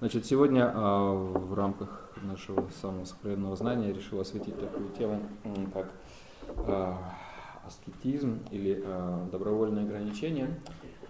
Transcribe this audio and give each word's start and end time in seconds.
Значит, 0.00 0.26
сегодня 0.26 0.70
а, 0.72 1.12
в 1.12 1.54
рамках 1.54 2.12
нашего 2.22 2.68
самого 2.80 3.04
сокровенного 3.04 3.56
знания 3.56 3.88
я 3.88 3.92
решил 3.92 4.20
осветить 4.20 4.56
такую 4.60 4.90
тему, 4.90 5.20
как 5.74 5.90
а, 6.68 7.16
аскетизм 7.66 8.38
или 8.52 8.80
а, 8.84 9.28
добровольное 9.32 9.82
ограничение, 9.82 10.60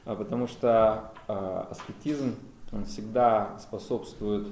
потому 0.04 0.46
что 0.46 1.12
аскетизм 1.26 2.34
он 2.72 2.86
всегда 2.86 3.58
способствует, 3.58 4.48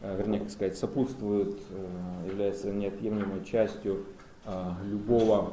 вернее, 0.00 0.40
как 0.40 0.50
сказать, 0.50 0.76
сопутствует, 0.76 1.56
а, 1.70 2.26
является 2.26 2.72
неотъемлемой 2.72 3.44
частью 3.44 4.06
любого 4.82 5.52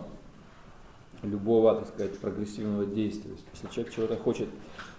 любого, 1.21 1.75
так 1.75 1.89
сказать, 1.89 2.17
прогрессивного 2.17 2.85
действия. 2.85 3.35
Если 3.53 3.67
человек 3.67 3.93
чего-то 3.93 4.15
хочет 4.15 4.47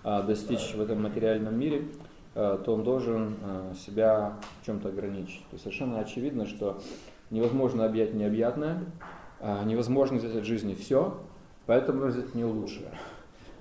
достичь 0.04 0.74
в 0.74 0.80
этом 0.80 1.02
материальном 1.02 1.58
мире, 1.58 1.88
Э, 1.88 2.09
то 2.34 2.74
он 2.74 2.84
должен 2.84 3.36
э, 3.42 3.74
себя 3.74 4.34
в 4.60 4.66
чем-то 4.66 4.88
ограничить. 4.88 5.40
То 5.50 5.54
есть 5.54 5.64
совершенно 5.64 5.98
очевидно, 5.98 6.46
что 6.46 6.80
невозможно 7.30 7.84
объять 7.84 8.14
необъятное, 8.14 8.84
а 9.40 9.64
невозможно 9.64 10.18
взять 10.18 10.36
от 10.36 10.44
жизни 10.44 10.74
все, 10.74 11.18
поэтому 11.66 12.06
взять 12.06 12.34
не 12.34 12.44
лучшее. 12.44 12.92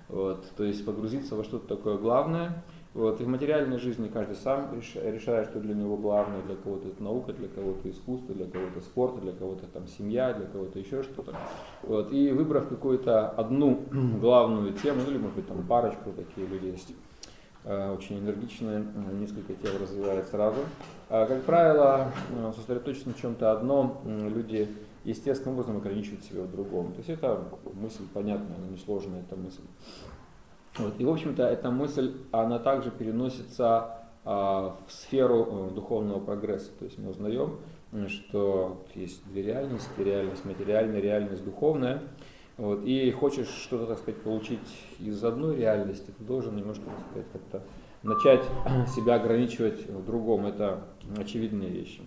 Вот, 0.08 0.44
то 0.58 0.64
есть 0.64 0.86
погрузиться 0.86 1.36
во 1.36 1.44
что-то 1.44 1.76
такое 1.76 1.98
главное. 1.98 2.64
Вот, 2.96 3.22
и 3.22 3.24
в 3.24 3.28
материальной 3.28 3.78
жизни 3.78 4.08
каждый 4.08 4.36
сам 4.36 4.74
решает, 4.74 5.50
что 5.50 5.60
для 5.60 5.76
него 5.76 5.96
главное, 5.96 6.42
для 6.42 6.56
кого-то 6.56 6.88
это 6.88 7.04
наука, 7.04 7.34
для 7.34 7.48
кого-то 7.48 7.90
искусство, 7.90 8.34
для 8.34 8.48
кого-то 8.48 8.82
спорт, 8.82 9.22
для 9.22 9.32
кого-то 9.32 9.68
там 9.68 9.88
семья, 9.88 10.34
для 10.34 10.48
кого-то 10.48 10.80
еще 10.80 11.04
что-то. 11.04 11.36
Вот, 11.84 12.12
и 12.12 12.32
выбрав 12.32 12.68
какую-то 12.68 13.30
одну 13.30 13.84
главную 14.20 14.74
тему, 14.74 15.02
ну 15.06 15.12
или 15.12 15.20
может 15.20 15.36
быть 15.36 15.48
там 15.48 15.66
парочку, 15.68 16.12
такие 16.12 16.48
люди 16.48 16.66
есть, 16.66 16.92
Э, 16.92 17.09
очень 17.66 18.20
энергичные, 18.20 18.80
э, 18.80 19.14
несколько 19.14 19.54
тел 19.54 19.72
развивает 19.80 20.28
сразу. 20.30 20.60
А, 21.10 21.26
как 21.26 21.44
правило, 21.44 22.12
э, 22.32 22.54
сосредоточиться 22.56 23.10
на 23.10 23.16
чем-то 23.16 23.52
одном 23.52 24.02
люди 24.06 24.70
естественным 25.04 25.56
образом 25.56 25.78
ограничивают 25.78 26.24
себя 26.24 26.44
в 26.44 26.52
другом. 26.52 26.92
То 26.94 26.98
есть 27.00 27.10
это 27.10 27.44
мысль 27.74 28.04
понятная, 28.14 28.58
она 28.58 28.68
несложная, 28.68 29.22
эта 29.22 29.36
мысль. 29.36 29.62
Вот. 30.78 30.94
И, 31.00 31.04
в 31.04 31.10
общем-то, 31.10 31.44
эта 31.44 31.70
мысль, 31.70 32.16
она 32.32 32.60
также 32.60 32.92
переносится 32.92 34.06
а, 34.24 34.78
в 34.88 34.92
сферу 34.92 35.72
духовного 35.76 36.20
прогресса. 36.20 36.70
То 36.80 36.86
есть 36.86 36.98
мы 36.98 37.10
узнаем, 37.10 37.60
что 38.08 38.86
есть 38.94 39.26
две 39.26 39.44
реальности, 39.44 39.90
реальность 39.98 40.46
материальная, 40.46 41.02
реальность 41.02 41.44
духовная. 41.44 42.04
Вот, 42.60 42.84
и 42.84 43.10
хочешь 43.12 43.48
что-то, 43.48 43.86
так 43.86 44.00
сказать, 44.00 44.22
получить 44.22 44.60
из 45.00 45.24
одной 45.24 45.56
реальности, 45.56 46.12
ты 46.18 46.24
должен 46.26 46.58
немножко, 46.58 46.84
так 46.88 47.00
сказать, 47.10 47.28
как-то 47.32 47.62
начать 48.04 48.44
себя 48.94 49.16
ограничивать 49.16 49.88
в 49.88 50.06
другом. 50.06 50.46
Это 50.46 50.84
очевидные 51.18 51.70
вещи. 51.70 52.02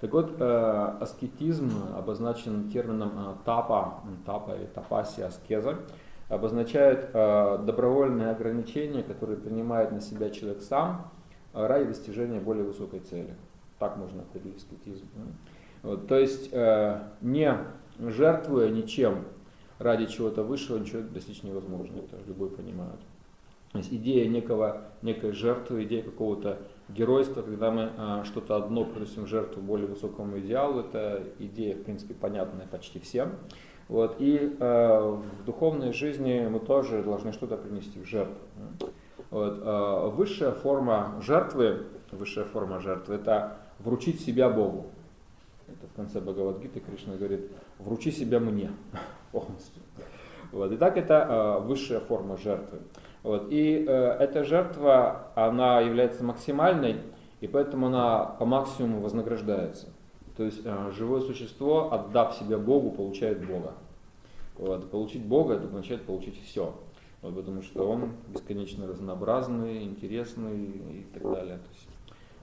Так 0.00 0.12
вот, 0.12 0.36
э, 0.38 0.96
аскетизм 1.00 1.72
обозначен 1.98 2.70
термином 2.70 3.12
э, 3.16 3.34
тапа, 3.44 4.04
тапа 4.24 4.52
или 4.52 4.66
тапаси, 4.66 5.22
аскеза, 5.22 5.80
обозначает 6.28 7.10
э, 7.12 7.58
добровольное 7.66 8.30
ограничение, 8.30 9.02
которое 9.02 9.36
принимает 9.36 9.90
на 9.90 10.00
себя 10.00 10.30
человек 10.30 10.62
сам 10.62 11.10
ради 11.52 11.86
достижения 11.86 12.38
более 12.38 12.62
высокой 12.62 13.00
цели. 13.00 13.34
Так 13.80 13.96
можно 13.96 14.22
определить 14.22 14.58
аскетизм. 14.58 15.08
Вот, 15.82 16.06
то 16.06 16.16
есть, 16.16 16.50
э, 16.52 17.00
не 17.22 17.52
жертвуя 17.98 18.68
ничем 18.68 19.24
ради 19.78 20.06
чего-то 20.06 20.42
высшего 20.42 20.78
ничего 20.78 21.02
достичь 21.02 21.42
невозможно, 21.42 21.98
это 21.98 22.16
любой 22.26 22.50
понимает. 22.50 23.00
То 23.72 23.78
есть 23.78 23.92
идея 23.92 24.28
некого, 24.28 24.84
некой 25.02 25.32
жертвы, 25.32 25.84
идея 25.84 26.02
какого-то 26.02 26.60
геройства, 26.88 27.42
когда 27.42 27.70
мы 27.70 27.90
а, 27.96 28.24
что-то 28.24 28.56
одно 28.56 28.84
приносим 28.84 29.26
жертву 29.26 29.60
более 29.60 29.86
высокому 29.86 30.38
идеалу, 30.38 30.80
это 30.80 31.24
идея, 31.38 31.74
в 31.74 31.82
принципе, 31.82 32.14
понятная 32.14 32.66
почти 32.66 33.00
всем. 33.00 33.32
Вот. 33.88 34.16
И 34.18 34.56
э, 34.58 35.00
в 35.00 35.44
духовной 35.44 35.92
жизни 35.92 36.48
мы 36.50 36.58
тоже 36.58 37.02
должны 37.02 37.32
что-то 37.32 37.56
принести 37.56 38.00
в 38.00 38.04
жертву. 38.04 38.40
Вот. 39.30 39.60
Э, 39.62 40.08
высшая 40.08 40.52
форма 40.52 41.20
жертвы, 41.22 41.84
высшая 42.10 42.44
форма 42.44 42.80
жертвы, 42.80 43.14
это 43.14 43.58
вручить 43.78 44.20
себя 44.20 44.48
Богу. 44.48 44.86
Это 45.68 45.86
в 45.86 45.92
конце 45.94 46.20
Бхагавадгиты 46.20 46.80
Кришна 46.80 47.16
говорит, 47.16 47.50
вручи 47.78 48.10
себя 48.10 48.40
мне 48.40 48.70
полностью. 49.36 49.82
Вот. 50.52 50.72
И 50.72 50.76
так 50.76 50.96
это 50.96 51.58
э, 51.60 51.66
высшая 51.66 52.00
форма 52.00 52.36
жертвы. 52.36 52.78
Вот. 53.22 53.48
И 53.50 53.84
э, 53.86 53.92
эта 54.20 54.44
жертва, 54.44 55.32
она 55.34 55.80
является 55.80 56.24
максимальной, 56.24 56.96
и 57.40 57.46
поэтому 57.46 57.88
она 57.88 58.24
по 58.24 58.46
максимуму 58.46 59.00
вознаграждается. 59.00 59.88
То 60.36 60.44
есть 60.44 60.60
э, 60.64 60.90
живое 60.96 61.20
существо, 61.20 61.92
отдав 61.92 62.34
себя 62.36 62.56
Богу, 62.56 62.90
получает 62.90 63.46
Бога. 63.46 63.72
Вот. 64.56 64.90
Получить 64.90 65.24
Бога, 65.24 65.54
это 65.54 65.64
означает 65.64 66.02
получить 66.02 66.42
все. 66.42 66.74
Вот, 67.22 67.34
потому 67.34 67.62
что 67.62 67.86
он 67.88 68.12
бесконечно 68.28 68.86
разнообразный, 68.86 69.84
интересный 69.84 70.66
и 71.00 71.06
так 71.12 71.22
далее. 71.22 71.56
То 71.56 71.70
есть, 71.74 71.88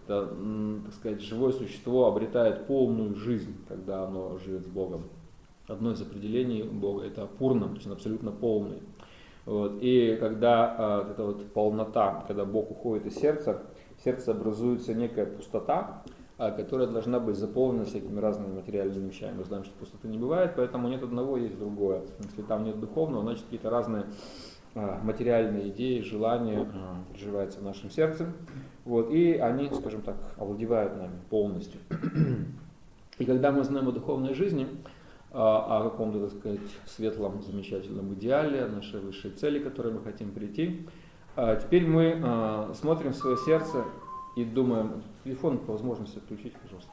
это, 0.06 0.84
так 0.86 0.94
сказать, 0.94 1.22
живое 1.22 1.54
существо 1.54 2.08
обретает 2.08 2.68
полную 2.68 3.16
жизнь, 3.16 3.56
когда 3.68 4.04
оно 4.04 4.38
живет 4.40 4.64
с 4.64 4.68
Богом 4.68 5.04
одно 5.68 5.92
из 5.92 6.02
определений 6.02 6.64
Бога, 6.64 7.04
это 7.04 7.26
пурна, 7.26 7.68
то 7.68 7.76
есть 7.76 7.88
он 7.88 7.94
абсолютно 7.94 8.32
полный. 8.32 8.82
Вот. 9.46 9.80
И 9.82 10.16
когда 10.20 10.76
а, 10.78 11.04
вот 11.04 11.12
эта 11.12 11.24
вот 11.24 11.54
полнота, 11.54 12.24
когда 12.28 12.46
Бог 12.46 12.72
уходит 12.72 13.06
из 13.08 13.16
сердца, 13.16 13.64
в 13.98 14.04
сердце 14.04 14.32
образуется 14.32 14.94
некая 14.94 15.26
пустота, 15.26 16.04
а, 16.38 16.52
которая 16.52 16.88
должна 16.88 17.20
быть 17.20 17.36
заполнена 17.36 17.86
всякими 17.86 18.20
разными 18.20 18.54
материальными 18.54 19.10
вещами. 19.10 19.38
Мы 19.38 19.44
знаем, 19.44 19.64
что 19.66 19.74
пустоты 19.78 20.08
не 20.08 20.18
бывает, 20.18 20.54
поэтому 20.56 20.88
нет 20.88 21.04
одного, 21.04 21.38
есть 21.38 21.58
другое. 21.60 22.04
Если 22.24 22.42
там 22.42 22.64
нет 22.64 22.80
духовного, 22.80 23.24
значит 23.24 23.44
какие-то 23.44 23.70
разные 23.70 24.06
а, 24.76 25.00
материальные 25.04 25.70
идеи, 25.70 26.02
желания 26.02 26.66
проживаются 27.10 27.60
в 27.60 27.64
нашем 27.64 27.90
сердце. 27.90 28.32
Вот, 28.86 29.12
и 29.12 29.34
они, 29.34 29.70
скажем 29.74 30.02
так, 30.02 30.16
овладевают 30.38 30.98
нами 30.98 31.20
полностью. 31.30 31.80
И 33.20 33.26
когда 33.26 33.52
мы 33.52 33.64
знаем 33.64 33.88
о 33.88 33.92
духовной 33.92 34.34
жизни, 34.34 34.68
о 35.34 35.90
каком-то, 35.90 36.20
так 36.20 36.38
сказать, 36.38 36.60
светлом, 36.86 37.42
замечательном 37.42 38.14
идеале, 38.14 38.68
нашей 38.68 39.00
высшей 39.00 39.32
цели, 39.32 39.58
к 39.58 39.64
которой 39.64 39.92
мы 39.92 40.02
хотим 40.04 40.32
прийти. 40.32 40.88
А 41.36 41.56
теперь 41.56 41.88
мы 41.88 42.22
а, 42.24 42.72
смотрим 42.76 43.14
в 43.14 43.16
свое 43.16 43.38
сердце 43.38 43.84
и 44.36 44.46
думаем, 44.46 45.02
телефон 45.24 45.58
по 45.58 45.72
возможности 45.72 46.20
отключить, 46.20 46.54
пожалуйста. 46.62 46.92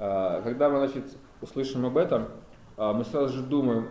А, 0.00 0.42
когда 0.42 0.68
мы, 0.68 0.78
значит, 0.78 1.16
услышим 1.40 1.86
об 1.86 1.96
этом, 1.96 2.26
мы 2.76 3.04
сразу 3.04 3.32
же 3.32 3.42
думаем, 3.42 3.88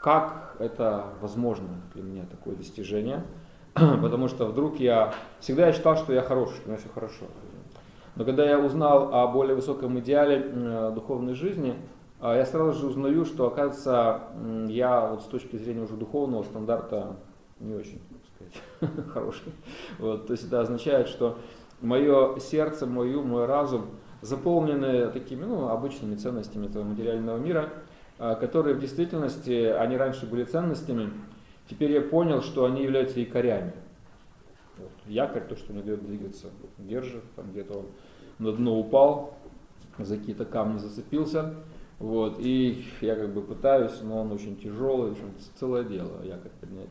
как 0.00 0.56
это 0.58 1.12
возможно 1.20 1.68
для 1.94 2.02
меня, 2.02 2.24
такое 2.24 2.56
достижение. 2.56 3.22
Потому 3.74 4.26
что 4.26 4.46
вдруг 4.46 4.80
я, 4.80 5.14
всегда 5.38 5.66
я 5.66 5.72
считал, 5.72 5.96
что 5.96 6.12
я 6.12 6.22
хороший, 6.22 6.56
что 6.56 6.64
у 6.64 6.68
меня 6.68 6.78
все 6.78 6.88
хорошо. 6.88 7.26
Но 8.16 8.24
когда 8.24 8.44
я 8.44 8.58
узнал 8.58 9.14
о 9.14 9.28
более 9.28 9.54
высоком 9.54 10.00
идеале 10.00 10.40
духовной 10.92 11.34
жизни, 11.34 11.70
а 11.70 11.97
я 12.20 12.44
сразу 12.46 12.78
же 12.78 12.86
узнаю, 12.86 13.24
что, 13.24 13.46
оказывается, 13.46 14.22
я 14.68 15.08
вот 15.08 15.22
с 15.22 15.26
точки 15.26 15.56
зрения 15.56 15.82
уже 15.82 15.94
духовного 15.94 16.42
стандарта 16.42 17.16
не 17.60 17.74
очень, 17.74 18.00
так 18.10 18.50
сказать, 18.80 19.06
хороший. 19.12 19.52
Вот, 19.98 20.26
то 20.26 20.32
есть 20.32 20.46
это 20.46 20.60
означает, 20.60 21.08
что 21.08 21.38
мое 21.80 22.38
сердце, 22.38 22.86
мой 22.86 23.14
ум, 23.14 23.28
мой 23.28 23.46
разум 23.46 23.86
заполнены 24.20 25.08
такими 25.10 25.44
ну, 25.44 25.68
обычными 25.68 26.16
ценностями 26.16 26.66
этого 26.66 26.82
материального 26.84 27.38
мира, 27.38 27.70
а, 28.18 28.34
которые 28.34 28.74
в 28.74 28.80
действительности, 28.80 29.66
они 29.66 29.96
раньше 29.96 30.26
были 30.26 30.44
ценностями, 30.44 31.10
теперь 31.70 31.92
я 31.92 32.00
понял, 32.00 32.42
что 32.42 32.64
они 32.64 32.82
являются 32.82 33.20
якорями. 33.20 33.72
Вот, 34.76 34.90
якорь, 35.06 35.44
то, 35.44 35.56
что 35.56 35.72
не 35.72 35.82
дает 35.82 36.04
двигаться, 36.04 36.48
держит, 36.78 37.22
там 37.36 37.50
где-то 37.52 37.78
он 37.78 37.86
на 38.38 38.52
дно 38.52 38.78
упал, 38.78 39.34
за 39.98 40.16
какие-то 40.16 40.44
камни 40.44 40.78
зацепился, 40.78 41.54
вот, 41.98 42.36
и 42.38 42.84
я 43.00 43.16
как 43.16 43.32
бы 43.34 43.42
пытаюсь, 43.42 44.00
но 44.02 44.20
он 44.20 44.32
очень 44.32 44.56
тяжелый, 44.56 45.10
в 45.10 45.12
общем, 45.12 45.32
целое 45.58 45.84
дело 45.84 46.22
якорь 46.22 46.52
поднять. 46.60 46.90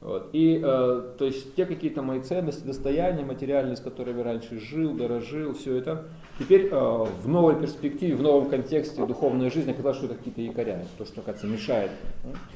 Вот. 0.00 0.30
И 0.32 0.58
э, 0.64 1.02
то 1.18 1.24
есть 1.26 1.54
те 1.54 1.66
какие-то 1.66 2.00
мои 2.00 2.20
ценности, 2.20 2.64
достояния 2.64 3.22
материальные, 3.22 3.76
с 3.76 3.80
которыми 3.80 4.22
раньше 4.22 4.58
жил, 4.58 4.94
дорожил, 4.94 5.52
все 5.52 5.76
это, 5.76 6.04
теперь 6.38 6.68
э, 6.70 6.70
в 6.70 7.28
новой 7.28 7.60
перспективе, 7.60 8.16
в 8.16 8.22
новом 8.22 8.48
контексте 8.48 9.04
духовной 9.04 9.50
жизни 9.50 9.72
оказалось, 9.72 9.98
что 9.98 10.06
это 10.06 10.14
какие-то 10.14 10.40
якоря, 10.40 10.86
то, 10.96 11.04
что, 11.04 11.20
оказывается, 11.20 11.46
мешает. 11.46 11.90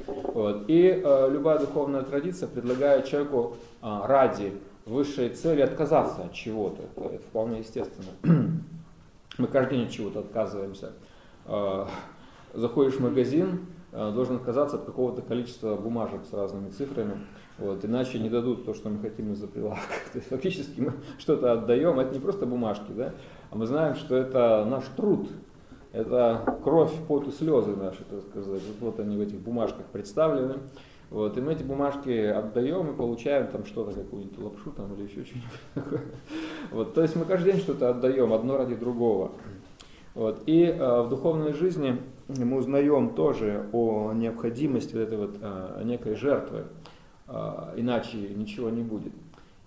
Вот. 0.06 0.64
И 0.68 1.02
э, 1.04 1.30
любая 1.30 1.58
духовная 1.58 2.02
традиция 2.02 2.48
предлагает 2.48 3.04
человеку 3.04 3.58
э, 3.82 4.00
ради 4.06 4.54
высшей 4.86 5.28
цели 5.28 5.60
отказаться 5.60 6.22
от 6.22 6.32
чего-то. 6.32 6.82
Это, 6.96 7.14
это 7.14 7.24
вполне 7.24 7.58
естественно. 7.58 8.08
Мы 9.36 9.46
каждый 9.48 9.78
день 9.78 9.86
от 9.86 9.92
чего-то 9.92 10.20
отказываемся. 10.20 10.92
А, 11.46 11.88
заходишь 12.54 12.94
в 12.94 13.00
магазин, 13.00 13.66
э, 13.92 14.12
должен 14.12 14.36
отказаться 14.36 14.76
от 14.76 14.84
какого-то 14.84 15.22
количества 15.22 15.76
бумажек 15.76 16.20
с 16.30 16.32
разными 16.32 16.70
цифрами, 16.70 17.18
вот, 17.58 17.84
иначе 17.84 18.18
не 18.18 18.30
дадут 18.30 18.64
то, 18.64 18.74
что 18.74 18.88
мы 18.88 18.98
хотим 19.00 19.32
из-за 19.32 19.46
прилавка. 19.46 19.94
То 20.12 20.18
есть 20.18 20.28
фактически 20.28 20.80
мы 20.80 20.92
что-то 21.18 21.52
отдаем, 21.52 22.00
это 22.00 22.12
не 22.14 22.20
просто 22.20 22.46
бумажки, 22.46 22.90
да, 22.90 23.14
а 23.50 23.56
мы 23.56 23.66
знаем, 23.66 23.94
что 23.94 24.16
это 24.16 24.64
наш 24.68 24.84
труд, 24.96 25.28
это 25.92 26.58
кровь, 26.64 26.92
пот 27.06 27.28
и 27.28 27.30
слезы 27.30 27.76
наши, 27.76 28.02
так 28.04 28.22
сказать. 28.22 28.62
Вот 28.80 28.98
они 28.98 29.16
в 29.16 29.20
этих 29.20 29.38
бумажках 29.38 29.86
представлены. 29.86 30.56
Вот, 31.10 31.38
и 31.38 31.40
мы 31.40 31.52
эти 31.52 31.62
бумажки 31.62 32.10
отдаем 32.10 32.90
и 32.90 32.96
получаем 32.96 33.46
там 33.46 33.64
что-то, 33.64 33.92
какую-нибудь 33.92 34.36
лапшу 34.38 34.72
там 34.72 34.92
или 34.94 35.04
еще 35.04 35.24
что-нибудь 35.24 35.50
такое. 35.74 36.00
Вот, 36.72 36.94
то 36.94 37.02
есть 37.02 37.14
мы 37.14 37.24
каждый 37.24 37.52
день 37.52 37.60
что-то 37.60 37.90
отдаем, 37.90 38.32
одно 38.32 38.56
ради 38.56 38.74
другого. 38.74 39.30
Вот, 40.14 40.44
и 40.46 40.62
э, 40.62 41.02
в 41.02 41.08
духовной 41.08 41.52
жизни 41.52 42.00
мы 42.28 42.56
узнаем 42.56 43.14
тоже 43.14 43.68
о 43.72 44.12
необходимости 44.12 44.94
вот 44.94 45.00
этой 45.00 45.18
вот 45.18 45.36
э, 45.40 45.82
некой 45.84 46.14
жертвы, 46.14 46.66
э, 47.26 47.74
иначе 47.76 48.18
ничего 48.18 48.70
не 48.70 48.82
будет. 48.82 49.12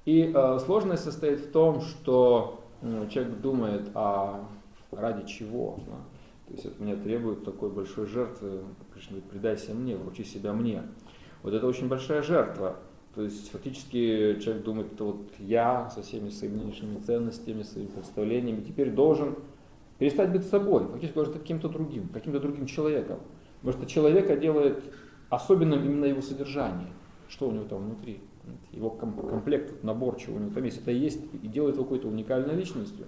И 0.06 0.32
э, 0.34 0.60
сложность 0.60 1.04
состоит 1.04 1.42
в 1.42 1.52
том, 1.52 1.82
что 1.82 2.64
э, 2.82 3.08
человек 3.10 3.42
думает, 3.42 3.90
а 3.94 4.48
ради 4.92 5.28
чего? 5.28 5.80
Да? 5.86 5.98
То 6.48 6.54
есть 6.54 6.66
от 6.66 6.80
меня 6.80 6.96
требует 6.96 7.44
такой 7.44 7.70
большой 7.70 8.06
жертвы, 8.06 8.62
Кришна 8.94 9.18
говорит, 9.18 9.30
предайся 9.30 9.74
мне, 9.74 9.98
вручи 9.98 10.24
себя 10.24 10.54
мне. 10.54 10.84
Вот 11.44 11.54
это 11.54 11.68
очень 11.68 11.90
большая 11.90 12.22
жертва. 12.22 12.78
То 13.16 13.24
есть 13.24 13.52
фактически 13.52 14.40
человек 14.40 14.64
думает, 14.64 14.94
это 14.94 15.04
вот 15.04 15.32
я 15.40 15.90
со 15.90 16.04
всеми 16.04 16.30
своими 16.30 16.56
нынешними 16.56 17.00
ценностями, 17.00 17.64
своими 17.64 17.90
представлениями 17.90 18.62
теперь 18.62 18.92
должен 18.92 19.36
перестать 19.98 20.32
быть 20.32 20.46
собой, 20.46 20.86
фактически 20.86 21.20
стать 21.20 21.34
каким-то 21.34 21.70
другим, 21.70 22.10
каким-то 22.10 22.40
другим 22.40 22.66
человеком. 22.66 23.20
Потому 23.62 23.84
что 23.84 23.92
человека 23.92 24.38
делает 24.38 24.84
особенным 25.30 25.84
именно 25.84 26.06
его 26.06 26.22
содержание, 26.22 26.90
что 27.28 27.50
у 27.50 27.52
него 27.52 27.66
там 27.66 27.84
внутри, 27.86 28.22
его 28.72 28.90
комплект, 28.90 29.84
набор, 29.84 30.18
чего 30.18 30.38
у 30.38 30.40
него 30.40 30.54
там 30.54 30.64
есть, 30.64 30.82
это 30.82 30.92
и 30.92 30.98
есть 30.98 31.22
и 31.34 31.48
делает 31.48 31.76
его 31.76 31.84
какой-то 31.84 32.08
уникальной 32.08 32.56
личностью. 32.56 33.08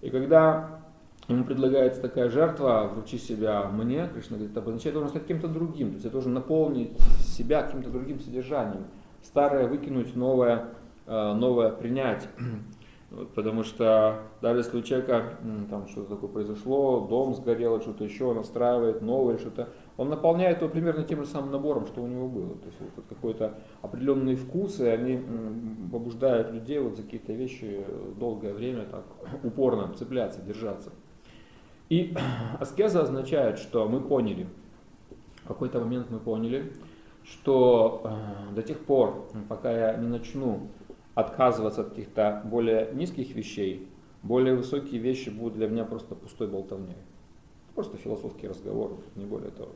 И 0.00 0.08
когда 0.10 0.80
ему 1.28 1.44
предлагается 1.44 2.00
такая 2.00 2.30
жертва, 2.30 2.90
вручи 2.92 3.18
себя 3.18 3.68
мне, 3.68 4.08
Кришна 4.12 4.36
говорит, 4.36 4.56
это 4.56 4.66
означает, 4.66 4.94
должен 4.94 5.10
стать 5.10 5.26
кем-то 5.26 5.48
другим, 5.48 5.88
то 5.88 5.94
есть 5.94 6.04
я 6.04 6.10
должен 6.10 6.32
наполнить 6.32 6.96
себя 7.18 7.62
каким-то 7.62 7.90
другим 7.90 8.20
содержанием, 8.20 8.84
старое 9.22 9.68
выкинуть, 9.68 10.16
новое, 10.16 10.68
э, 11.06 11.32
новое 11.34 11.70
принять. 11.70 12.28
Вот, 13.10 13.34
потому 13.34 13.64
что 13.64 14.22
даже 14.40 14.60
если 14.60 14.78
у 14.78 14.82
человека 14.82 15.36
там 15.68 15.88
что-то 15.88 16.14
такое 16.14 16.30
произошло, 16.30 17.08
дом 17.08 17.34
сгорел, 17.34 17.80
что-то 17.80 18.04
еще, 18.04 18.32
настраивает 18.32 19.02
новое, 19.02 19.36
что-то, 19.38 19.70
он 19.96 20.10
наполняет 20.10 20.58
его 20.58 20.70
примерно 20.70 21.02
тем 21.02 21.24
же 21.24 21.28
самым 21.28 21.50
набором, 21.50 21.88
что 21.88 22.02
у 22.02 22.06
него 22.06 22.28
было. 22.28 22.54
То 22.54 22.66
есть 22.66 22.78
вот 22.80 23.04
какой-то 23.08 23.58
определенные 23.82 24.36
вкусы, 24.36 24.82
они 24.82 25.20
побуждают 25.90 26.52
людей 26.52 26.78
вот 26.78 26.96
за 26.96 27.02
какие-то 27.02 27.32
вещи 27.32 27.84
долгое 28.16 28.54
время 28.54 28.84
так 28.84 29.04
упорно 29.42 29.92
цепляться, 29.94 30.40
держаться. 30.40 30.92
И 31.88 32.14
аскеза 32.60 33.02
означает, 33.02 33.58
что 33.58 33.88
мы 33.88 34.00
поняли, 34.00 34.46
в 35.42 35.48
какой-то 35.48 35.80
момент 35.80 36.10
мы 36.10 36.20
поняли, 36.20 36.72
что 37.24 38.02
э, 38.04 38.54
до 38.54 38.62
тех 38.62 38.78
пор, 38.78 39.28
пока 39.48 39.72
я 39.72 39.96
не 39.96 40.06
начну 40.06 40.68
отказываться 41.14 41.82
от 41.82 41.90
каких-то 41.90 42.42
более 42.44 42.90
низких 42.92 43.34
вещей, 43.34 43.88
более 44.22 44.54
высокие 44.54 45.00
вещи 45.00 45.30
будут 45.30 45.54
для 45.54 45.68
меня 45.68 45.84
просто 45.84 46.14
пустой 46.14 46.48
болтовней. 46.48 46.96
Просто 47.74 47.96
философский 47.96 48.48
разговор, 48.48 48.98
не 49.14 49.24
более 49.24 49.50
того. 49.50 49.70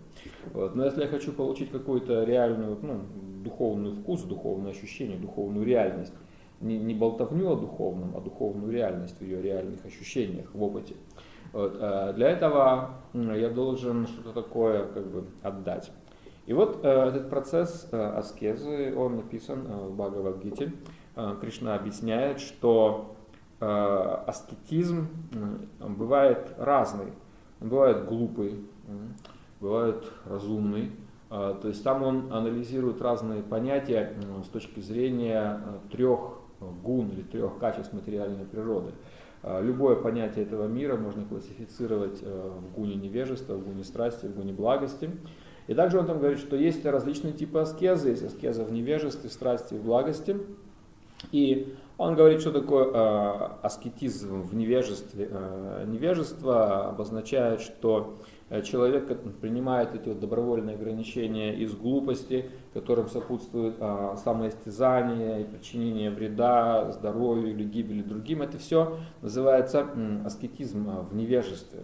Вот. 0.53 0.75
Но 0.75 0.85
если 0.85 1.03
я 1.03 1.09
хочу 1.09 1.33
получить 1.33 1.71
какую-то 1.71 2.25
реальную, 2.25 2.79
ну, 2.83 3.01
духовный 3.43 3.93
вкус, 3.93 4.23
духовное 4.23 4.73
ощущение, 4.73 5.17
духовную 5.17 5.65
реальность, 5.65 6.13
не, 6.61 6.79
не 6.79 6.95
болтовню 6.95 7.53
о 7.53 7.57
духовном, 7.57 8.17
а 8.17 8.21
духовную 8.21 8.73
реальность 8.73 9.19
в 9.19 9.23
ее 9.23 9.41
реальных 9.41 9.85
ощущениях, 9.87 10.53
в 10.55 10.63
опыте, 10.63 10.97
вот. 11.53 11.77
А 11.81 12.13
для 12.13 12.31
этого 12.31 12.91
я 13.13 13.49
должен 13.49 14.09
что-то 14.09 14.43
такое 14.43 14.87
как 14.87 15.07
бы 15.07 15.25
отдать. 15.43 15.91
И 16.47 16.53
вот 16.53 16.81
э, 16.83 16.89
этот 16.89 17.31
процесс 17.31 17.89
э, 17.91 17.97
аскезы, 17.97 18.95
он 18.95 19.17
написан 19.17 19.65
э, 19.67 19.87
в 19.87 19.97
Бхагавадгите. 19.97 20.73
Э, 21.17 21.37
Кришна 21.41 21.77
объясняет, 21.77 22.41
что 22.41 23.17
э, 23.61 23.65
аскетизм 23.67 25.07
э, 25.33 25.89
бывает 25.89 26.55
разный. 26.59 27.13
Он 27.61 27.69
бывает 27.69 28.07
глупый, 28.07 28.67
бывает 29.61 30.05
разумный. 30.27 30.93
То 31.31 31.63
есть 31.65 31.83
там 31.83 32.03
он 32.03 32.33
анализирует 32.33 33.01
разные 33.01 33.43
понятия 33.43 34.13
с 34.45 34.49
точки 34.49 34.81
зрения 34.81 35.61
трех 35.91 36.39
гун 36.61 37.09
или 37.09 37.23
трех 37.23 37.59
качеств 37.59 37.93
материальной 37.93 38.45
природы. 38.45 38.93
Любое 39.43 39.97
понятие 39.97 40.45
этого 40.45 40.69
мира 40.69 40.97
можно 40.97 41.25
классифицировать 41.25 42.23
в 42.23 42.75
гуне 42.75 42.97
невежества, 42.97 43.55
в 43.55 43.65
гуне 43.65 43.83
страсти, 43.83 44.27
в 44.27 44.35
гуне 44.37 44.53
благости. 44.53 45.11
И 45.67 45.75
также 45.75 45.99
он 45.99 46.07
там 46.07 46.19
говорит, 46.19 46.39
что 46.39 46.57
есть 46.57 46.85
различные 46.85 47.33
типы 47.33 47.61
аскезы. 47.61 48.11
Есть 48.11 48.25
аскеза 48.25 48.65
в 48.65 48.71
невежестве, 48.71 49.31
страсти, 49.31 49.75
в 49.75 49.83
благости. 49.83 50.37
И 51.33 51.75
он 51.99 52.15
говорит, 52.15 52.41
что 52.41 52.53
такое 52.53 52.87
э, 52.87 53.49
аскетизм 53.63 54.43
в 54.43 54.55
невежестве. 54.55 55.29
Э, 55.31 55.85
невежество 55.87 56.89
обозначает, 56.89 57.61
что 57.61 58.19
Э, 58.51 58.63
человек 58.63 59.09
принимает 59.41 59.95
эти 59.95 60.09
вот 60.09 60.21
добровольные 60.21 60.77
ограничения 60.77 61.55
из 61.55 61.75
глупости, 61.75 62.51
которым 62.73 63.09
сопутствует 63.09 63.77
а, 63.81 64.17
самоистязание 64.17 65.43
и 65.43 65.45
причинение 65.45 66.11
вреда 66.11 66.93
здоровью 66.93 67.51
или 67.51 67.65
гибели 67.65 68.03
другим, 68.03 68.43
это 68.43 68.59
все 68.59 68.99
называется 69.23 69.81
м, 69.81 70.27
аскетизм 70.27 70.89
в 71.11 71.15
невежестве. 71.15 71.81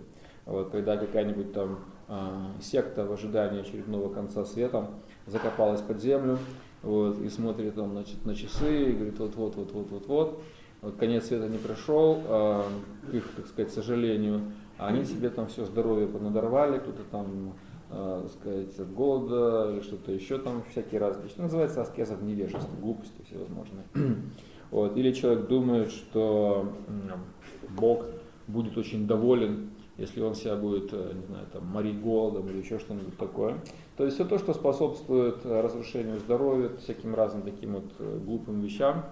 Вот, 0.47 0.71
когда 0.71 0.97
какая-нибудь 0.97 1.53
там 1.53 1.81
а, 2.09 2.53
секта 2.61 3.05
в 3.05 3.13
ожидании 3.13 3.63
очередного 3.63 4.13
конца 4.13 4.45
света 4.45 4.87
закопалась 5.27 5.81
под 5.81 6.01
землю 6.03 6.39
вот, 6.83 7.21
и 7.21 7.29
смотрит 7.29 7.75
там, 7.75 7.91
значит, 7.93 8.25
на 8.25 8.35
часы 8.35 8.91
и 8.91 8.93
говорит 8.93 9.19
вот-вот, 9.19 9.57
вот-вот, 9.57 9.91
вот-вот. 9.91 10.43
Вот 10.83 10.97
конец 10.97 11.27
света 11.27 11.47
не 11.49 11.59
прошел, 11.59 12.23
а, 12.25 12.65
к 13.11 13.15
их, 13.15 13.31
так 13.37 13.47
сказать, 13.47 13.71
сожалению, 13.71 14.53
а 14.79 14.87
они 14.89 15.05
себе 15.05 15.29
там 15.29 15.47
все 15.49 15.67
здоровье 15.67 16.09
понадорвали, 16.09 16.79
кто-то 16.79 17.03
там, 17.11 17.53
э, 17.91 18.29
сказать, 18.33 18.79
от 18.79 18.95
голода 18.95 19.73
или 19.73 19.83
что-то 19.83 20.11
еще 20.11 20.39
там 20.39 20.63
всякие 20.71 21.01
разные. 21.01 21.29
Что 21.29 21.43
называется 21.43 21.83
аскеза 21.83 22.17
в 22.17 22.25
невежестве, 22.25 22.81
глупости 22.81 23.23
всевозможные. 23.27 23.85
Вот. 24.71 24.97
Или 24.97 25.11
человек 25.11 25.49
думает, 25.49 25.91
что 25.91 26.73
Бог 27.77 28.05
будет 28.47 28.79
очень 28.79 29.09
доволен, 29.09 29.70
если 30.01 30.23
он 30.23 30.35
себя 30.35 30.57
будет, 30.57 30.93
э, 30.93 31.13
не 31.15 31.27
знаю, 31.27 31.47
там, 31.53 31.67
морить 31.67 32.01
голодом 32.01 32.49
или 32.49 32.59
еще 32.59 32.79
что-нибудь 32.79 33.17
такое. 33.19 33.61
То 33.97 34.05
есть 34.05 34.17
все 34.17 34.25
то, 34.25 34.39
что 34.39 34.55
способствует 34.55 35.45
разрушению 35.45 36.19
здоровья, 36.19 36.71
всяким 36.79 37.15
разным 37.15 37.43
таким 37.43 37.75
вот 37.75 37.85
э, 37.99 38.19
глупым 38.25 38.61
вещам. 38.61 39.05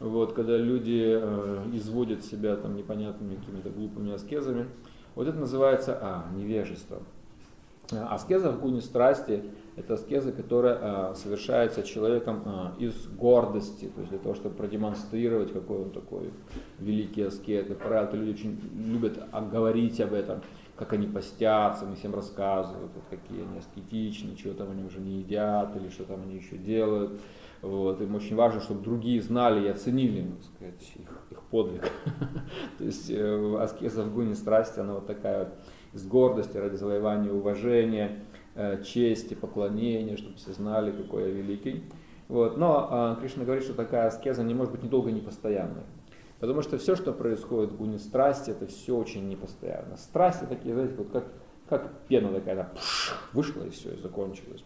Вот, 0.00 0.32
когда 0.32 0.56
люди 0.56 1.18
э, 1.20 1.62
изводят 1.72 2.24
себя 2.24 2.56
там 2.56 2.74
непонятными 2.74 3.36
какими-то 3.36 3.70
глупыми 3.70 4.12
аскезами, 4.12 4.66
вот 5.14 5.28
это 5.28 5.38
называется 5.38 5.96
а, 6.00 6.24
невежество. 6.34 7.02
Аскеза 7.90 8.50
в 8.50 8.60
гуне 8.60 8.80
страсти– 8.80 9.44
это 9.76 9.94
аскеза, 9.94 10.32
которая 10.32 10.78
а, 10.80 11.14
совершается 11.14 11.82
человеком 11.82 12.42
а, 12.44 12.74
из 12.78 13.06
гордости, 13.06 13.90
то 13.94 14.00
есть 14.00 14.10
для 14.10 14.18
того, 14.18 14.34
чтобы 14.34 14.54
продемонстрировать, 14.54 15.52
какой 15.52 15.82
он 15.82 15.90
такой 15.90 16.30
великий 16.78 17.22
аскет. 17.22 17.68
Как 17.68 17.78
правило, 17.78 18.10
люди 18.12 18.30
очень 18.30 18.60
любят 18.74 19.18
говорить 19.50 20.00
об 20.00 20.12
этом, 20.12 20.42
как 20.76 20.92
они 20.92 21.06
постятся, 21.06 21.86
они 21.86 21.96
всем 21.96 22.14
рассказывают, 22.14 22.90
вот, 22.94 23.04
какие 23.08 23.42
они 23.42 23.58
аскетичны, 23.58 24.36
чего 24.36 24.52
там 24.52 24.70
они 24.70 24.84
уже 24.84 25.00
не 25.00 25.20
едят, 25.20 25.74
или 25.76 25.88
что 25.88 26.04
там 26.04 26.22
они 26.22 26.36
еще 26.36 26.58
делают. 26.58 27.20
Вот, 27.62 28.00
им 28.00 28.14
очень 28.16 28.34
важно, 28.34 28.60
чтобы 28.60 28.82
другие 28.82 29.22
знали 29.22 29.66
и 29.66 29.70
оценили 29.70 30.22
так 30.22 30.44
сказать, 30.54 30.92
их, 30.96 31.20
их 31.30 31.42
подвиг. 31.44 31.82
То 32.78 32.84
есть 32.84 33.08
э, 33.08 33.56
аскеза 33.60 34.02
в 34.02 34.12
гуне 34.12 34.34
страсти, 34.34 34.80
она 34.80 34.94
вот 34.94 35.06
такая 35.06 35.44
вот 35.44 35.54
из 35.92 36.04
гордости 36.04 36.56
ради 36.56 36.74
завоевания 36.74 37.30
уважения, 37.30 38.24
э, 38.54 38.82
чести, 38.82 39.34
поклонения, 39.34 40.16
чтобы 40.16 40.36
все 40.36 40.52
знали, 40.52 40.90
какой 40.90 41.24
я 41.24 41.28
великий. 41.28 41.84
Вот. 42.28 42.56
Но 42.56 43.16
э, 43.16 43.20
Кришна 43.20 43.44
говорит, 43.44 43.64
что 43.64 43.74
такая 43.74 44.06
аскеза 44.06 44.42
не 44.42 44.54
может 44.54 44.72
быть 44.72 44.82
ни 44.82 44.88
долго, 44.88 45.10
ни 45.10 45.20
постоянной. 45.20 45.82
Потому 46.40 46.62
что 46.62 46.76
все, 46.78 46.96
что 46.96 47.12
происходит 47.12 47.72
в 47.72 47.76
гуне 47.76 47.98
страсти, 47.98 48.50
это 48.50 48.66
все 48.66 48.96
очень 48.96 49.28
непостоянно. 49.28 49.96
Страсти 49.96 50.44
такие, 50.44 50.74
знаете, 50.74 50.94
вот 50.96 51.10
как, 51.12 51.24
как 51.68 51.92
пена 52.08 52.32
такая, 52.32 52.68
пш, 52.74 53.14
вышла 53.32 53.62
и 53.62 53.70
все, 53.70 53.92
и 53.92 54.00
закончилось. 54.00 54.64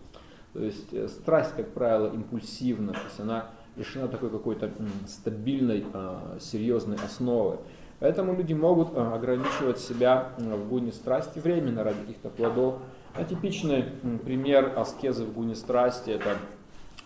То 0.55 0.63
есть 0.63 0.95
э, 0.95 1.07
страсть, 1.09 1.53
как 1.55 1.73
правило, 1.73 2.07
импульсивна, 2.15 2.93
то 2.93 3.05
есть 3.05 3.21
она 3.21 3.51
лишена 3.77 4.09
такой 4.09 4.31
какой-то 4.31 4.71
стабильной, 5.07 5.85
а, 5.93 6.39
серьезной 6.41 6.97
основы. 6.97 7.59
Поэтому 7.99 8.35
люди 8.35 8.53
могут 8.53 8.95
э, 8.95 9.01
ограничивать 9.01 9.79
себя 9.79 10.31
в 10.39 10.69
гуне 10.69 10.93
страсти 10.93 11.39
временно 11.39 11.85
ради 11.85 12.01
каких-то 12.01 12.29
плодов. 12.29 12.77
А 13.19 13.25
типичный 13.25 13.85
пример 14.25 14.79
аскезы 14.79 15.25
в 15.25 15.33
гуне 15.33 15.55
страсти 15.55 16.11
это 16.11 16.37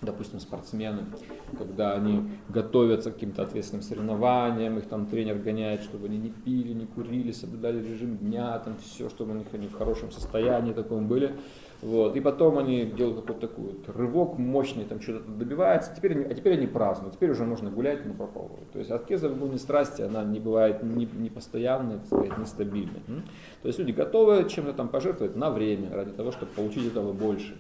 допустим, 0.03 0.41
спортсмены, 0.41 1.05
когда 1.59 1.93
они 1.95 2.23
готовятся 2.49 3.11
к 3.11 3.15
каким-то 3.15 3.43
ответственным 3.43 3.83
соревнованиям, 3.83 4.79
их 4.79 4.87
там 4.87 5.07
тренер 5.07 5.37
гоняет, 5.37 5.83
чтобы 5.83 6.07
они 6.07 6.19
не 6.19 6.31
пили, 6.31 6.73
не 6.73 6.87
курили, 6.87 7.33
соблюдали 7.33 7.87
режим 7.87 8.17
дня, 8.17 8.59
там 8.61 8.77
все, 8.79 9.09
чтобы 9.11 9.33
у 9.33 9.35
них 9.35 9.47
они 9.53 9.69
в 9.69 9.75
хорошем 9.75 10.11
состоянии 10.11 10.73
таком 10.73 11.07
были. 11.07 11.35
Вот. 11.83 12.15
И 12.17 12.21
потом 12.21 12.59
они 12.59 12.85
делают 12.85 13.21
какой-то 13.21 13.49
такой 13.49 13.65
вот 13.65 13.89
рывок 13.89 14.39
мощный, 14.39 14.85
там 14.85 15.01
что-то 15.01 15.31
добиваются, 15.31 15.95
теперь 15.97 16.13
они, 16.13 16.25
а 16.25 16.35
теперь 16.35 16.55
они 16.55 16.67
празднуют, 16.67 17.15
теперь 17.17 17.31
уже 17.31 17.45
можно 17.45 17.71
гулять, 17.71 18.05
но 18.05 18.13
попробовать. 18.13 18.71
То 18.73 18.79
есть 18.79 18.91
аскеза 18.91 19.29
в 19.29 19.39
гуне 19.39 19.59
страсти, 19.59 20.03
она 20.03 20.23
не 20.25 20.41
бывает 20.41 20.83
не, 20.83 21.07
не 21.07 21.31
так 21.31 21.43
сказать, 21.43 22.39
нестабильной. 22.39 23.03
То 23.63 23.69
есть 23.69 23.79
люди 23.79 23.93
готовы 23.93 24.49
чем-то 24.49 24.75
там 24.75 24.89
пожертвовать 24.89 25.37
на 25.37 25.51
время, 25.51 25.95
ради 25.95 26.11
того, 26.13 26.33
чтобы 26.33 26.53
получить 26.53 26.87
этого 26.87 27.13
больше. 27.13 27.57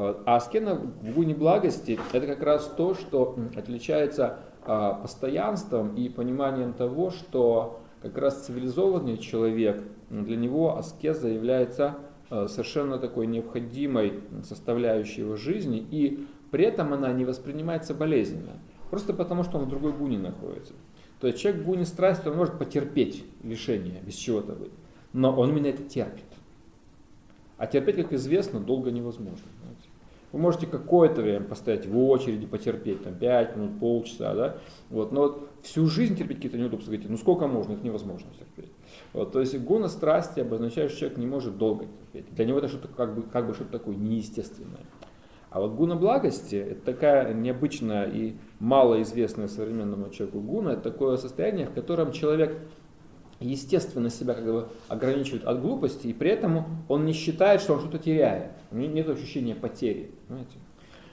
А 0.00 0.36
аскена 0.36 0.76
в 0.76 1.12
гуне 1.12 1.34
благости– 1.34 1.98
это 2.12 2.24
как 2.24 2.40
раз 2.44 2.72
то, 2.76 2.94
что 2.94 3.36
отличается 3.56 4.38
а, 4.64 4.94
постоянством 4.94 5.96
и 5.96 6.08
пониманием 6.08 6.72
того, 6.72 7.10
что 7.10 7.80
как 8.00 8.16
раз 8.16 8.46
цивилизованный 8.46 9.18
человек, 9.18 9.82
для 10.08 10.36
него 10.36 10.78
аскеза 10.78 11.26
является 11.26 11.96
а, 12.30 12.46
совершенно 12.46 12.98
такой 12.98 13.26
необходимой 13.26 14.20
составляющей 14.44 15.22
его 15.22 15.34
жизни, 15.34 15.84
и 15.90 16.28
при 16.52 16.66
этом 16.66 16.92
она 16.92 17.12
не 17.12 17.24
воспринимается 17.24 17.92
болезненно, 17.92 18.52
просто 18.90 19.12
потому 19.12 19.42
что 19.42 19.58
он 19.58 19.64
в 19.64 19.68
другой 19.68 19.94
гуне 19.94 20.16
находится. 20.18 20.74
То 21.18 21.26
есть 21.26 21.40
человек 21.40 21.62
в 21.62 21.64
гуне 21.64 21.84
страсти, 21.84 22.28
он 22.28 22.36
может 22.36 22.56
потерпеть 22.56 23.24
лишение, 23.42 24.00
без 24.06 24.14
чего-то 24.14 24.52
быть, 24.52 24.70
но 25.12 25.34
он 25.34 25.50
именно 25.50 25.66
это 25.66 25.82
терпит. 25.82 26.22
А 27.58 27.66
терпеть, 27.66 27.96
как 27.96 28.12
известно, 28.12 28.60
долго 28.60 28.92
невозможно. 28.92 29.44
Вы 30.32 30.40
можете 30.40 30.66
какое-то 30.66 31.22
время 31.22 31.44
постоять 31.44 31.86
в 31.86 31.98
очереди, 31.98 32.46
потерпеть, 32.46 33.02
там 33.02 33.14
5 33.14 33.56
минут, 33.56 33.80
полчаса, 33.80 34.34
да, 34.34 34.58
вот, 34.90 35.10
но 35.12 35.22
вот 35.22 35.48
всю 35.62 35.86
жизнь 35.86 36.16
терпеть 36.16 36.36
какие-то 36.36 36.58
неудобства, 36.58 36.90
говорите, 36.90 37.10
ну 37.10 37.16
сколько 37.16 37.46
можно, 37.46 37.72
их 37.72 37.82
невозможно 37.82 38.28
терпеть. 38.38 38.72
Вот, 39.12 39.32
то 39.32 39.40
есть 39.40 39.58
гона 39.58 39.88
страсти 39.88 40.40
обозначает, 40.40 40.90
что 40.90 41.00
человек 41.00 41.18
не 41.18 41.26
может 41.26 41.56
долго 41.56 41.86
терпеть. 41.86 42.34
Для 42.34 42.44
него 42.44 42.58
это 42.58 42.68
что-то 42.68 42.88
как 42.88 43.14
бы, 43.14 43.22
как 43.22 43.46
бы 43.46 43.54
что-то 43.54 43.72
такое 43.72 43.96
неестественное. 43.96 44.84
А 45.50 45.60
вот 45.60 45.72
гуна 45.72 45.96
благости, 45.96 46.56
это 46.56 46.84
такая 46.84 47.32
необычная 47.32 48.04
и 48.04 48.36
малоизвестная 48.60 49.48
современному 49.48 50.10
человеку 50.10 50.40
гуна, 50.40 50.72
это 50.72 50.82
такое 50.82 51.16
состояние, 51.16 51.66
в 51.68 51.72
котором 51.72 52.12
человек 52.12 52.58
естественно 53.40 54.10
себя 54.10 54.34
как 54.34 54.44
бы 54.44 54.68
ограничивает 54.88 55.44
от 55.44 55.60
глупости, 55.60 56.08
и 56.08 56.12
при 56.12 56.30
этом 56.30 56.64
он 56.88 57.04
не 57.04 57.12
считает, 57.12 57.60
что 57.60 57.74
он 57.74 57.80
что-то 57.80 57.98
теряет. 57.98 58.50
У 58.70 58.76
него 58.76 58.92
нет 58.92 59.08
ощущения 59.08 59.54
потери. 59.54 60.10
Понимаете? 60.26 60.58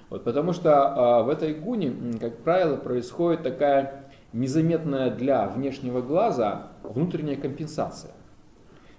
Вот, 0.09 0.23
потому 0.23 0.53
что 0.53 1.19
а, 1.19 1.23
в 1.23 1.29
этой 1.29 1.53
гуне, 1.53 1.93
как 2.19 2.37
правило, 2.39 2.77
происходит 2.77 3.43
такая 3.43 4.05
незаметная 4.33 5.09
для 5.09 5.47
внешнего 5.47 6.01
глаза 6.01 6.71
внутренняя 6.83 7.37
компенсация. 7.37 8.11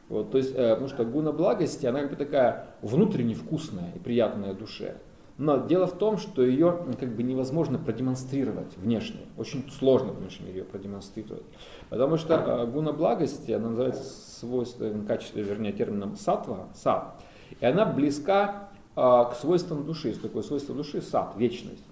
Вот, 0.08 0.30
то 0.30 0.38
есть, 0.38 0.52
э, 0.54 0.70
потому 0.70 0.88
что 0.88 1.04
гуна 1.04 1.32
благости, 1.32 1.84
она 1.86 2.00
как 2.00 2.10
бы 2.10 2.16
такая 2.16 2.66
внутренне 2.80 3.34
вкусная 3.34 3.92
и 3.94 3.98
приятная 3.98 4.54
душе. 4.54 4.96
Но 5.38 5.58
дело 5.58 5.86
в 5.86 5.98
том, 5.98 6.16
что 6.16 6.42
ее 6.42 6.86
как 6.98 7.14
бы 7.14 7.22
невозможно 7.22 7.78
продемонстрировать 7.78 8.76
внешне. 8.78 9.20
Очень 9.36 9.68
сложно 9.70 10.12
внешне 10.12 10.50
ее 10.50 10.64
продемонстрировать. 10.64 11.44
Потому 11.88 12.16
что 12.16 12.34
э, 12.34 12.66
гуна 12.66 12.92
благости, 12.92 13.52
она 13.52 13.68
называется 13.68 14.04
свойством, 14.38 15.06
качестве, 15.06 15.42
вернее, 15.42 15.72
термином 15.72 16.16
сатва, 16.16 16.68
сад. 16.74 17.20
И 17.60 17.64
она 17.64 17.84
близка 17.86 18.70
э, 18.96 19.00
к 19.00 19.34
свойствам 19.40 19.84
души. 19.84 20.08
Есть 20.08 20.22
такое 20.22 20.42
свойство 20.42 20.74
души 20.74 21.00
сад, 21.00 21.34
вечность. 21.36 21.84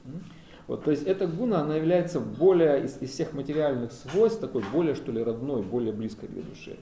Вот, 0.66 0.84
то 0.84 0.90
есть 0.90 1.06
эта 1.06 1.26
гуна, 1.26 1.60
она 1.60 1.76
является 1.76 2.20
более 2.20 2.84
из, 2.84 3.00
из 3.02 3.10
всех 3.10 3.34
материальных 3.34 3.92
свойств, 3.92 4.40
такой 4.40 4.64
более, 4.72 4.94
что 4.94 5.12
ли, 5.12 5.22
родной, 5.22 5.62
более 5.62 5.92
близкой 5.92 6.28
для 6.28 6.42
души. 6.42 6.76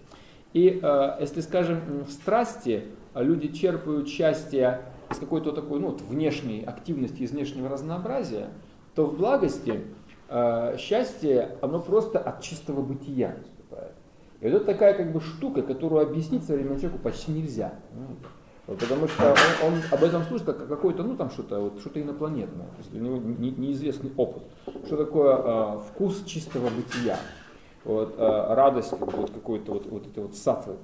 И 0.52 0.80
э, 0.82 1.16
если, 1.20 1.40
скажем, 1.40 2.04
в 2.06 2.10
страсти 2.10 2.84
люди 3.14 3.48
черпают 3.48 4.08
счастье 4.08 4.82
из 5.10 5.18
какой-то 5.18 5.52
такой 5.52 5.80
ну, 5.80 5.88
вот 5.88 6.00
внешней 6.02 6.62
активности, 6.64 7.22
из 7.22 7.32
внешнего 7.32 7.68
разнообразия, 7.68 8.48
то 8.94 9.06
в 9.06 9.16
благости 9.16 9.70
э, 9.70 9.80
счастье, 10.78 11.56
оно 11.60 11.80
просто 11.80 12.18
от 12.18 12.40
чистого 12.40 12.82
бытия 12.82 13.36
наступает. 13.38 13.92
И 14.40 14.44
вот 14.44 14.54
это 14.54 14.64
такая 14.64 14.94
как 14.94 15.12
бы 15.12 15.20
штука, 15.20 15.62
которую 15.62 16.02
объяснить 16.02 16.44
современному 16.44 16.80
человеку 16.80 17.02
почти 17.02 17.32
нельзя. 17.32 17.74
Потому 18.66 19.08
что 19.08 19.34
он, 19.64 19.72
он 19.72 19.80
об 19.90 20.04
этом 20.04 20.22
слышит 20.22 20.46
как 20.46 20.68
какой-то, 20.68 21.02
ну 21.02 21.16
там 21.16 21.30
что-то 21.30 21.60
вот, 21.60 21.80
что 21.80 22.00
инопланетное, 22.00 22.66
то 22.66 22.78
есть 22.78 22.90
для 22.92 23.00
него 23.00 23.16
не, 23.16 23.50
неизвестный 23.50 24.12
опыт. 24.16 24.44
Что 24.86 24.96
такое 24.96 25.36
э, 25.36 25.80
вкус 25.88 26.22
чистого 26.24 26.70
бытия, 26.70 27.18
вот, 27.84 28.14
э, 28.16 28.54
радость 28.54 28.92
вот, 28.92 29.30
какой-то 29.32 29.72
вот, 29.72 29.86
вот 29.86 30.06
этой 30.06 30.22
вот 30.22 30.36
сатвы, 30.36 30.76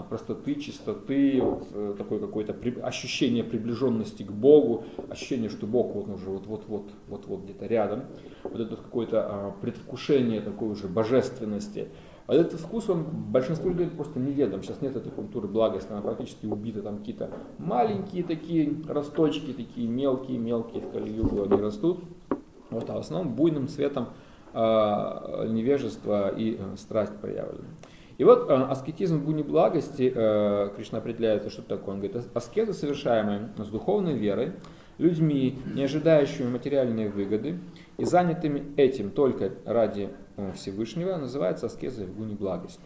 простоты, 0.00 0.54
чистоты, 0.54 1.40
вот, 1.42 1.68
э, 1.72 1.94
такое 1.98 2.18
какое-то 2.18 2.54
при, 2.54 2.78
ощущение 2.80 3.44
приближенности 3.44 4.22
к 4.22 4.32
Богу, 4.32 4.84
ощущение, 5.10 5.50
что 5.50 5.66
Бог 5.66 5.94
вот 5.94 6.08
уже 6.08 6.30
вот-вот-вот 6.30 6.90
вот-вот 7.08 7.42
где-то 7.42 7.66
рядом, 7.66 8.04
вот 8.42 8.58
это 8.58 8.76
какое-то 8.76 9.20
а, 9.22 9.54
предвкушение 9.60 10.40
такой 10.40 10.70
уже 10.70 10.88
божественности. 10.88 11.88
А 12.26 12.34
этот 12.34 12.60
вкус, 12.60 12.88
он 12.88 13.04
большинству 13.04 13.68
людей 13.68 13.88
просто 13.88 14.18
неведом. 14.18 14.62
Сейчас 14.62 14.80
нет 14.80 14.96
этой 14.96 15.10
культуры 15.12 15.48
благости, 15.48 15.90
она 15.90 16.00
практически 16.00 16.46
убита. 16.46 16.80
Там 16.80 16.98
какие-то 16.98 17.30
маленькие 17.58 18.22
такие 18.22 18.74
росточки, 18.88 19.52
такие 19.52 19.88
мелкие-мелкие 19.88 20.82
в 20.82 20.92
Кали-Югу 20.92 21.42
они 21.42 21.60
растут. 21.60 22.00
Вот, 22.70 22.88
а 22.88 22.94
в 22.94 22.98
основном 22.98 23.34
буйным 23.34 23.68
цветом 23.68 24.08
э, 24.54 24.58
невежество 25.50 26.34
и 26.34 26.56
э, 26.58 26.76
страсть 26.76 27.14
проявлены. 27.20 27.68
И 28.18 28.24
вот 28.24 28.48
э, 28.48 28.54
аскетизм 28.54 29.18
в 29.18 29.24
гуне 29.24 29.42
благости, 29.42 30.12
э, 30.14 30.70
Кришна 30.76 30.98
определяет, 30.98 31.50
что 31.50 31.62
это 31.62 31.76
такое. 31.76 31.94
Он 31.94 32.00
говорит, 32.00 32.22
аскеза, 32.34 32.72
совершаемая 32.72 33.50
с 33.58 33.68
духовной 33.68 34.14
верой, 34.14 34.52
людьми, 34.98 35.58
не 35.74 35.84
ожидающими 35.84 36.48
материальные 36.48 37.08
выгоды 37.08 37.58
и 37.96 38.04
занятыми 38.04 38.74
этим 38.76 39.10
только 39.10 39.52
ради 39.64 40.10
э, 40.36 40.52
Всевышнего, 40.52 41.16
называется 41.16 41.66
аскезой 41.66 42.06
в 42.06 42.16
гуне 42.16 42.34
благости. 42.34 42.80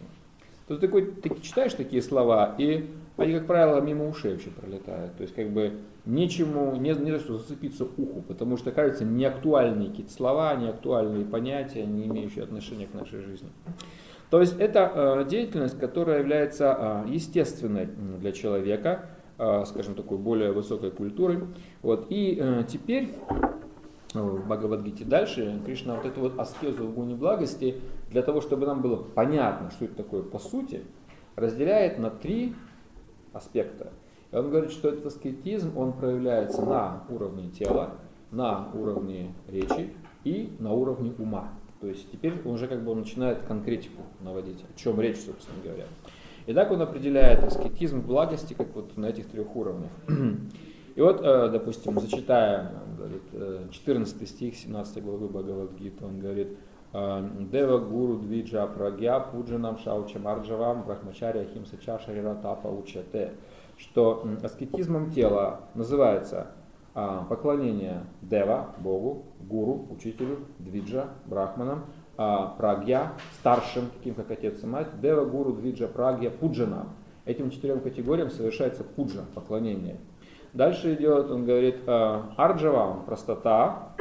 То 0.67 0.73
есть 0.73 0.81
такой, 0.81 1.11
ты 1.11 1.29
читаешь 1.41 1.73
такие 1.73 2.01
слова, 2.01 2.55
и 2.57 2.89
они, 3.15 3.33
как 3.33 3.47
правило, 3.47 3.79
мимо 3.79 4.07
ушей 4.07 4.33
вообще 4.33 4.49
пролетают. 4.49 5.15
То 5.15 5.23
есть 5.23 5.33
как 5.33 5.49
бы 5.49 5.79
нечему, 6.05 6.75
не, 6.75 6.93
не 6.93 7.11
за 7.11 7.19
что 7.19 7.37
зацепиться 7.37 7.85
уху, 7.85 8.21
потому 8.27 8.57
что, 8.57 8.71
кажется, 8.71 9.05
неактуальные 9.05 9.89
какие-то 9.89 10.11
слова, 10.11 10.55
неактуальные 10.55 11.25
понятия, 11.25 11.85
не 11.85 12.05
имеющие 12.05 12.43
отношения 12.43 12.85
к 12.85 12.93
нашей 12.93 13.21
жизни. 13.21 13.49
То 14.29 14.41
есть 14.41 14.59
это 14.59 14.91
э, 14.93 15.25
деятельность, 15.29 15.79
которая 15.79 16.19
является 16.19 17.03
э, 17.07 17.09
естественной 17.09 17.85
для 17.85 18.33
человека, 18.33 19.05
э, 19.37 19.63
скажем, 19.65 19.95
такой 19.95 20.17
более 20.17 20.51
высокой 20.51 20.91
культурой. 20.91 21.39
Вот. 21.81 22.07
И 22.09 22.65
теперь 22.67 23.13
в 24.13 24.45
Бхагавадгите 24.45 25.05
дальше 25.05 25.61
Кришна 25.65 25.95
вот 25.95 26.05
эту 26.05 26.19
вот 26.21 26.39
аскезу 26.39 26.87
в 26.87 26.93
гуне 26.93 27.15
благости, 27.15 27.79
для 28.09 28.21
того, 28.21 28.41
чтобы 28.41 28.65
нам 28.65 28.81
было 28.81 28.97
понятно, 28.97 29.71
что 29.71 29.85
это 29.85 29.95
такое 29.95 30.23
по 30.23 30.39
сути, 30.39 30.83
разделяет 31.35 31.99
на 31.99 32.09
три 32.09 32.53
аспекта. 33.33 33.91
И 34.31 34.35
он 34.35 34.49
говорит, 34.49 34.71
что 34.71 34.89
этот 34.89 35.05
аскетизм, 35.05 35.77
он 35.77 35.93
проявляется 35.93 36.61
на 36.65 37.03
уровне 37.09 37.49
тела, 37.49 37.91
на 38.31 38.69
уровне 38.73 39.33
речи 39.47 39.93
и 40.23 40.53
на 40.59 40.73
уровне 40.73 41.13
ума. 41.17 41.49
То 41.79 41.87
есть 41.87 42.11
теперь 42.11 42.33
он 42.43 42.53
уже 42.53 42.67
как 42.67 42.83
бы 42.83 42.95
начинает 42.95 43.43
конкретику 43.43 44.01
наводить, 44.21 44.63
о 44.63 44.79
чем 44.79 44.99
речь, 44.99 45.17
собственно 45.17 45.61
говоря. 45.63 45.85
И 46.47 46.53
так 46.53 46.71
он 46.71 46.81
определяет 46.81 47.43
аскетизм 47.43 48.01
благости 48.01 48.53
как 48.53 48.73
вот 48.73 48.97
на 48.97 49.07
этих 49.07 49.27
трех 49.27 49.55
уровнях. 49.55 49.91
И 50.95 51.01
вот, 51.01 51.21
э, 51.21 51.49
допустим, 51.49 51.99
зачитая 51.99 52.71
14 53.69 54.21
э, 54.21 54.25
стих 54.25 54.55
17 54.55 55.03
главы 55.03 55.27
Бхагавадгиты, 55.27 56.03
он 56.03 56.19
говорит, 56.19 56.57
э, 56.93 57.29
Дева 57.51 57.77
Гуру 57.77 58.17
Двиджа 58.17 58.65
Прагья 58.65 59.19
Пуджанам 59.19 59.77
Шауча 59.77 60.17
Марджавам 60.17 60.83
Брахмачаря 60.83 61.45
Химсача 61.53 61.99
Шарира 61.99 62.33
Тапа 62.33 62.69
Учате, 62.69 63.33
что 63.77 64.27
аскетизмом 64.41 65.11
тела 65.11 65.69
называется 65.75 66.47
поклонение 67.29 68.03
Дева, 68.21 68.73
Богу, 68.79 69.25
Гуру, 69.39 69.87
учителю, 69.91 70.39
Двиджа, 70.59 71.09
Брахманам, 71.25 71.85
а, 72.17 72.47
Прагья, 72.57 73.13
старшим, 73.39 73.89
таким 73.97 74.15
как 74.15 74.31
отец 74.31 74.63
и 74.63 74.65
мать, 74.65 74.87
Дева, 74.99 75.25
Гуру, 75.25 75.53
Двиджа, 75.53 75.87
Прагья, 75.87 76.31
Пуджана. 76.31 76.87
Этим 77.25 77.51
четырем 77.51 77.81
категориям 77.81 78.29
совершается 78.29 78.83
пуджа, 78.83 79.25
поклонение. 79.35 79.97
Дальше 80.53 80.95
идет, 80.95 81.29
он 81.29 81.45
говорит, 81.45 81.77
а, 81.85 82.31
Арджава, 82.37 83.03
простота, 83.05 83.93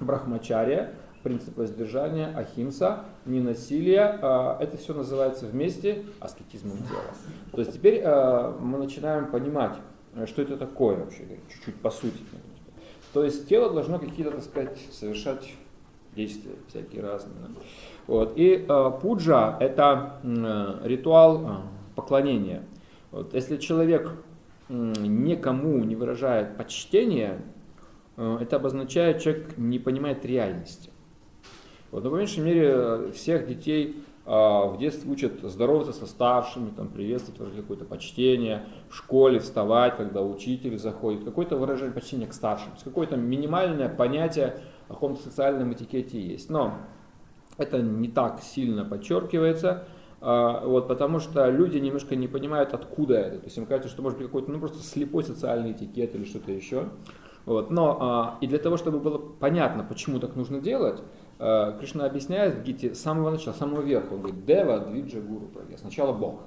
Брахмачария, 0.00 0.94
принцип 1.22 1.56
воздержания, 1.58 2.32
ахимса, 2.34 3.00
ненасилие, 3.26 4.18
а, 4.22 4.56
это 4.60 4.76
все 4.76 4.94
называется 4.94 5.46
вместе 5.46 6.04
аскетизмом 6.20 6.78
тела. 6.78 7.02
То 7.52 7.58
есть 7.58 7.74
теперь 7.74 8.00
а, 8.04 8.56
мы 8.58 8.78
начинаем 8.78 9.26
понимать, 9.26 9.74
что 10.26 10.42
это 10.42 10.56
такое 10.56 10.96
вообще, 10.96 11.24
чуть-чуть 11.52 11.76
по 11.76 11.90
сути. 11.90 12.18
То 13.12 13.24
есть 13.24 13.48
тело 13.48 13.72
должно 13.72 13.98
какие-то, 13.98 14.32
так 14.32 14.42
сказать, 14.42 14.78
совершать 14.92 15.54
действия 16.14 16.52
всякие 16.68 17.02
разные. 17.02 17.34
Вот. 18.06 18.32
И 18.36 18.66
э, 18.68 18.90
пуджа– 19.00 19.56
это 19.60 20.20
э, 20.22 20.80
ритуал 20.84 21.42
э, 21.42 21.56
поклонения. 21.94 22.62
Вот. 23.10 23.34
Если 23.34 23.56
человек 23.56 24.12
э, 24.68 24.72
никому 24.72 25.78
не 25.84 25.94
выражает 25.96 26.56
почтение, 26.56 27.40
э, 28.16 28.38
это 28.40 28.56
обозначает, 28.56 29.22
человек 29.22 29.56
не 29.56 29.78
понимает 29.78 30.24
реальности. 30.24 30.90
Вот, 31.90 32.04
но, 32.04 32.10
по 32.10 32.16
меньшей 32.16 32.44
мере, 32.44 33.12
всех 33.12 33.46
детей 33.46 34.02
в 34.28 34.76
детстве 34.78 35.10
учат 35.10 35.40
здороваться 35.42 35.94
со 35.94 36.06
старшими, 36.06 36.68
там, 36.68 36.88
приветствовать, 36.88 37.40
выражать 37.40 37.62
какое-то 37.62 37.86
почтение, 37.86 38.66
в 38.90 38.94
школе 38.94 39.38
вставать, 39.40 39.96
когда 39.96 40.20
учитель 40.22 40.78
заходит, 40.78 41.24
какое-то 41.24 41.56
выражение 41.56 41.94
почтения 41.94 42.26
к 42.26 42.34
старшим, 42.34 42.72
какое-то 42.84 43.16
минимальное 43.16 43.88
понятие 43.88 44.60
о 44.88 44.94
каком-то 44.94 45.22
социальном 45.22 45.72
этикете 45.72 46.20
есть. 46.20 46.50
Но 46.50 46.74
это 47.56 47.80
не 47.80 48.08
так 48.08 48.42
сильно 48.42 48.84
подчеркивается, 48.84 49.84
а, 50.20 50.64
вот, 50.64 50.88
потому 50.88 51.20
что 51.20 51.48
люди 51.48 51.78
немножко 51.78 52.16
не 52.16 52.28
понимают, 52.28 52.74
откуда 52.74 53.14
это. 53.14 53.38
То 53.38 53.44
есть 53.44 53.56
им 53.56 53.66
кажется, 53.66 53.88
что 53.88 54.02
может 54.02 54.18
быть 54.18 54.26
какой-то 54.26 54.50
ну, 54.50 54.58
просто 54.58 54.82
слепой 54.82 55.24
социальный 55.24 55.72
этикет 55.72 56.14
или 56.14 56.24
что-то 56.24 56.52
еще. 56.52 56.88
Вот. 57.44 57.70
Но 57.70 57.98
а, 58.00 58.38
и 58.40 58.46
для 58.46 58.58
того, 58.58 58.76
чтобы 58.76 58.98
было 59.00 59.18
понятно, 59.18 59.84
почему 59.84 60.18
так 60.18 60.36
нужно 60.36 60.60
делать, 60.60 61.00
а, 61.00 61.04
Кришна 61.38 62.04
объясняет 62.04 62.56
в 62.56 62.62
Гите 62.64 62.94
с 62.94 63.00
самого 63.00 63.30
начала, 63.30 63.54
с 63.54 63.58
самого 63.58 63.82
верха. 63.82 64.14
Он 64.14 64.22
говорит, 64.22 64.44
Дева, 64.44 64.80
Двиджа, 64.80 65.20
Гуру, 65.20 65.46
Прагья. 65.46 65.76
Сначала 65.76 66.12
Бог. 66.12 66.40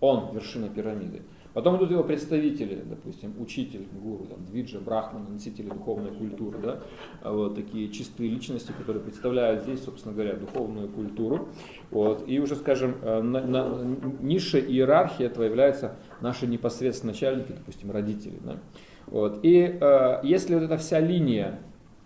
Он 0.00 0.32
вершина 0.32 0.68
пирамиды. 0.68 1.22
Потом 1.52 1.76
идут 1.78 1.90
его 1.90 2.04
представители, 2.04 2.80
допустим, 2.84 3.34
учитель, 3.40 3.88
гуру, 3.92 4.24
там, 4.26 4.44
двиджа, 4.46 4.78
брахман, 4.78 5.26
носители 5.32 5.68
духовной 5.68 6.12
культуры, 6.12 6.58
да, 6.58 6.80
вот 7.28 7.56
такие 7.56 7.90
чистые 7.90 8.30
личности, 8.30 8.72
которые 8.78 9.02
представляют 9.02 9.64
здесь, 9.64 9.82
собственно 9.82 10.14
говоря, 10.14 10.36
духовную 10.36 10.88
культуру. 10.88 11.48
Вот. 11.90 12.28
И 12.28 12.38
уже, 12.38 12.54
скажем, 12.54 12.96
э, 13.02 13.20
на, 13.20 13.40
на, 13.42 13.84
низшая 14.20 14.62
иерархия 14.62 15.26
этого 15.26 15.42
является 15.42 15.96
наши 16.20 16.46
непосредственно 16.46 17.12
начальники, 17.12 17.50
допустим, 17.50 17.90
родители. 17.90 18.38
Да. 18.44 18.58
Вот. 19.06 19.40
И 19.42 19.76
э, 19.80 20.20
если 20.22 20.54
вот 20.54 20.62
эта 20.62 20.76
вся 20.76 21.00
линия, 21.00 21.58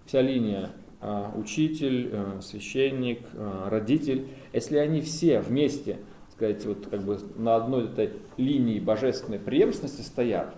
вся 0.06 0.22
линия 0.22 0.70
э, 0.70 0.83
учитель, 1.34 2.10
э, 2.12 2.40
священник, 2.40 3.20
э, 3.32 3.68
родитель, 3.68 4.28
если 4.52 4.78
они 4.78 5.00
все 5.00 5.40
вместе 5.40 5.98
сказать, 6.32 6.64
вот 6.66 6.86
как 6.90 7.02
бы 7.02 7.18
на 7.36 7.56
одной 7.56 7.84
этой 7.84 8.10
линии 8.36 8.80
божественной 8.80 9.38
преемственности 9.38 10.02
стоят, 10.02 10.54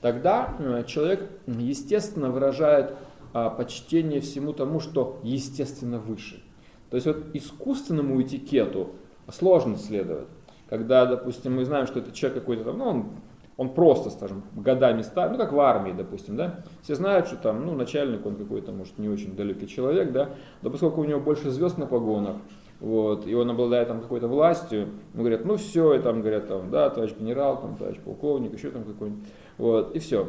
тогда 0.00 0.56
э, 0.58 0.84
человек, 0.86 1.30
естественно, 1.46 2.30
выражает 2.30 2.94
почтение 3.32 4.20
всему 4.20 4.52
тому, 4.52 4.80
что 4.80 5.20
естественно 5.22 6.00
выше. 6.00 6.42
То 6.90 6.96
есть 6.96 7.06
вот 7.06 7.26
искусственному 7.32 8.20
этикету 8.20 8.90
сложно 9.30 9.76
следовать. 9.76 10.26
Когда, 10.68 11.06
допустим, 11.06 11.54
мы 11.54 11.64
знаем, 11.64 11.86
что 11.86 12.00
это 12.00 12.10
человек 12.10 12.40
какой-то 12.40 12.72
ну, 12.72 12.84
он, 12.84 13.10
он 13.60 13.68
просто, 13.68 14.08
скажем, 14.08 14.42
годами 14.56 15.02
стар, 15.02 15.30
ну, 15.30 15.36
как 15.36 15.52
в 15.52 15.60
армии, 15.60 15.92
допустим, 15.92 16.34
да, 16.34 16.64
все 16.80 16.94
знают, 16.94 17.26
что 17.26 17.36
там, 17.36 17.66
ну, 17.66 17.74
начальник, 17.74 18.24
он 18.24 18.36
какой-то, 18.36 18.72
может, 18.72 18.96
не 18.96 19.10
очень 19.10 19.36
далекий 19.36 19.68
человек, 19.68 20.12
да, 20.12 20.30
но 20.62 20.70
поскольку 20.70 21.02
у 21.02 21.04
него 21.04 21.20
больше 21.20 21.50
звезд 21.50 21.76
на 21.76 21.84
погонах, 21.84 22.36
вот, 22.80 23.26
и 23.26 23.34
он 23.34 23.50
обладает 23.50 23.88
там 23.88 24.00
какой-то 24.00 24.28
властью, 24.28 24.88
ему 25.12 25.24
говорят, 25.24 25.44
ну 25.44 25.58
все, 25.58 25.92
и 25.92 25.98
там 25.98 26.22
говорят, 26.22 26.48
там, 26.48 26.70
да, 26.70 26.88
товарищ 26.88 27.14
генерал, 27.20 27.60
там, 27.60 27.76
товарищ 27.76 27.98
полковник, 28.02 28.54
еще 28.54 28.70
там 28.70 28.84
какой-нибудь, 28.84 29.28
вот, 29.58 29.94
и 29.94 29.98
все. 29.98 30.26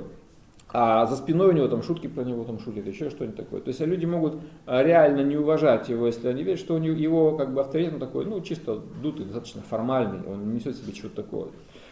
А 0.74 1.06
за 1.06 1.16
спиной 1.16 1.50
у 1.50 1.52
него 1.54 1.70
там 1.70 1.84
шутки 1.84 2.08
про 2.08 2.24
него 2.24 2.44
там 2.44 2.60
шутят, 2.60 2.86
еще 2.86 3.10
что-нибудь 3.10 3.38
такое. 3.38 3.62
То 3.62 3.70
есть 3.70 3.80
люди 3.82 4.06
могут 4.06 4.36
а, 4.66 4.84
реально 4.84 5.22
не 5.22 5.38
уважать 5.38 5.90
его, 5.90 6.06
если 6.06 6.28
они 6.28 6.44
видят, 6.44 6.60
что 6.60 6.76
у 6.76 6.78
него 6.78 6.96
его 6.96 7.38
как 7.38 7.54
бы 7.54 7.62
авторитет 7.62 8.00
такой, 8.00 8.26
ну 8.26 8.42
чисто 8.42 8.82
дутый, 9.02 9.26
достаточно 9.26 9.62
формальный, 9.62 10.26
он 10.26 10.48
не 10.48 10.56
несет 10.56 10.76
себе 10.76 10.94
чего-то 10.94 11.24
такого. 11.24 11.50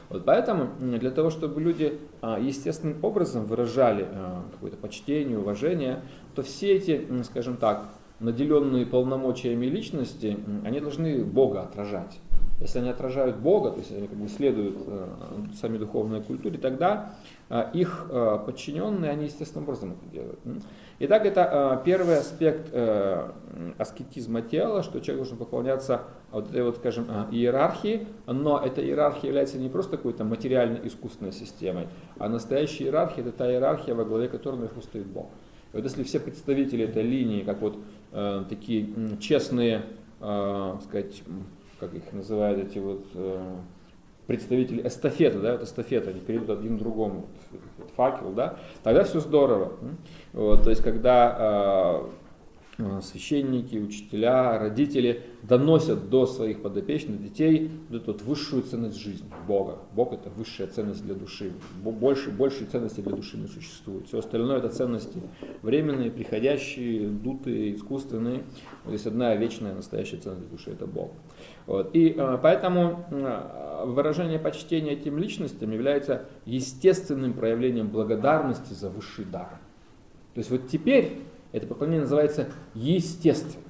Вот 0.09 0.25
поэтому 0.25 0.69
для 0.79 1.11
того, 1.11 1.29
чтобы 1.29 1.61
люди 1.61 1.99
а, 2.21 2.39
естественным 2.39 2.97
образом 3.03 3.45
выражали 3.45 4.07
а, 4.09 4.43
какое-то 4.51 4.77
почтение, 4.77 5.37
уважение, 5.37 6.01
то 6.35 6.41
все 6.41 6.73
эти, 6.73 7.07
скажем 7.23 7.57
так, 7.57 7.85
наделенные 8.19 8.85
полномочиями 8.85 9.67
личности, 9.67 10.37
они 10.65 10.79
должны 10.79 11.23
Бога 11.23 11.61
отражать. 11.61 12.19
Если 12.59 12.79
они 12.79 12.89
отражают 12.89 13.37
Бога, 13.37 13.71
то 13.71 13.79
есть 13.79 13.91
они 13.91 14.07
как 14.07 14.17
бы 14.17 14.27
следуют 14.27 14.77
э, 14.85 15.07
сами 15.59 15.77
духовной 15.77 16.21
культуре, 16.21 16.57
тогда 16.57 17.13
э, 17.49 17.69
их 17.73 18.07
э, 18.09 18.39
подчиненные, 18.45 19.11
они 19.11 19.25
естественным 19.25 19.63
образом 19.63 19.93
это 19.93 20.11
делают. 20.11 20.39
Итак, 20.99 21.25
это 21.25 21.81
первый 21.85 22.17
аспект 22.17 22.73
аскетизма 23.77 24.41
тела, 24.41 24.83
что 24.83 24.99
человек 24.99 25.23
должен 25.23 25.37
поклоняться 25.37 26.01
вот 26.29 26.49
этой 26.49 26.61
вот, 26.63 26.75
скажем, 26.75 27.05
иерархии, 27.31 28.05
но 28.27 28.59
эта 28.59 28.83
иерархия 28.83 29.29
является 29.29 29.57
не 29.57 29.69
просто 29.69 29.95
какой-то 29.95 30.25
материально-искусственной 30.25 31.31
системой, 31.31 31.87
а 32.17 32.27
настоящая 32.27 32.85
иерархия– 32.85 33.23
это 33.25 33.31
та 33.31 33.49
иерархия, 33.49 33.95
во 33.95 34.03
главе 34.03 34.27
которой 34.27 34.55
наверху 34.55 34.81
стоит 34.81 35.05
Бог. 35.07 35.29
И 35.71 35.77
вот 35.77 35.85
если 35.85 36.03
все 36.03 36.19
представители 36.19 36.83
этой 36.83 37.03
линии, 37.03 37.43
как 37.43 37.61
вот 37.61 37.77
э, 38.11 38.43
такие 38.49 38.89
честные, 39.19 39.83
э, 40.19 40.77
сказать, 40.83 41.23
как 41.79 41.93
их 41.93 42.11
называют 42.11 42.59
эти 42.59 42.79
вот 42.79 43.05
э, 43.13 43.55
представители 44.27 44.87
эстафеты, 44.87 45.39
да, 45.39 45.53
вот 45.53 45.63
эстафета, 45.63 46.11
они 46.11 46.19
перейдут 46.19 46.49
один 46.49 46.77
другому 46.77 47.25
вот, 47.77 47.89
факел, 47.95 48.31
да, 48.31 48.57
тогда 48.83 49.03
все 49.03 49.19
здорово. 49.19 49.73
Вот, 50.33 50.63
то 50.63 50.69
есть 50.69 50.83
когда 50.83 51.35
э, 51.39 52.09
Э, 52.81 53.01
священники, 53.03 53.75
учителя, 53.75 54.57
родители 54.57 55.23
доносят 55.43 56.09
до 56.09 56.25
своих 56.25 56.61
подопечных 56.61 57.21
детей 57.21 57.69
вот 57.89 58.03
эту 58.03 58.13
вот 58.13 58.21
высшую 58.21 58.63
ценность 58.63 58.97
жизни, 58.97 59.27
Бога. 59.49 59.79
Бог 59.93 60.13
это 60.13 60.29
высшая 60.29 60.67
ценность 60.67 61.03
для 61.03 61.13
души. 61.13 61.51
Больше, 61.83 62.29
больше 62.29 62.63
ценностей 62.63 63.01
для 63.01 63.17
души 63.17 63.35
не 63.35 63.47
существует. 63.47 64.07
Все 64.07 64.19
остальное 64.19 64.59
это 64.59 64.69
ценности 64.69 65.21
временные, 65.61 66.09
приходящие, 66.09 67.09
дутые, 67.09 67.75
искусственные. 67.75 68.43
Вот 68.85 68.93
есть 68.93 69.07
одна 69.07 69.35
вечная 69.35 69.75
настоящая 69.75 70.17
ценность 70.17 70.47
для 70.47 70.57
души 70.57 70.71
это 70.71 70.87
Бог. 70.87 71.11
Вот. 71.69 71.91
И 71.93 72.15
э, 72.17 72.37
поэтому 72.41 73.05
э, 73.11 73.83
выражение 73.85 74.39
почтения 74.39 74.93
этим 74.93 75.19
личностям 75.19 75.69
является 75.69 76.25
естественным 76.45 77.33
проявлением 77.33 77.89
благодарности 77.89 78.73
за 78.73 78.89
высший 78.89 79.25
дар. 79.25 79.49
То 80.33 80.39
есть 80.39 80.49
вот 80.49 80.67
теперь 80.67 81.19
это 81.51 81.67
поклонение 81.67 82.01
называется 82.01 82.47
естественным. 82.73 83.67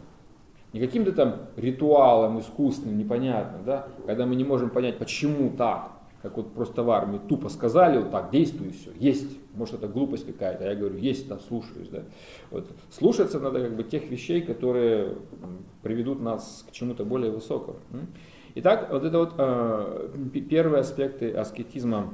Не 0.71 0.79
каким-то 0.79 1.11
там 1.11 1.47
ритуалом 1.57 2.39
искусственным, 2.39 2.97
непонятным, 2.97 3.65
да, 3.65 3.89
когда 4.05 4.25
мы 4.25 4.37
не 4.37 4.45
можем 4.45 4.69
понять, 4.69 4.97
почему 4.97 5.49
так, 5.57 5.91
как 6.21 6.35
вот 6.37 6.53
просто 6.53 6.83
в 6.83 6.91
армии 6.91 7.19
тупо 7.29 7.49
сказали, 7.49 7.97
вот 7.97 8.11
так, 8.11 8.31
действуй 8.31 8.71
все, 8.71 8.91
есть. 8.99 9.37
Может 9.53 9.75
это 9.75 9.87
глупость 9.87 10.25
какая-то, 10.25 10.65
я 10.65 10.75
говорю, 10.75 10.97
есть, 10.97 11.27
да, 11.27 11.39
слушаюсь. 11.39 11.87
Да. 11.89 12.03
Вот. 12.51 12.67
Слушаться 12.91 13.39
надо 13.39 13.61
как 13.61 13.75
бы 13.75 13.83
тех 13.83 14.09
вещей, 14.09 14.41
которые 14.41 15.15
приведут 15.81 16.21
нас 16.21 16.65
к 16.67 16.71
чему-то 16.71 17.05
более 17.05 17.31
высокому. 17.31 17.79
Итак, 18.55 18.89
вот 18.91 19.03
это 19.03 19.17
вот 19.17 19.33
э, 19.37 20.09
первые 20.49 20.81
аспекты 20.81 21.31
аскетизма 21.31 22.13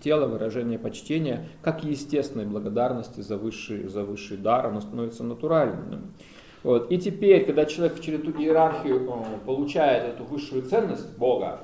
тело, 0.00 0.26
выражение 0.26 0.78
почтения, 0.78 1.48
как 1.62 1.84
естественной 1.84 2.46
благодарности 2.46 3.20
за 3.20 3.36
высший, 3.36 3.88
за 3.88 4.04
высший 4.04 4.38
дар, 4.38 4.66
оно 4.66 4.80
становится 4.80 5.22
натуральным. 5.22 6.14
Вот. 6.62 6.90
И 6.90 6.98
теперь, 6.98 7.44
когда 7.46 7.64
человек 7.64 8.00
через 8.00 8.20
эту 8.20 8.32
иерархию 8.32 9.08
э, 9.08 9.46
получает 9.46 10.14
эту 10.14 10.24
высшую 10.24 10.62
ценность 10.62 11.16
Бога, 11.16 11.60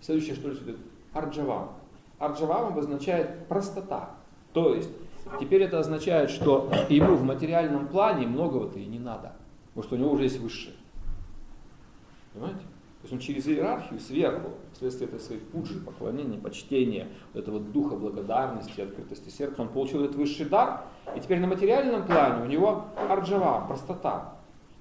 следующее, 0.00 0.34
что 0.34 0.50
это 0.50 0.76
арджавам. 1.16 1.72
Арджавам 2.18 2.68
обозначает 2.68 3.46
простота. 3.48 4.10
То 4.52 4.74
есть, 4.74 4.90
теперь 5.40 5.62
это 5.62 5.78
означает, 5.78 6.30
что 6.30 6.70
ему 6.88 7.14
в 7.14 7.24
материальном 7.24 7.88
плане 7.88 8.26
многого-то 8.26 8.78
и 8.78 8.86
не 8.86 8.98
надо, 8.98 9.32
потому 9.68 9.84
что 9.84 9.96
у 9.96 9.98
него 9.98 10.12
уже 10.12 10.24
есть 10.24 10.40
высшее. 10.40 10.74
Понимаете? 12.32 12.60
То 12.60 13.10
есть 13.10 13.12
он 13.12 13.18
через 13.20 13.46
иерархию 13.46 14.00
сверху, 14.00 14.50
вследствие 14.72 15.08
этой 15.08 15.20
своей 15.20 15.40
пуджи, 15.40 15.78
поклонения, 15.78 16.38
почтения, 16.38 17.08
вот 17.32 17.42
этого 17.42 17.60
духа 17.60 17.94
благодарности, 17.94 18.80
открытости 18.80 19.28
сердца, 19.28 19.62
он 19.62 19.68
получил 19.68 20.02
этот 20.02 20.16
высший 20.16 20.46
дар, 20.46 20.84
и 21.14 21.20
теперь 21.20 21.38
на 21.38 21.46
материальном 21.46 22.06
плане 22.06 22.42
у 22.44 22.46
него 22.46 22.86
арджава, 23.08 23.66
простота. 23.66 24.34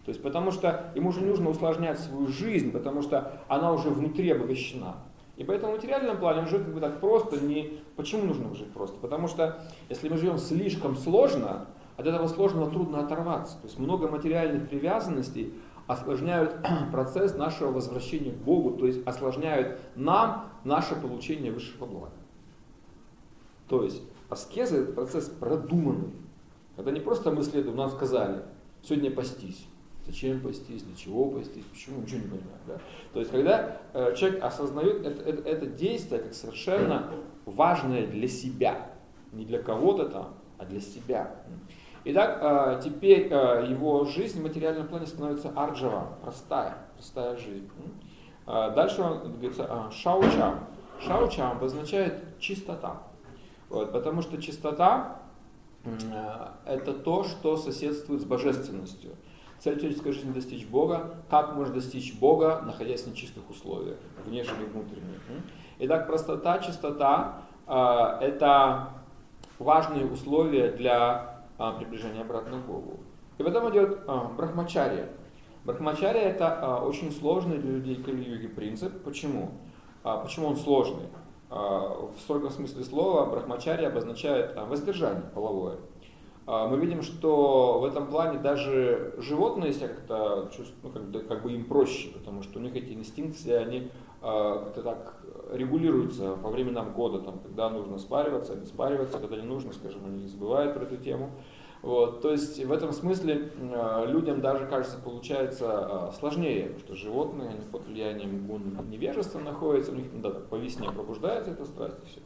То 0.05 0.09
есть 0.09 0.21
потому 0.21 0.51
что 0.51 0.91
ему 0.95 1.09
уже 1.09 1.21
нужно 1.21 1.49
усложнять 1.49 1.99
свою 1.99 2.27
жизнь, 2.27 2.71
потому 2.71 3.01
что 3.01 3.41
она 3.47 3.71
уже 3.73 3.89
внутри 3.89 4.31
обогащена. 4.31 4.95
И 5.37 5.43
поэтому 5.43 5.73
в 5.73 5.75
материальном 5.75 6.17
плане 6.17 6.41
он 6.41 6.47
живет 6.47 6.65
как 6.65 6.73
бы 6.73 6.79
так 6.79 6.99
просто. 6.99 7.39
Не... 7.39 7.79
Почему 7.95 8.25
нужно 8.25 8.53
жить 8.55 8.71
просто? 8.71 8.97
Потому 8.99 9.27
что 9.27 9.59
если 9.89 10.07
мы 10.07 10.17
живем 10.17 10.37
слишком 10.37 10.95
сложно, 10.95 11.67
от 11.97 12.07
этого 12.07 12.27
сложного 12.27 12.69
трудно 12.71 12.99
оторваться. 12.99 13.57
То 13.57 13.67
есть 13.67 13.79
много 13.79 14.07
материальных 14.07 14.69
привязанностей 14.69 15.53
осложняют 15.87 16.57
процесс 16.91 17.35
нашего 17.35 17.71
возвращения 17.71 18.31
к 18.31 18.37
Богу, 18.37 18.71
то 18.71 18.85
есть 18.85 19.05
осложняют 19.05 19.79
нам 19.95 20.51
наше 20.63 20.95
получение 20.95 21.51
высшего 21.51 21.85
блага. 21.85 22.13
То 23.67 23.83
есть 23.83 24.01
аскеза 24.29 24.77
это 24.77 24.93
процесс 24.93 25.29
продуманный. 25.29 26.11
Когда 26.75 26.91
не 26.91 26.99
просто 26.99 27.31
мы 27.31 27.43
следуем, 27.43 27.77
нам 27.77 27.89
сказали, 27.89 28.43
сегодня 28.83 29.11
постись. 29.11 29.65
Зачем 30.05 30.39
постись, 30.39 30.83
для 30.83 30.95
чего 30.95 31.29
постись, 31.29 31.63
почему, 31.65 32.01
ничего 32.01 32.19
не 32.19 32.27
понимаю. 32.27 32.59
Да? 32.67 32.79
То 33.13 33.19
есть, 33.19 33.31
когда 33.31 33.81
э, 33.93 34.15
человек 34.15 34.43
осознает 34.43 35.05
это, 35.05 35.21
это, 35.23 35.49
это 35.49 35.65
действие 35.65 36.21
как 36.21 36.33
совершенно 36.33 37.11
важное 37.45 38.05
для 38.05 38.27
себя, 38.27 38.91
не 39.31 39.45
для 39.45 39.61
кого-то 39.61 40.09
там, 40.09 40.35
а 40.57 40.65
для 40.65 40.79
себя. 40.79 41.31
Итак, 42.03 42.37
э, 42.39 42.81
теперь 42.83 43.29
э, 43.31 43.65
его 43.67 44.05
жизнь 44.05 44.39
в 44.39 44.43
материальном 44.43 44.87
плане 44.87 45.07
становится 45.07 45.49
арджава, 45.55 46.19
простая, 46.21 46.77
простая 46.93 47.35
жизнь. 47.35 47.69
Э, 48.45 48.71
дальше 48.75 49.01
он 49.01 49.31
говорится 49.31 49.67
э, 49.67 49.91
шаучам. 49.91 50.67
Шаучам 51.01 51.57
обозначает 51.57 52.39
чистота. 52.39 53.01
Вот, 53.69 53.91
потому 53.91 54.21
что 54.21 54.41
чистота 54.41 55.19
э, 55.83 55.89
это 56.65 56.93
то, 56.93 57.23
что 57.23 57.57
соседствует 57.57 58.21
с 58.21 58.25
божественностью. 58.25 59.11
Цель 59.59 59.79
человеческой 59.79 60.11
жизни 60.11 60.31
достичь 60.31 60.65
Бога. 60.67 61.15
Как 61.29 61.55
можно 61.55 61.73
достичь 61.73 62.13
Бога, 62.19 62.61
находясь 62.65 63.03
в 63.03 63.07
нечистых 63.07 63.49
условиях, 63.49 63.97
внешних 64.25 64.59
и 64.61 64.65
внутренних. 64.65 65.21
Итак, 65.79 66.07
простота, 66.07 66.59
чистота 66.59 67.41
э, 67.67 67.73
это 68.21 68.89
важные 69.59 70.05
условия 70.05 70.71
для 70.71 71.43
э, 71.57 71.71
приближения 71.77 72.21
обратно 72.21 72.61
к 72.61 72.65
Богу. 72.65 72.99
И 73.37 73.43
потом 73.43 73.69
идет 73.71 73.99
э, 74.07 74.19
брахмачария. 74.37 75.09
Брахмачария 75.65 76.29
это 76.29 76.77
очень 76.77 77.11
сложный 77.11 77.57
для 77.57 77.71
людей 77.71 77.95
кали 77.95 78.47
принцип. 78.47 79.03
Почему? 79.03 79.51
Почему 80.03 80.49
он 80.49 80.57
сложный? 80.57 81.07
В 81.49 82.13
строгом 82.19 82.51
смысле 82.51 82.83
слова 82.83 83.25
брахмачария 83.25 83.87
обозначает 83.87 84.55
воздержание 84.55 85.23
половое. 85.33 85.77
А, 86.47 86.67
мы 86.67 86.77
видим, 86.77 87.01
что 87.01 87.79
в 87.79 87.85
этом 87.85 88.07
плане 88.07 88.37
даже 88.37 89.15
животные 89.17 89.73
себя 89.73 89.87
как-то 89.87 90.49
чувствуют, 90.55 90.83
ну, 90.83 90.89
как, 90.91 91.03
бы, 91.09 91.19
как 91.21 91.43
бы 91.43 91.53
им 91.53 91.65
проще, 91.65 92.09
потому 92.09 92.43
что 92.43 92.59
у 92.59 92.61
них 92.61 92.75
эти 92.75 92.93
инстинкты, 92.93 93.55
они 93.55 93.89
а, 94.21 94.65
как-то 94.65 94.83
так 94.83 95.21
регулируются 95.51 96.35
по 96.35 96.49
временам 96.49 96.93
года, 96.93 97.19
там, 97.19 97.39
когда 97.39 97.69
нужно 97.69 97.97
спариваться, 97.97 98.55
не 98.55 98.65
спариваться, 98.65 99.19
когда 99.19 99.37
не 99.37 99.47
нужно, 99.47 99.73
скажем, 99.73 100.05
они 100.05 100.23
не 100.23 100.27
забывают 100.27 100.75
про 100.75 100.83
эту 100.83 100.97
тему. 100.97 101.31
Вот, 101.81 102.21
то 102.21 102.31
есть 102.31 102.63
в 102.63 102.71
этом 102.71 102.91
смысле 102.91 103.51
а, 103.73 104.05
людям 104.05 104.39
даже, 104.41 104.67
кажется, 104.67 104.99
получается 104.99 106.11
сложнее, 106.19 106.65
потому 106.65 106.79
что 106.79 106.95
животные, 106.95 107.49
они 107.49 107.61
под 107.71 107.87
влиянием 107.87 108.45
гун 108.45 108.77
невежества 108.87 109.39
находятся, 109.39 109.91
у 109.91 109.95
них 109.95 110.21
да, 110.21 110.29
по 110.29 110.55
весне 110.55 110.91
пробуждается 110.91 111.51
эта 111.51 111.65
страсть 111.65 111.97
и 112.03 112.07
все. 112.07 112.21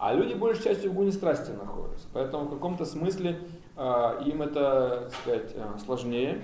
А 0.00 0.14
люди 0.14 0.32
большей 0.32 0.64
частью 0.64 0.92
в 0.92 0.94
гуне 0.94 1.12
страсти 1.12 1.50
находятся. 1.50 2.08
Поэтому 2.14 2.44
в 2.46 2.50
каком-то 2.50 2.86
смысле 2.86 3.38
э, 3.76 4.22
им 4.24 4.40
это, 4.40 5.10
так 5.10 5.14
сказать, 5.20 5.52
э, 5.54 5.78
сложнее. 5.84 6.40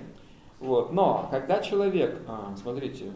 Вот. 0.59 0.93
Но 0.93 1.27
когда 1.31 1.59
человек, 1.59 2.21
э, 2.27 2.55
смотрите, 2.55 3.11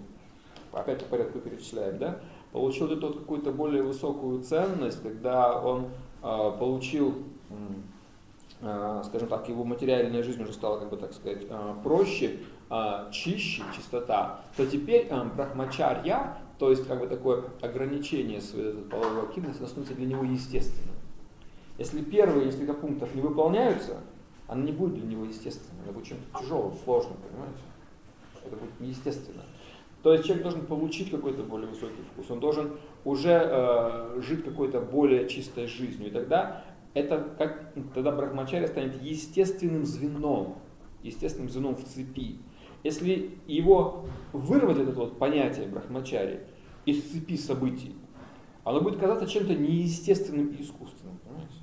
опять 0.73 1.03
по 1.03 1.11
порядку 1.11 1.39
перечисляем, 1.39 1.99
да, 1.99 2.17
получил 2.51 2.87
вот 2.87 2.97
эту 2.97 3.13
какую-то 3.13 3.51
более 3.51 3.83
высокую 3.83 4.41
ценность, 4.41 5.03
когда 5.03 5.59
он 5.59 5.89
э, 6.23 6.51
получил, 6.57 7.23
э, 8.61 9.01
скажем 9.05 9.27
так, 9.27 9.47
его 9.47 9.63
материальная 9.63 10.23
жизнь 10.23 10.41
уже 10.41 10.53
стала, 10.53 10.79
как 10.79 10.89
бы 10.89 10.97
так 10.97 11.13
сказать, 11.13 11.45
э, 11.47 11.73
проще, 11.83 12.39
чище, 13.11 13.63
чистота, 13.75 14.39
то 14.55 14.65
теперь 14.65 15.11
брахмачарья 15.35 16.37
то 16.61 16.69
есть 16.69 16.87
как 16.87 16.99
бы 16.99 17.07
такое 17.07 17.43
ограничение 17.61 18.39
своей 18.39 18.73
половой 18.83 19.23
активности 19.23 19.63
становится 19.63 19.95
для 19.95 20.05
него 20.05 20.23
естественным. 20.23 20.93
Если 21.79 22.03
первые 22.03 22.45
несколько 22.45 22.75
пунктов 22.75 23.15
не 23.15 23.21
выполняются, 23.21 23.97
она 24.47 24.61
не 24.61 24.71
будет 24.71 24.93
для 24.93 25.07
него 25.07 25.25
естественной, 25.25 25.81
она 25.85 25.91
будет 25.91 26.05
чем-то 26.05 26.39
тяжелым, 26.39 26.75
сложным, 26.83 27.17
понимаете? 27.27 27.61
Это 28.45 28.55
будет 28.55 28.79
неестественно. 28.79 29.41
То 30.03 30.13
есть 30.13 30.25
человек 30.25 30.43
должен 30.43 30.67
получить 30.67 31.09
какой-то 31.09 31.41
более 31.41 31.67
высокий 31.67 32.03
вкус, 32.13 32.29
он 32.29 32.39
должен 32.39 32.73
уже 33.05 33.41
э, 33.43 34.21
жить 34.21 34.45
какой-то 34.45 34.81
более 34.81 35.27
чистой 35.27 35.65
жизнью. 35.65 36.09
И 36.09 36.11
тогда 36.11 36.63
это 36.93 37.27
как 37.39 37.73
тогда 37.95 38.11
брахмачария 38.11 38.67
станет 38.67 39.01
естественным 39.01 39.83
звеном, 39.83 40.57
естественным 41.01 41.49
звеном 41.49 41.75
в 41.75 41.83
цепи. 41.85 42.37
Если 42.83 43.31
его 43.47 44.05
вырвать 44.31 44.77
это 44.77 44.91
вот 44.91 45.17
понятие 45.17 45.67
брахмачари 45.67 46.41
из 46.85 47.03
цепи 47.11 47.37
событий, 47.37 47.95
оно 48.63 48.81
будет 48.81 48.99
казаться 48.99 49.27
чем-то 49.27 49.55
неестественным 49.55 50.47
и 50.47 50.61
искусственным. 50.61 51.17
Понимаете? 51.23 51.53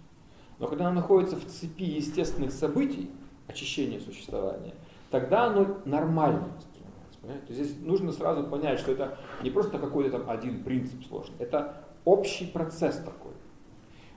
Но 0.59 0.67
когда 0.67 0.87
оно 0.89 1.01
находится 1.01 1.37
в 1.37 1.45
цепи 1.47 1.85
естественных 1.85 2.53
событий, 2.53 3.11
очищения 3.47 4.01
существования, 4.01 4.75
тогда 5.11 5.47
оно 5.47 5.79
нормально 5.85 6.49
воспринимается. 6.57 7.53
здесь 7.53 7.77
нужно 7.81 8.13
сразу 8.13 8.45
понять, 8.45 8.79
что 8.79 8.93
это 8.93 9.19
не 9.43 9.51
просто 9.51 9.79
какой-то 9.79 10.19
там 10.19 10.29
один 10.29 10.63
принцип 10.65 11.05
сложный, 11.07 11.37
это 11.39 11.85
общий 12.05 12.47
процесс 12.47 12.97
такой. 12.97 13.33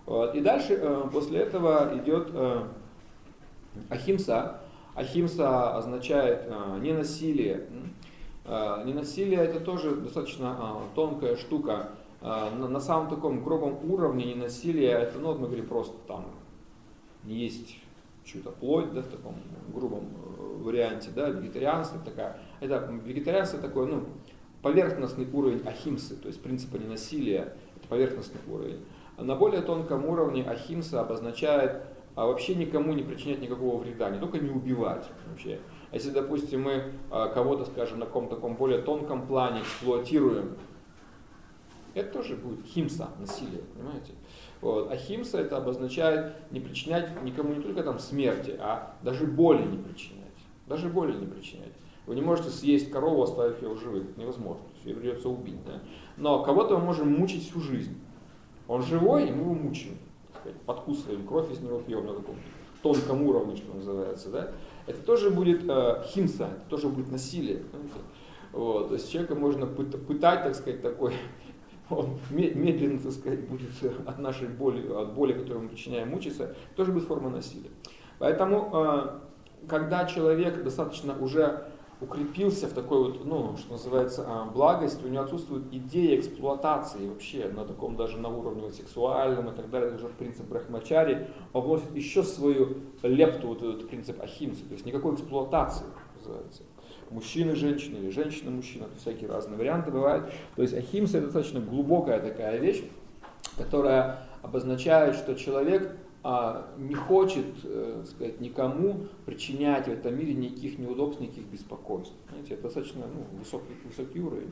Вот. 0.06 0.36
И 0.36 0.42
дальше 0.42 0.74
э, 0.74 1.10
после 1.14 1.40
этого 1.40 1.98
идет 1.98 2.30
э, 2.34 2.68
ахимса, 3.90 4.62
Ахимса 4.96 5.78
означает 5.78 6.44
э, 6.46 6.80
ненасилие. 6.82 7.68
Э, 8.46 8.84
ненасилие 8.86 9.40
это 9.40 9.60
тоже 9.60 9.96
достаточно 9.96 10.58
э, 10.60 10.96
тонкая 10.96 11.36
штука. 11.36 11.90
На, 12.22 12.68
на 12.68 12.80
самом 12.80 13.10
таком 13.10 13.44
грубом 13.44 13.80
уровне 13.92 14.36
ненасилие 14.36 14.92
это, 14.92 15.18
ну 15.18 15.30
вот 15.30 15.40
мы 15.40 15.48
говорим 15.48 15.66
просто 15.66 15.98
там 16.08 16.28
есть 17.24 17.80
чью-то 18.24 18.52
плоть, 18.52 18.94
да, 18.94 19.02
в 19.02 19.08
таком 19.08 19.38
грубом 19.74 20.06
варианте, 20.60 21.10
да, 21.16 21.30
вегетарианство 21.30 22.00
такая. 22.00 22.40
Это 22.60 22.88
вегетарианство 23.04 23.60
такой, 23.60 23.88
ну, 23.88 24.06
поверхностный 24.62 25.28
уровень 25.34 25.68
ахимсы, 25.68 26.16
то 26.16 26.28
есть 26.28 26.44
принципа 26.44 26.78
ненасилия, 26.78 27.56
это 27.76 27.88
поверхностный 27.90 28.42
уровень. 28.48 28.86
На 29.18 29.36
более 29.36 29.64
тонком 29.64 30.06
уровне 30.06 30.44
ахимса 30.44 31.02
обозначает 31.02 31.82
а 32.16 32.26
вообще 32.26 32.56
никому 32.56 32.94
не 32.94 33.04
причинять 33.04 33.42
никакого 33.42 33.82
вреда, 33.82 34.10
не 34.10 34.20
только 34.20 34.40
не 34.40 34.50
убивать 34.50 35.10
вообще. 35.30 35.60
А 35.92 35.96
если, 35.96 36.12
допустим, 36.12 36.64
мы 36.64 36.94
а, 37.10 37.28
кого-то, 37.28 37.66
скажем, 37.66 38.00
на 38.00 38.06
каком-то 38.06 38.36
таком 38.36 38.56
более 38.56 38.82
тонком 38.82 39.28
плане 39.28 39.62
эксплуатируем, 39.62 40.58
это 41.94 42.14
тоже 42.14 42.38
будет 42.38 42.66
химса, 42.66 43.10
насилие, 43.20 43.64
понимаете? 43.76 44.14
Вот. 44.62 44.90
А 44.90 44.96
химса 44.96 45.40
это 45.40 45.58
обозначает 45.58 46.34
не 46.52 46.62
причинять 46.62 47.22
никому 47.24 47.54
не 47.54 47.62
только 47.62 47.84
там 47.84 48.00
смерти, 48.00 48.56
а 48.60 48.96
даже 49.04 49.26
боли 49.26 49.64
не 49.64 49.78
причинять. 49.78 50.22
Даже 50.68 50.88
боли 50.88 51.14
не 51.14 51.26
причинять. 51.26 51.74
Вы 52.08 52.16
не 52.16 52.22
можете 52.22 52.50
съесть 52.50 52.90
корову, 52.90 53.24
оставив 53.24 53.62
ее 53.62 53.70
в 53.70 53.80
живых. 53.80 54.16
Невозможно. 54.16 54.64
Ее 54.86 54.96
придется 54.96 55.28
убить. 55.28 55.64
Да? 55.66 55.82
Но 56.16 56.42
кого-то 56.44 56.78
мы 56.78 56.86
можем 56.86 57.12
мучить 57.12 57.50
всю 57.50 57.60
жизнь. 57.60 58.00
Он 58.68 58.82
живой, 58.82 59.28
и 59.28 59.32
мы 59.32 59.42
его 59.42 59.54
мучаем 59.54 59.98
сказать, 60.42 60.60
подкусываем 60.62 61.26
кровь 61.26 61.52
из 61.52 61.60
него 61.60 61.80
пьем 61.80 62.06
на 62.06 62.14
таком 62.14 62.36
тонком 62.82 63.24
уровне, 63.24 63.56
что 63.56 63.74
называется, 63.74 64.30
да, 64.30 64.52
это 64.88 65.00
тоже 65.04 65.30
будет 65.30 65.64
э, 65.68 66.04
химса, 66.08 66.50
это 66.58 66.70
тоже 66.70 66.88
будет 66.88 67.12
насилие. 67.12 67.64
Вот, 68.52 68.90
то 68.90 68.94
есть 68.96 69.12
человека 69.12 69.36
можно 69.36 69.66
пытать, 69.66 70.44
так 70.44 70.56
сказать, 70.56 70.82
такой, 70.82 71.14
он 71.90 72.20
медленно, 72.30 73.00
так 73.00 73.12
сказать, 73.12 73.48
будет 73.48 73.72
от 74.08 74.20
нашей 74.20 74.48
боли, 74.48 74.88
от 74.92 75.14
боли, 75.14 75.34
которую 75.34 75.64
мы 75.64 75.70
причиняем, 75.70 76.10
мучиться, 76.10 76.56
тоже 76.76 76.92
будет 76.92 77.06
форма 77.06 77.30
насилия. 77.30 77.70
Поэтому, 78.20 78.70
э, 78.74 79.68
когда 79.68 80.06
человек 80.06 80.64
достаточно 80.64 81.18
уже 81.18 81.68
укрепился 82.02 82.68
в 82.68 82.74
такой 82.74 83.04
вот, 83.04 83.26
ну, 83.26 83.56
что 83.58 83.74
называется, 83.74 84.26
а, 84.28 84.46
благости, 84.46 85.06
у 85.06 85.08
него 85.08 85.24
отсутствует 85.24 85.72
идея 85.72 86.20
эксплуатации 86.20 87.08
вообще 87.08 87.48
на 87.48 87.64
таком 87.64 87.96
даже 87.96 88.18
на 88.18 88.30
уровне 88.30 88.72
сексуальном 88.72 89.50
и 89.50 89.56
так 89.56 89.70
далее, 89.70 89.96
уже 89.96 90.08
принцип 90.08 90.48
брахмачари, 90.48 91.28
он 91.54 91.64
вносит 91.64 91.96
еще 91.96 92.24
свою 92.24 92.78
лепту, 93.04 93.50
вот 93.50 93.62
этот 93.62 93.88
принцип 93.88 94.20
ахимсы, 94.22 94.66
то 94.66 94.74
есть 94.74 94.86
никакой 94.86 95.14
эксплуатации 95.14 95.86
называется. 96.18 96.64
Мужчины, 97.12 97.56
женщины 97.56 97.98
или 97.98 98.10
женщины, 98.10 98.52
мужчина, 98.52 98.88
всякие 98.98 99.30
разные 99.30 99.58
варианты 99.58 99.92
бывают. 99.92 100.32
То 100.56 100.62
есть 100.62 100.74
ахимса 100.74 101.18
это 101.18 101.28
достаточно 101.28 101.60
глубокая 101.60 102.20
такая 102.22 102.58
вещь, 102.58 102.84
которая 103.58 104.28
обозначает, 104.42 105.16
что 105.16 105.36
человек 105.36 105.98
не 106.24 106.94
хочет 106.94 107.46
э, 107.64 108.04
сказать, 108.06 108.40
никому 108.40 109.08
причинять 109.26 109.88
в 109.88 109.92
этом 109.92 110.16
мире 110.16 110.34
никаких 110.34 110.78
неудобств, 110.78 111.20
никаких 111.20 111.46
беспокойств. 111.46 112.14
Знаете, 112.30 112.54
это 112.54 112.64
достаточно 112.64 113.06
ну, 113.08 113.40
высокий, 113.40 113.74
высокий 113.86 114.20
уровень. 114.20 114.52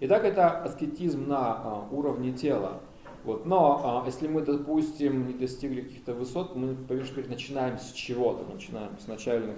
Итак, 0.00 0.24
это 0.24 0.48
аскетизм 0.48 1.28
на 1.28 1.38
а, 1.38 1.88
уровне 1.92 2.32
тела. 2.32 2.80
Вот. 3.24 3.46
Но 3.46 4.02
а, 4.02 4.06
если 4.06 4.26
мы, 4.26 4.40
допустим, 4.40 5.28
не 5.28 5.34
достигли 5.34 5.82
каких-то 5.82 6.14
высот, 6.14 6.56
мы, 6.56 6.76
конечно, 6.88 7.22
начинаем 7.28 7.78
с 7.78 7.92
чего-то, 7.92 8.50
начинаем 8.52 8.90
с 8.98 9.06
начальных 9.06 9.56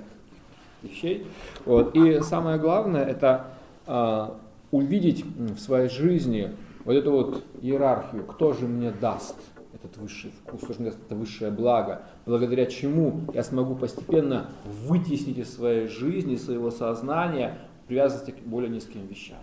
вещей. 0.83 1.27
Вот. 1.65 1.97
И 1.97 2.21
самое 2.21 2.59
главное, 2.59 3.05
это 3.05 3.55
а, 3.87 4.39
увидеть 4.71 5.25
в 5.25 5.59
своей 5.59 5.89
жизни 5.89 6.51
вот 6.85 6.95
эту 6.95 7.13
вот 7.13 7.45
иерархию, 7.63 8.25
кто 8.25 8.53
же 8.53 8.67
мне 8.67 8.91
даст 8.91 9.37
этот 9.85 9.99
высший 9.99 10.31
вкус, 10.31 10.77
даст 10.79 10.99
это 11.07 11.15
высшее 11.15 11.51
благо, 11.51 12.03
благодаря 12.27 12.67
чему 12.67 13.21
я 13.33 13.43
смогу 13.43 13.75
постепенно 13.75 14.49
вытеснить 14.65 15.39
из 15.39 15.55
своей 15.55 15.89
жизни, 15.89 16.37
своего 16.37 16.71
сознания 16.71 17.59
привязанности 17.87 18.33
к 18.33 18.39
более 18.47 18.71
низким 18.71 19.07
вещам. 19.07 19.39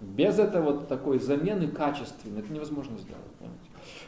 Без 0.00 0.38
этого 0.38 0.72
вот 0.72 0.88
такой 0.88 1.20
замены 1.20 1.68
качественной 1.68 2.40
это 2.40 2.52
невозможно 2.52 2.98
сделать. 2.98 3.22
Понимаете? 3.38 3.62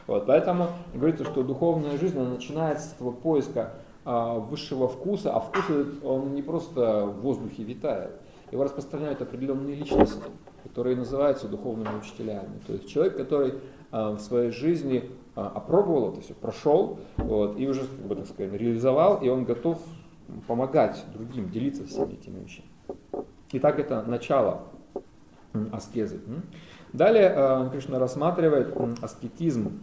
Вот, 0.07 0.25
поэтому 0.25 0.67
говорится, 0.93 1.23
что 1.23 1.43
духовная 1.43 1.97
жизнь 1.97 2.19
она 2.19 2.31
начинается 2.31 2.89
с 2.89 2.93
этого 2.93 3.11
поиска 3.11 3.73
а, 4.03 4.35
высшего 4.35 4.87
вкуса, 4.87 5.33
а 5.33 5.39
вкус 5.39 5.63
он 6.03 6.35
не 6.35 6.41
просто 6.41 7.05
в 7.05 7.21
воздухе 7.21 7.63
витает. 7.63 8.11
Его 8.51 8.63
распространяют 8.63 9.21
определенные 9.21 9.75
личности, 9.75 10.21
которые 10.65 10.95
называются 10.95 11.47
духовными 11.47 11.95
учителями. 11.97 12.59
То 12.65 12.73
есть 12.73 12.89
человек, 12.89 13.15
который 13.15 13.53
а, 13.91 14.11
в 14.11 14.19
своей 14.19 14.51
жизни 14.51 15.09
а, 15.35 15.47
опробовал 15.47 16.11
это 16.11 16.21
все, 16.21 16.33
прошел 16.33 16.99
вот, 17.17 17.59
и 17.59 17.67
уже, 17.67 17.81
как 17.81 18.07
бы 18.07 18.15
так 18.15 18.27
сказать, 18.27 18.51
реализовал, 18.53 19.21
и 19.21 19.29
он 19.29 19.45
готов 19.45 19.79
помогать 20.47 21.05
другим, 21.13 21.49
делиться 21.49 21.85
всеми 21.85 22.13
этими 22.13 22.43
вещами. 22.43 22.67
Итак, 23.51 23.79
это 23.79 24.01
начало 24.01 24.63
аскезы. 25.71 26.19
Далее 26.91 27.31
э, 27.35 27.69
Кришна 27.71 27.99
рассматривает 27.99 28.75
аскетизм 29.01 29.79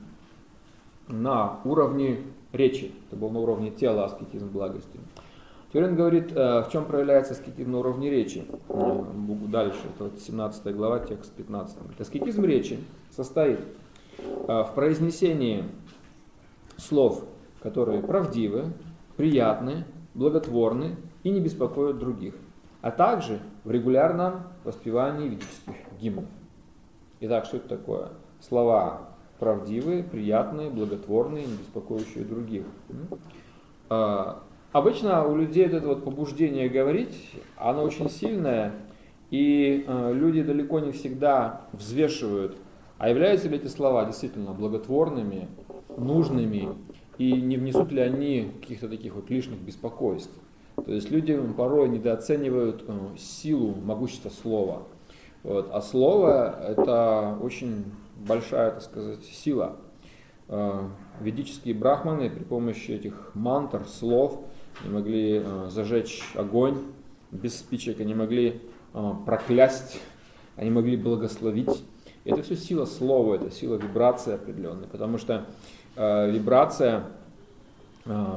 на 1.09 1.61
уровне 1.65 2.19
речи. 2.53 2.93
Это 3.07 3.17
был 3.17 3.31
на 3.31 3.39
уровне 3.39 3.71
тела 3.71 4.05
аскетизм 4.05 4.49
благости. 4.49 4.99
Он 5.75 5.97
говорит, 5.97 6.33
э, 6.33 6.63
в 6.63 6.69
чем 6.71 6.85
проявляется 6.85 7.33
аскетизм 7.33 7.73
на 7.73 7.79
уровне 7.79 8.11
речи. 8.11 8.45
Э, 8.69 9.05
дальше, 9.49 9.81
это 9.95 10.05
вот 10.05 10.21
17 10.21 10.75
глава, 10.75 11.01
текст 11.01 11.33
15. 11.33 11.79
Говорит, 11.79 12.01
аскетизм 12.01 12.45
речи 12.45 12.79
состоит 13.11 13.61
в 14.19 14.71
произнесении 14.75 15.65
слов, 16.77 17.25
которые 17.63 18.03
правдивы, 18.03 18.67
приятны, 19.17 19.85
благотворны 20.15 20.97
и 21.23 21.31
не 21.31 21.41
беспокоят 21.41 21.99
других 21.99 22.35
а 22.83 22.91
также 22.91 23.41
в 23.65 23.71
регулярном 23.71 24.43
воспевании 24.65 25.29
ведических 25.29 25.75
гимнов. 26.01 26.27
Итак, 27.21 27.47
что 27.47 27.57
это 27.57 27.69
такое? 27.69 28.09
Слова 28.41 29.09
правдивые, 29.39 30.03
приятные, 30.03 30.69
благотворные, 30.69 31.47
не 31.47 31.57
беспокоящие 31.57 32.25
других. 32.25 32.65
Обычно 34.73 35.27
у 35.27 35.37
людей 35.37 35.67
это 35.67 35.87
вот 35.87 36.03
побуждение 36.05 36.69
говорить, 36.69 37.15
оно 37.57 37.83
очень 37.83 38.09
сильное, 38.09 38.73
и 39.31 39.85
а, 39.87 40.11
люди 40.13 40.43
далеко 40.43 40.81
не 40.81 40.93
всегда 40.93 41.63
взвешивают, 41.73 42.57
а 42.97 43.11
являются 43.11 43.49
ли 43.49 43.57
эти 43.57 43.67
слова 43.67 44.07
действительно 44.07 44.53
благотворными, 44.53 45.49
нужными, 45.99 46.71
и 47.19 47.33
не 47.33 47.59
внесут 47.59 47.93
ли 47.93 48.01
они 48.01 48.51
каких-то 48.61 48.89
таких 48.89 49.15
вот 49.15 49.29
лишних 49.29 49.61
беспокойств. 49.61 50.33
То 50.77 50.93
есть 50.93 51.11
люди 51.11 51.39
порой 51.57 51.89
недооценивают 51.91 52.85
э, 52.89 53.17
силу, 53.19 53.75
могущество 53.75 54.31
слова. 54.31 54.85
Вот. 55.43 55.69
А 55.71 55.83
слово– 55.83 56.59
это 56.67 57.37
очень 57.43 57.85
большая, 58.17 58.71
так 58.71 58.83
сказать, 58.83 59.25
сила. 59.25 59.77
Э, 60.49 60.81
ведические 61.21 61.75
брахманы 61.75 62.31
при 62.31 62.45
помощи 62.45 62.93
этих 62.93 63.33
мантр, 63.35 63.87
слов, 63.87 64.41
не 64.85 64.91
могли 64.91 65.43
э, 65.45 65.69
зажечь 65.71 66.23
огонь 66.35 66.79
без 67.31 67.59
спичек, 67.59 68.01
они 68.01 68.15
могли 68.15 68.61
проклясть, 69.25 69.99
они 70.57 70.69
могли 70.69 70.99
благословить. 70.99 71.83
Это 72.25 72.43
все 72.43 72.57
сила 72.57 72.85
слова, 72.85 73.37
это 73.37 73.51
сила 73.51 73.77
вибрации 73.77 74.35
определенной, 74.35 74.87
потому 74.87 75.17
что 75.17 75.47
вибрация 75.97 77.05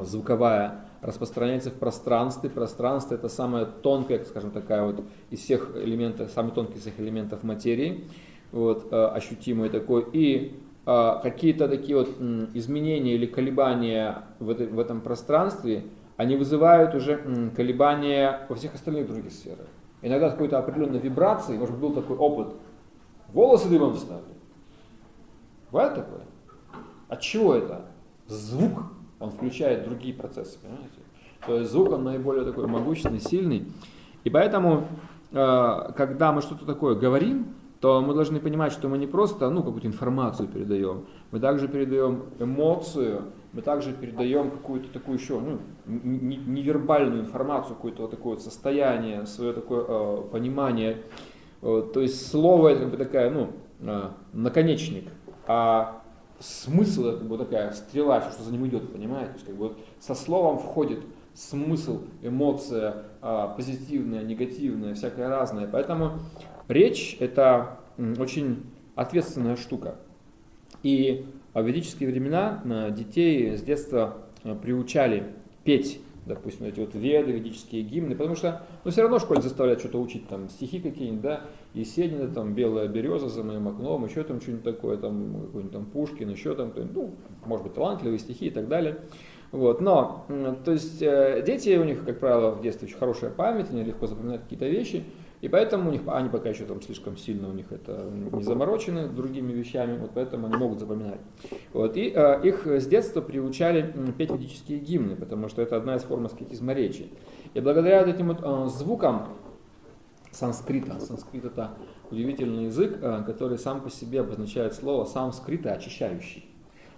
звуковая, 0.04 0.86
распространяется 1.06 1.70
в 1.70 1.76
пространстве. 1.76 2.50
Пространство 2.50 3.16
это 3.16 3.30
самая 3.30 3.66
тонкая, 3.66 4.24
скажем, 4.26 4.52
такая 4.52 4.84
вот 4.84 5.04
из 5.30 5.40
всех 5.40 5.72
элементов, 5.76 6.32
самый 6.32 6.52
тонкий 6.52 6.76
из 6.76 6.82
всех 6.82 7.00
элементов 7.00 7.44
материи, 7.44 8.06
вот, 8.52 8.88
э, 8.92 9.06
ощутимый 9.08 9.70
такой. 9.70 10.06
И 10.14 10.60
э, 10.86 11.14
какие-то 11.22 11.68
такие 11.68 11.98
вот 11.98 12.10
изменения 12.54 13.14
или 13.14 13.26
колебания 13.26 14.24
в, 14.40 14.50
этой, 14.50 14.68
в 14.68 14.80
этом 14.80 15.02
пространстве, 15.02 15.84
они 16.18 16.36
вызывают 16.36 16.96
уже 16.96 17.52
колебания 17.56 18.46
во 18.48 18.56
всех 18.56 18.74
остальных 18.76 19.08
других 19.08 19.32
сферах. 19.32 19.68
Иногда 20.02 20.30
какой-то 20.30 20.60
определенной 20.60 21.00
вибрации, 21.00 21.58
может 21.58 21.76
быть, 21.76 21.82
был 21.82 21.94
такой 21.94 22.18
опыт, 22.18 22.56
волосы 23.34 23.70
дымом 23.70 23.96
встали. 23.96 24.22
Бывает 25.72 25.96
такое? 25.96 26.22
От 27.10 27.22
чего 27.22 27.54
это? 27.56 27.86
Звук 28.28 28.84
он 29.20 29.32
включает 29.32 29.86
другие 29.86 30.14
процессы, 30.14 30.60
понимаете? 30.60 31.00
То 31.46 31.60
есть 31.60 31.72
звук, 31.72 31.92
он 31.92 32.04
наиболее 32.04 32.46
такой 32.46 32.68
могущественный, 32.68 33.20
сильный. 33.20 33.68
И 34.24 34.30
поэтому, 34.30 34.88
э, 35.32 35.92
когда 35.96 36.32
мы 36.32 36.42
что-то 36.42 36.66
такое 36.66 36.96
говорим, 36.96 37.54
то 37.86 38.02
мы 38.02 38.16
должны 38.16 38.40
понимать, 38.40 38.72
что 38.72 38.90
мы 38.90 38.98
не 38.98 39.06
просто 39.06 39.48
ну, 39.52 39.62
какую-то 39.62 39.86
информацию 39.86 40.50
передаем, 40.50 41.06
мы 41.30 41.40
также 41.40 41.68
передаем 41.68 42.24
эмоцию, 42.40 43.26
мы 43.54 43.62
также 43.62 43.94
передаем 43.94 44.50
какую-то 44.50 44.90
такую 44.92 45.20
еще 45.20 45.40
ну, 45.40 45.60
невербальную 45.86 47.22
информацию, 47.22 47.76
какое-то 47.76 48.02
вот 48.02 48.10
такое 48.10 48.34
вот 48.34 48.42
состояние, 48.42 49.28
свое 49.28 49.54
такое 49.54 49.86
э, 49.88 50.22
понимание. 50.32 51.04
Вот, 51.62 51.94
то 51.94 52.02
есть 52.02 52.28
слово 52.28 52.70
это 52.70 52.82
как 52.82 52.90
бы 52.90 52.98
такая, 52.98 53.30
ну, 53.30 53.52
э, 53.82 54.10
наконечник, 54.34 55.12
а 55.46 56.02
смысл 56.40 57.06
это 57.06 57.24
вот 57.24 57.38
такая 57.38 57.72
стрела, 57.72 58.20
что 58.32 58.42
за 58.42 58.52
ним 58.52 58.66
идет, 58.66 58.92
понимаете? 58.92 59.28
То 59.28 59.34
есть 59.34 59.46
как 59.46 59.56
бы 59.58 59.68
вот 59.68 59.78
со 60.00 60.16
словом 60.16 60.58
входит 60.58 61.02
смысл, 61.36 62.02
эмоция, 62.24 63.04
а, 63.22 63.50
позитивная, 63.50 64.24
негативная, 64.24 64.96
всякое 64.96 65.30
разное. 65.30 65.68
Поэтому 65.72 66.14
речь 66.68 67.18
это 67.20 67.80
очень 68.18 68.64
ответственная 68.96 69.56
штука. 69.56 69.96
И 70.84 71.26
в 71.54 71.62
ведические 71.62 72.10
времена 72.10 72.62
а, 72.66 72.92
детей 72.92 73.58
с 73.58 73.62
детства 73.62 74.18
а, 74.44 74.56
приучали 74.56 75.24
петь 75.64 76.00
допустим, 76.26 76.66
эти 76.66 76.80
вот 76.80 76.96
веды, 76.96 77.32
ведические 77.32 77.84
гимны, 77.84 78.16
потому 78.16 78.36
что, 78.36 78.64
ну, 78.84 78.92
все 78.92 79.04
равно 79.04 79.20
в 79.20 79.22
школе 79.22 79.42
заставляют 79.42 79.80
что-то 79.80 80.00
учить, 80.00 80.28
там, 80.28 80.50
стихи 80.50 80.80
какие-нибудь, 80.80 81.22
да, 81.22 81.42
Есенина, 81.74 82.28
там, 82.28 82.54
«Белая 82.54 82.88
береза 82.88 83.30
за 83.30 83.44
моим 83.44 83.68
окном», 83.68 84.06
еще 84.06 84.24
там 84.24 84.42
что-нибудь 84.42 84.64
такое, 84.64 84.98
там, 84.98 85.42
какой-нибудь 85.46 85.72
там 85.72 85.86
Пушкин, 85.86 86.30
еще 86.30 86.56
там, 86.56 86.74
ну, 86.94 87.12
может 87.46 87.66
быть, 87.66 87.76
талантливые 87.76 88.20
стихи 88.20 88.48
и 88.48 88.52
так 88.52 88.68
далее. 88.68 88.98
Вот, 89.52 89.82
но, 89.82 90.26
то 90.66 90.72
есть, 90.72 91.02
э, 91.02 91.44
дети, 91.46 91.78
у 91.78 91.84
них, 91.84 92.04
как 92.04 92.20
правило, 92.20 92.52
в 92.52 92.62
детстве 92.62 92.88
очень 92.88 92.98
хорошая 92.98 93.30
память, 93.30 93.70
они 93.70 93.84
легко 93.84 94.08
запоминают 94.08 94.44
какие-то 94.44 94.68
вещи, 94.68 95.04
и 95.46 95.48
поэтому 95.48 95.90
у 95.90 95.92
них, 95.92 96.02
они 96.08 96.30
пока 96.30 96.50
еще 96.50 96.66
там 96.66 96.82
слишком 96.82 97.18
сильно 97.18 97.48
у 97.48 97.54
них 97.54 97.72
это 97.72 98.10
не 98.12 98.42
заморочены 98.42 99.08
другими 99.08 99.54
вещами, 99.54 99.96
вот 99.96 100.10
поэтому 100.16 100.48
они 100.48 100.58
могут 100.58 100.80
запоминать. 100.80 101.20
Вот, 101.72 101.96
и 101.98 102.12
э, 102.16 102.42
их 102.42 102.66
с 102.66 102.88
детства 102.88 103.22
приучали 103.22 103.94
петь 104.18 104.32
ведические 104.32 104.80
гимны, 104.80 105.16
потому 105.16 105.48
что 105.48 105.62
это 105.62 105.78
одна 105.78 105.98
из 105.98 106.02
форм 106.02 106.26
аскетизма 106.26 106.74
речи. 106.74 107.10
И 107.54 107.60
благодаря 107.60 108.04
вот 108.04 108.16
этим 108.16 108.30
вот 108.30 108.40
э, 108.42 108.70
звукам 108.70 109.36
санскрита, 110.32 111.00
санскрит 111.00 111.46
это 111.46 111.78
удивительный 112.10 112.66
язык, 112.66 112.98
э, 113.00 113.22
который 113.28 113.60
сам 113.60 113.82
по 113.82 113.92
себе 113.92 114.22
обозначает 114.22 114.74
слово 114.74 115.06
санскрита 115.06 115.74
очищающий. 115.74 116.50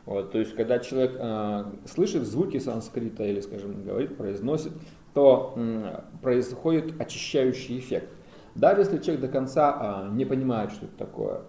Вот, 0.06 0.32
то 0.32 0.40
есть, 0.40 0.56
когда 0.56 0.80
человек 0.80 1.18
э, 1.20 1.66
слышит 1.84 2.24
звуки 2.24 2.60
санскрита 2.60 3.26
или, 3.26 3.42
скажем, 3.42 3.84
говорит, 3.84 4.16
произносит, 4.16 4.72
то 5.14 5.54
э, 5.58 6.02
происходит 6.22 6.94
очищающий 7.02 7.80
эффект. 7.80 8.14
Даже 8.58 8.82
если 8.82 8.98
человек 8.98 9.22
до 9.22 9.28
конца 9.28 9.78
а, 9.80 10.10
не 10.10 10.26
понимает, 10.26 10.72
что 10.72 10.86
это 10.86 10.98
такое, 10.98 11.42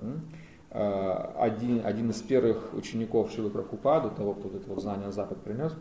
а, 0.71 1.35
один, 1.39 1.81
один 1.85 2.11
из 2.11 2.21
первых 2.21 2.75
учеников 2.75 3.33
Шилы 3.33 3.49
Прабхупады, 3.49 4.11
того, 4.11 4.35
кто 4.35 4.49
это 4.49 4.69
вот 4.69 4.83
знание 4.83 5.07
на 5.07 5.13
Запад 5.13 5.43
принес, 5.43 5.75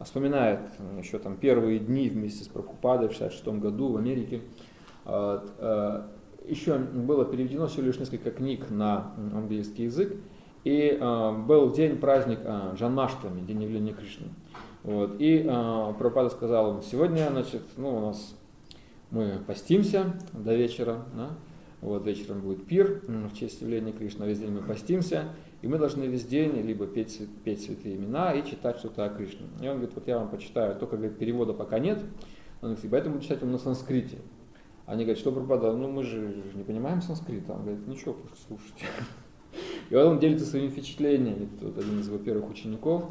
вспоминает 0.00 0.60
еще 0.96 1.18
там 1.18 1.36
первые 1.36 1.80
дни 1.80 2.08
вместе 2.08 2.44
с 2.44 2.48
Прабхупадой 2.48 3.08
в 3.08 3.12
66 3.12 3.48
году 3.58 3.88
в 3.88 3.96
Америке. 3.96 4.42
А, 5.04 6.08
еще 6.46 6.78
было 6.78 7.24
переведено 7.24 7.66
всего 7.66 7.82
лишь 7.82 7.98
несколько 7.98 8.30
книг 8.30 8.70
на 8.70 9.12
английский 9.34 9.84
язык, 9.84 10.16
и 10.64 10.98
был 11.46 11.72
день, 11.72 11.98
праздник 11.98 12.40
Джанмаштами, 12.74 13.40
день 13.40 13.64
явления 13.64 13.92
Кришны. 13.92 14.28
Вот. 14.82 15.16
И 15.18 15.44
э, 15.46 15.92
Прабхупада 15.98 16.30
сказал, 16.30 16.82
сегодня 16.82 17.28
значит, 17.30 17.62
ну, 17.76 17.96
у 17.96 18.00
нас 18.00 18.34
мы 19.10 19.38
постимся 19.46 20.14
до 20.32 20.54
вечера, 20.54 21.04
да? 21.14 21.30
вот 21.80 22.04
вечером 22.06 22.40
будет 22.40 22.66
пир 22.66 23.02
в 23.06 23.34
честь 23.34 23.60
явления 23.60 23.92
Кришны, 23.92 24.24
весь 24.24 24.38
день 24.38 24.50
мы 24.50 24.62
постимся, 24.62 25.24
и 25.62 25.68
мы 25.68 25.78
должны 25.78 26.04
весь 26.04 26.24
день 26.24 26.56
либо 26.60 26.86
петь, 26.86 27.20
петь 27.44 27.62
святые 27.62 27.96
имена 27.96 28.32
и 28.32 28.48
читать 28.48 28.78
что-то 28.78 29.04
о 29.04 29.08
Кришне. 29.08 29.46
И 29.60 29.68
он 29.68 29.76
говорит, 29.76 29.94
вот 29.94 30.06
я 30.06 30.18
вам 30.18 30.28
почитаю, 30.28 30.76
только 30.76 30.96
говорит, 30.96 31.18
перевода 31.18 31.52
пока 31.52 31.78
нет, 31.78 32.02
он 32.60 32.72
говорит, 32.74 32.90
поэтому 32.90 33.20
читать 33.20 33.42
он 33.42 33.52
на 33.52 33.58
санскрите. 33.58 34.18
Они 34.86 35.04
говорят, 35.04 35.18
что 35.18 35.32
пропадал, 35.32 35.76
ну 35.76 35.90
мы 35.90 36.02
же 36.02 36.42
не 36.54 36.64
понимаем 36.64 37.02
санскрита. 37.02 37.52
Он 37.52 37.62
говорит, 37.62 37.86
ничего, 37.86 38.14
просто 38.14 38.36
слушайте. 38.46 38.86
И 39.90 39.94
вот 39.94 40.04
он 40.06 40.18
делится 40.18 40.46
своими 40.46 40.68
впечатлениями, 40.68 41.48
вот 41.60 41.76
один 41.76 42.00
из 42.00 42.08
его 42.08 42.18
первых 42.18 42.48
учеников. 42.48 43.04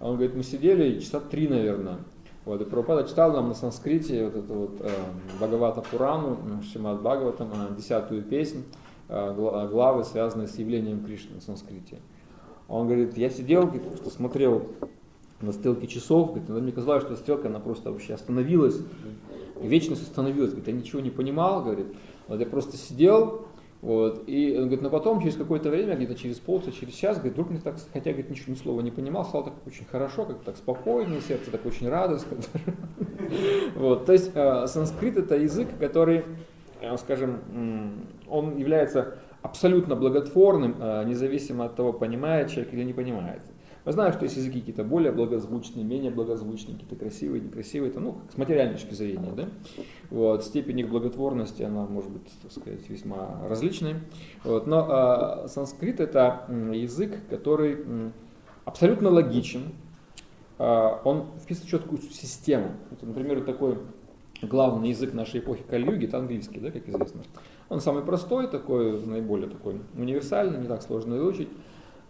Он 0.00 0.14
говорит, 0.14 0.34
мы 0.34 0.42
сидели 0.42 1.00
часа 1.00 1.20
три, 1.20 1.48
наверное, 1.48 1.98
вот, 2.44 2.62
и 2.62 2.64
Прабхупада 2.64 3.06
читал 3.06 3.32
нам 3.32 3.48
на 3.48 3.54
санскрите 3.54 4.24
вот 4.24 4.36
эту 4.36 4.54
вот 4.54 4.80
э, 4.80 4.90
Бхагавата 5.36 5.82
Пурану, 5.82 6.38
Шимад 6.72 7.00
Бхагаватам, 7.00 7.50
э, 7.52 7.76
десятую 7.76 8.22
песнь, 8.22 8.64
э, 9.08 9.34
главы, 9.70 10.04
связанные 10.04 10.48
с 10.48 10.56
явлением 10.56 11.04
Кришны 11.04 11.34
на 11.34 11.40
санскрите. 11.42 11.98
Он 12.66 12.86
говорит, 12.86 13.18
я 13.18 13.28
сидел, 13.28 13.66
говорит, 13.66 13.82
что 13.96 14.10
смотрел 14.10 14.68
на 15.42 15.52
стрелки 15.52 15.86
часов, 15.86 16.30
говорит, 16.30 16.48
мне 16.48 16.72
казалось, 16.72 17.02
что 17.02 17.16
стрелка, 17.16 17.48
она 17.48 17.60
просто 17.60 17.92
вообще 17.92 18.14
остановилась, 18.14 18.78
вечность 19.60 20.02
остановилась, 20.02 20.50
говорит, 20.50 20.68
я 20.68 20.74
ничего 20.74 21.00
не 21.00 21.10
понимал, 21.10 21.62
говорит, 21.62 21.88
вот 22.26 22.40
я 22.40 22.46
просто 22.46 22.76
сидел, 22.76 23.46
вот. 23.82 24.24
И 24.26 24.54
он 24.56 24.64
говорит, 24.64 24.82
но 24.82 24.90
потом, 24.90 25.20
через 25.22 25.36
какое-то 25.36 25.70
время, 25.70 25.96
где-то 25.96 26.14
через 26.14 26.38
полчаса, 26.38 26.72
через 26.72 26.94
час, 26.94 27.16
говорит, 27.16 27.32
вдруг 27.32 27.50
мне 27.50 27.60
так, 27.60 27.76
хотя 27.92 28.10
говорит, 28.10 28.30
ничего 28.30 28.52
ни 28.52 28.56
слова 28.56 28.80
не 28.82 28.90
понимал, 28.90 29.24
стало 29.24 29.44
так 29.44 29.54
очень 29.66 29.86
хорошо, 29.86 30.26
как 30.26 30.40
так 30.40 30.56
спокойно, 30.56 31.20
сердце 31.20 31.50
так 31.50 31.64
очень 31.66 31.88
радостно. 31.88 32.36
Вот. 33.76 34.06
То 34.06 34.12
есть 34.12 34.32
э, 34.34 34.66
санскрит 34.66 35.16
это 35.16 35.36
язык, 35.36 35.68
который, 35.78 36.24
э, 36.80 36.96
скажем, 36.96 37.38
он 38.28 38.56
является 38.56 39.18
абсолютно 39.40 39.94
благотворным, 39.94 40.74
э, 40.80 41.04
независимо 41.06 41.66
от 41.66 41.76
того, 41.76 41.92
понимает 41.92 42.50
человек 42.50 42.74
или 42.74 42.82
не 42.82 42.92
понимает. 42.92 43.42
Мы 43.84 43.92
знаем, 43.92 44.12
что 44.12 44.24
есть 44.24 44.36
языки 44.36 44.60
какие-то 44.60 44.84
более 44.84 45.10
благозвучные, 45.10 45.84
менее 45.84 46.10
благозвучные, 46.10 46.74
какие-то 46.74 46.96
красивые, 46.96 47.40
некрасивые, 47.40 47.90
это, 47.90 48.00
ну, 48.00 48.18
с 48.32 48.36
материальной 48.36 48.74
точки 48.74 48.94
зрения, 48.94 49.32
да? 49.34 49.48
Вот, 50.10 50.44
степень 50.44 50.80
их 50.80 50.90
благотворности, 50.90 51.62
она 51.62 51.86
может 51.86 52.10
быть, 52.10 52.30
так 52.42 52.52
сказать, 52.52 52.88
весьма 52.90 53.40
различной. 53.48 53.96
Вот, 54.44 54.66
но 54.66 54.86
а, 54.88 55.48
санскрит 55.48 56.00
это 56.00 56.44
язык, 56.72 57.18
который 57.30 57.78
абсолютно 58.64 59.08
логичен, 59.08 59.72
а, 60.58 61.00
он 61.04 61.26
вписан 61.42 61.66
в 61.66 61.70
четкую 61.70 62.02
систему. 62.02 62.72
Вот, 62.90 63.02
например, 63.02 63.42
такой 63.44 63.78
главный 64.42 64.90
язык 64.90 65.14
нашей 65.14 65.40
эпохи 65.40 65.62
Кальюги, 65.68 66.06
это 66.06 66.18
английский, 66.18 66.60
да, 66.60 66.70
как 66.70 66.86
известно. 66.88 67.22
Он 67.68 67.80
самый 67.80 68.02
простой, 68.02 68.46
такой, 68.46 69.04
наиболее 69.06 69.48
такой 69.48 69.80
универсальный, 69.96 70.58
не 70.58 70.66
так 70.66 70.82
сложно 70.82 71.16
выучить. 71.16 71.48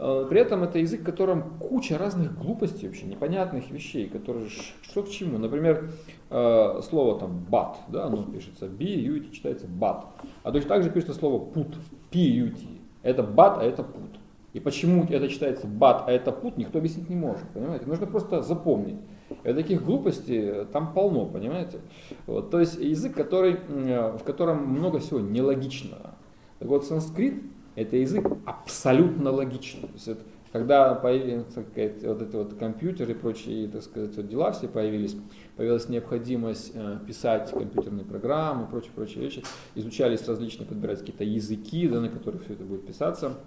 Э, 0.02 0.26
при 0.28 0.40
этом 0.40 0.62
это 0.62 0.78
язык, 0.78 1.02
в 1.02 1.04
котором 1.04 1.58
куча 1.58 1.98
разных 1.98 2.36
глупостей 2.38 2.86
вообще, 2.86 3.04
непонятных 3.04 3.70
вещей, 3.70 4.08
которые 4.08 4.48
что 4.48 5.02
к 5.02 5.10
чему. 5.10 5.36
Например, 5.36 5.90
э, 6.30 6.80
слово 6.82 7.20
там 7.20 7.44
бат, 7.50 7.76
да, 7.88 8.06
оно 8.06 8.24
пишется 8.24 8.66
b, 8.66 8.84
u, 8.84 9.30
читается 9.30 9.66
бат. 9.68 10.06
А 10.42 10.52
точно 10.52 10.70
так 10.70 10.82
же 10.84 10.90
пишется 10.90 11.12
слово 11.12 11.44
пут, 11.44 11.76
p, 12.10 12.18
u, 12.18 12.50
t. 12.50 12.60
Это 13.02 13.22
бат, 13.22 13.58
а 13.58 13.62
это 13.62 13.82
пут. 13.82 14.18
И 14.54 14.58
почему 14.58 15.04
это 15.04 15.28
читается 15.28 15.66
бат, 15.66 16.04
а 16.06 16.12
это 16.12 16.32
пут, 16.32 16.56
никто 16.56 16.78
объяснить 16.78 17.10
не 17.10 17.16
может, 17.16 17.46
понимаете? 17.50 17.84
Нужно 17.84 18.06
просто 18.06 18.40
запомнить. 18.40 18.96
И 19.44 19.52
таких 19.52 19.84
глупостей 19.84 20.64
там 20.72 20.94
полно, 20.94 21.26
понимаете? 21.26 21.78
Вот, 22.26 22.50
то 22.50 22.58
есть 22.58 22.80
язык, 22.80 23.14
который, 23.14 23.58
э, 23.68 24.16
в 24.16 24.24
котором 24.24 24.66
много 24.66 24.98
всего 24.98 25.20
нелогичного. 25.20 26.14
Так 26.58 26.68
вот, 26.68 26.86
санскрит 26.86 27.42
это 27.74 27.96
язык 27.96 28.26
абсолютно 28.44 29.30
логичный. 29.30 29.88
То 29.88 29.94
есть 29.94 30.08
это, 30.08 30.22
когда 30.52 30.94
появились 30.94 31.44
вот 31.54 32.22
эти 32.22 32.36
вот 32.36 32.54
компьютеры 32.54 33.12
и 33.12 33.14
прочие, 33.14 33.68
так 33.68 33.82
сказать, 33.82 34.16
вот 34.16 34.28
дела 34.28 34.52
все 34.52 34.68
появились, 34.68 35.16
появилась 35.56 35.88
необходимость 35.88 36.72
э, 36.74 36.98
писать 37.06 37.50
компьютерные 37.50 38.04
программы, 38.04 38.66
прочие, 38.66 38.92
прочие 38.92 39.22
вещи, 39.22 39.44
изучались 39.74 40.26
различные, 40.26 40.66
подбирать 40.66 41.00
какие-то 41.00 41.24
языки, 41.24 41.88
да, 41.88 42.00
на 42.00 42.08
которых 42.08 42.44
все 42.44 42.54
это 42.54 42.64
будет 42.64 42.86
писаться. 42.86 43.38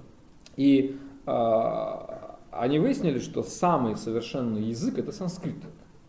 И 0.56 0.98
э, 1.26 1.92
они 2.52 2.80
выяснили, 2.80 3.20
что 3.20 3.44
самый 3.44 3.98
совершенный 3.98 4.64
язык 4.64 4.98
это 4.98 5.12
санскрит. 5.12 5.64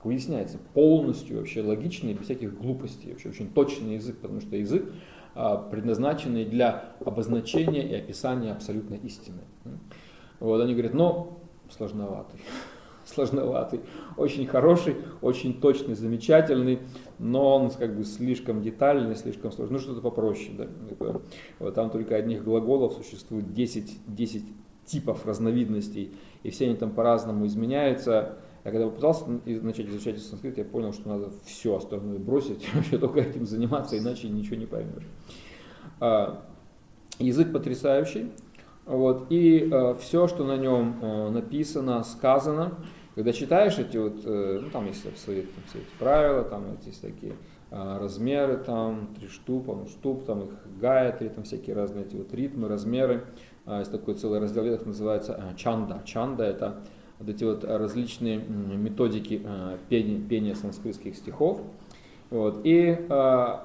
Выясняется, 0.05 0.59
полностью 0.75 1.39
вообще 1.39 1.63
логичный, 1.63 2.13
без 2.13 2.27
всяких 2.27 2.59
глупостей, 2.59 3.11
вообще 3.11 3.31
очень 3.31 3.51
точный 3.51 3.95
язык, 3.95 4.19
потому 4.19 4.43
что 4.43 4.55
язык 4.55 4.85
а, 5.35 5.57
предназначенный 5.57 6.45
для 6.45 6.95
обозначения 7.05 7.87
и 7.87 7.95
описания 7.95 8.53
абсолютной 8.53 8.99
истины. 8.99 9.41
Вот 10.41 10.61
они 10.61 10.75
говорят, 10.75 10.95
но 10.95 11.41
сложноватый, 11.71 12.41
сложноватый, 13.05 13.81
очень 14.17 14.47
хороший, 14.47 14.97
очень 15.23 15.61
точный, 15.61 15.95
замечательный, 15.95 16.81
но 17.19 17.57
он 17.57 17.71
как 17.71 17.97
бы 17.97 18.05
слишком 18.05 18.63
детальный, 18.63 19.17
слишком 19.17 19.51
сложный, 19.51 19.75
ну 19.75 19.79
что-то 19.81 20.01
попроще. 20.01 20.53
Да? 20.57 21.21
Вот, 21.59 21.75
там 21.75 21.91
только 21.91 22.17
одних 22.17 22.45
глаголов 22.45 22.95
существует 22.95 23.53
10, 23.53 24.01
10 24.07 24.45
типов 24.85 25.27
разновидностей, 25.27 26.15
и 26.43 26.51
все 26.51 26.67
они 26.67 26.77
там 26.77 26.91
по-разному 26.91 27.47
изменяются. 27.47 28.39
Я 28.65 28.71
когда 28.71 28.87
попытался 28.87 29.27
начать 29.45 29.89
изучать 29.89 30.23
санскрит, 30.23 30.57
я 30.57 30.65
понял, 30.65 30.95
что 30.95 31.07
надо 31.07 31.31
все 31.45 31.77
остальное 31.77 32.19
бросить, 32.19 32.67
вообще 32.75 32.97
только 32.97 33.21
этим 33.21 33.45
заниматься, 33.45 33.99
иначе 33.99 34.29
ничего 34.29 34.57
не 34.57 34.67
поймешь. 34.67 35.07
А, 36.01 36.43
язык 37.19 37.53
потрясающий, 37.53 38.33
вот, 38.87 39.27
и 39.29 39.69
а, 39.71 39.95
все, 39.97 40.27
что 40.29 40.45
на 40.45 40.57
нем 40.57 40.99
а, 41.03 41.31
написано, 41.31 42.03
сказано, 42.05 42.79
когда 43.15 43.33
читаешь 43.33 43.79
эти 43.79 43.97
вот, 43.97 44.23
э, 44.25 44.59
ну, 44.61 44.71
там 44.71 44.87
есть 44.87 45.03
свои 45.19 45.43
там, 45.43 45.63
все 45.69 45.79
эти 45.79 45.99
правила, 46.01 46.43
там 46.43 46.65
есть 46.85 47.01
такие 47.01 47.35
размеры, 47.71 48.57
там 48.57 49.15
три 49.15 49.29
штуп, 49.29 49.69
ну, 49.69 49.87
штуп, 49.87 50.25
там 50.25 50.43
их 50.43 50.51
гаятри, 50.81 51.29
там 51.29 51.45
всякие 51.45 51.77
разные 51.77 52.07
эти 52.07 52.17
вот 52.17 52.35
ритмы, 52.35 52.67
размеры. 52.67 53.25
Есть 53.69 53.93
такой 53.93 54.15
целый 54.15 54.41
раздел, 54.41 54.65
который 54.65 54.89
называется 54.89 55.55
чанда. 55.57 56.03
Чанда 56.05 56.43
это 56.43 56.83
вот 57.19 57.29
эти 57.29 57.45
вот 57.45 57.65
различные 57.65 58.39
методики 58.39 59.41
э, 59.45 59.77
пения, 59.89 60.21
пения 60.21 60.55
санскритских 60.55 61.17
стихов. 61.17 61.61
Вот. 62.31 62.61
И 62.65 62.97
э, 63.09 63.57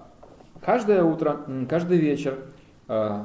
каждое 0.61 1.03
утро, 1.03 1.45
каждый 1.69 1.97
вечер 1.97 2.39
э, 2.87 3.23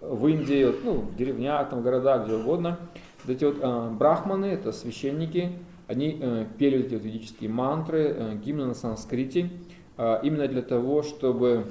в 0.00 0.26
Индии, 0.26 0.72
ну, 0.84 1.00
в 1.00 1.16
деревнях, 1.16 1.68
там, 1.70 1.80
в 1.80 1.82
городах, 1.82 2.26
где 2.26 2.34
угодно, 2.34 2.78
вот 3.24 3.34
эти 3.34 3.44
вот 3.44 3.92
брахманы, 3.94 4.46
это 4.46 4.70
священники, 4.70 5.52
они 5.86 6.46
пели 6.58 6.80
эти 6.80 6.94
вот 6.94 7.04
ведические 7.04 7.48
мантры, 7.48 8.38
гимны 8.44 8.66
на 8.66 8.74
санскрите, 8.74 9.50
именно 9.96 10.46
для 10.46 10.60
того, 10.60 11.02
чтобы 11.02 11.64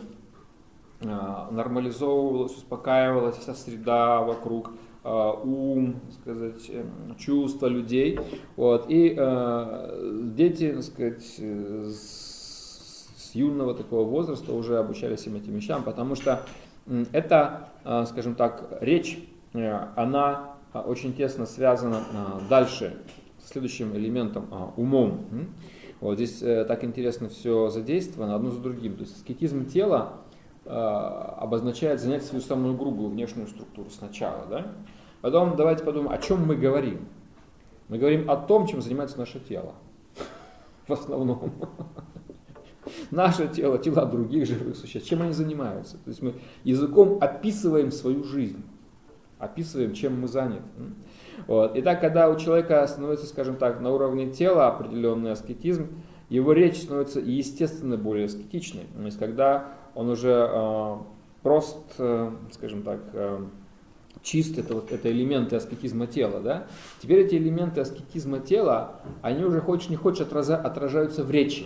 нормализовывалась, 1.02 2.56
успокаивалась 2.56 3.38
вся 3.38 3.54
среда 3.54 4.22
вокруг, 4.22 4.72
Э, 4.72 4.83
ум, 5.04 6.00
сказать, 6.12 6.70
эм, 6.70 7.16
чувства 7.18 7.68
людей. 7.68 8.20
Вот. 8.56 8.86
И 8.90 9.16
э, 9.18 10.32
дети, 10.36 10.80
сказать, 10.82 11.24
с, 11.24 12.32
юного 13.34 13.74
такого 13.74 14.08
возраста 14.08 14.54
уже 14.54 14.78
обучались 14.78 15.22
всем 15.22 15.36
этим 15.36 15.56
вещам, 15.56 15.84
потому 15.84 16.16
что 16.16 16.46
это, 17.12 17.70
э, 17.84 18.06
скажем 18.08 18.36
так, 18.36 18.78
речь, 18.82 19.20
э, 19.54 19.88
она 19.96 20.56
очень 20.74 21.14
тесно 21.14 21.46
связана 21.46 22.02
дальше 22.50 22.98
с 23.40 23.50
следующим 23.50 23.96
элементом, 23.96 24.48
умом. 24.78 25.28
Вот 26.04 26.16
здесь 26.16 26.42
э, 26.42 26.66
так 26.66 26.84
интересно 26.84 27.30
все 27.30 27.70
задействовано 27.70 28.36
одно 28.36 28.52
за 28.52 28.60
другим. 28.60 28.96
То 28.96 29.04
есть 29.04 29.16
аскетизм 29.16 29.66
тела 29.68 30.23
обозначает 30.66 32.00
занять 32.00 32.24
свою 32.24 32.42
самую 32.42 32.76
грубую 32.76 33.10
внешнюю 33.10 33.48
структуру 33.48 33.90
сначала. 33.90 34.46
Да? 34.50 34.68
Потом 35.22 35.56
давайте 35.56 35.84
подумаем, 35.84 36.12
о 36.12 36.18
чем 36.18 36.46
мы 36.46 36.56
говорим. 36.56 37.08
Мы 37.90 37.98
говорим 37.98 38.30
о 38.30 38.38
том, 38.38 38.68
чем 38.68 38.82
занимается 38.82 39.18
наше 39.18 39.40
тело. 39.40 39.74
В 40.88 40.94
основном. 40.94 41.52
Наше 43.12 43.48
тело, 43.48 43.78
тела 43.78 44.06
других 44.06 44.46
живых 44.46 44.76
существ. 44.76 45.08
Чем 45.08 45.22
они 45.22 45.32
занимаются? 45.32 45.98
То 45.98 46.10
есть 46.10 46.22
мы 46.22 46.34
языком 46.66 47.18
описываем 47.22 47.92
свою 47.92 48.24
жизнь. 48.26 48.62
Описываем, 49.40 49.94
чем 49.94 50.20
мы 50.20 50.28
заняты. 50.28 50.64
Вот. 51.48 51.72
Итак, 51.76 52.02
когда 52.02 52.30
у 52.30 52.38
человека 52.38 52.86
становится, 52.88 53.26
скажем 53.26 53.56
так, 53.56 53.80
на 53.80 53.92
уровне 53.92 54.32
тела 54.32 54.68
определенный 54.68 55.32
аскетизм, 55.32 55.88
его 56.30 56.54
речь 56.54 56.82
становится 56.82 57.20
естественно 57.20 57.98
более 57.98 58.26
аскетичной. 58.26 58.86
То 58.94 59.02
есть 59.04 59.20
когда 59.20 59.74
он 59.96 60.10
уже 60.10 60.50
э, 60.50 60.98
прост, 61.42 61.78
э, 61.98 62.32
скажем 62.52 62.84
так, 62.84 63.00
э, 63.14 63.46
чист, 64.22 64.58
это, 64.58 64.76
вот, 64.76 64.92
это 64.92 65.12
элементы 65.12 65.56
аскетизма 65.56 66.08
тела, 66.08 66.40
да? 66.40 66.68
Теперь 67.02 67.26
эти 67.26 67.36
элементы 67.36 67.82
аскетизма 67.82 68.40
тела, 68.40 69.02
они 69.22 69.44
уже 69.44 69.62
хочешь 69.62 69.90
не 69.90 69.96
хочешь 69.96 70.26
отражаются 70.28 71.24
в 71.24 71.32
речи. 71.32 71.66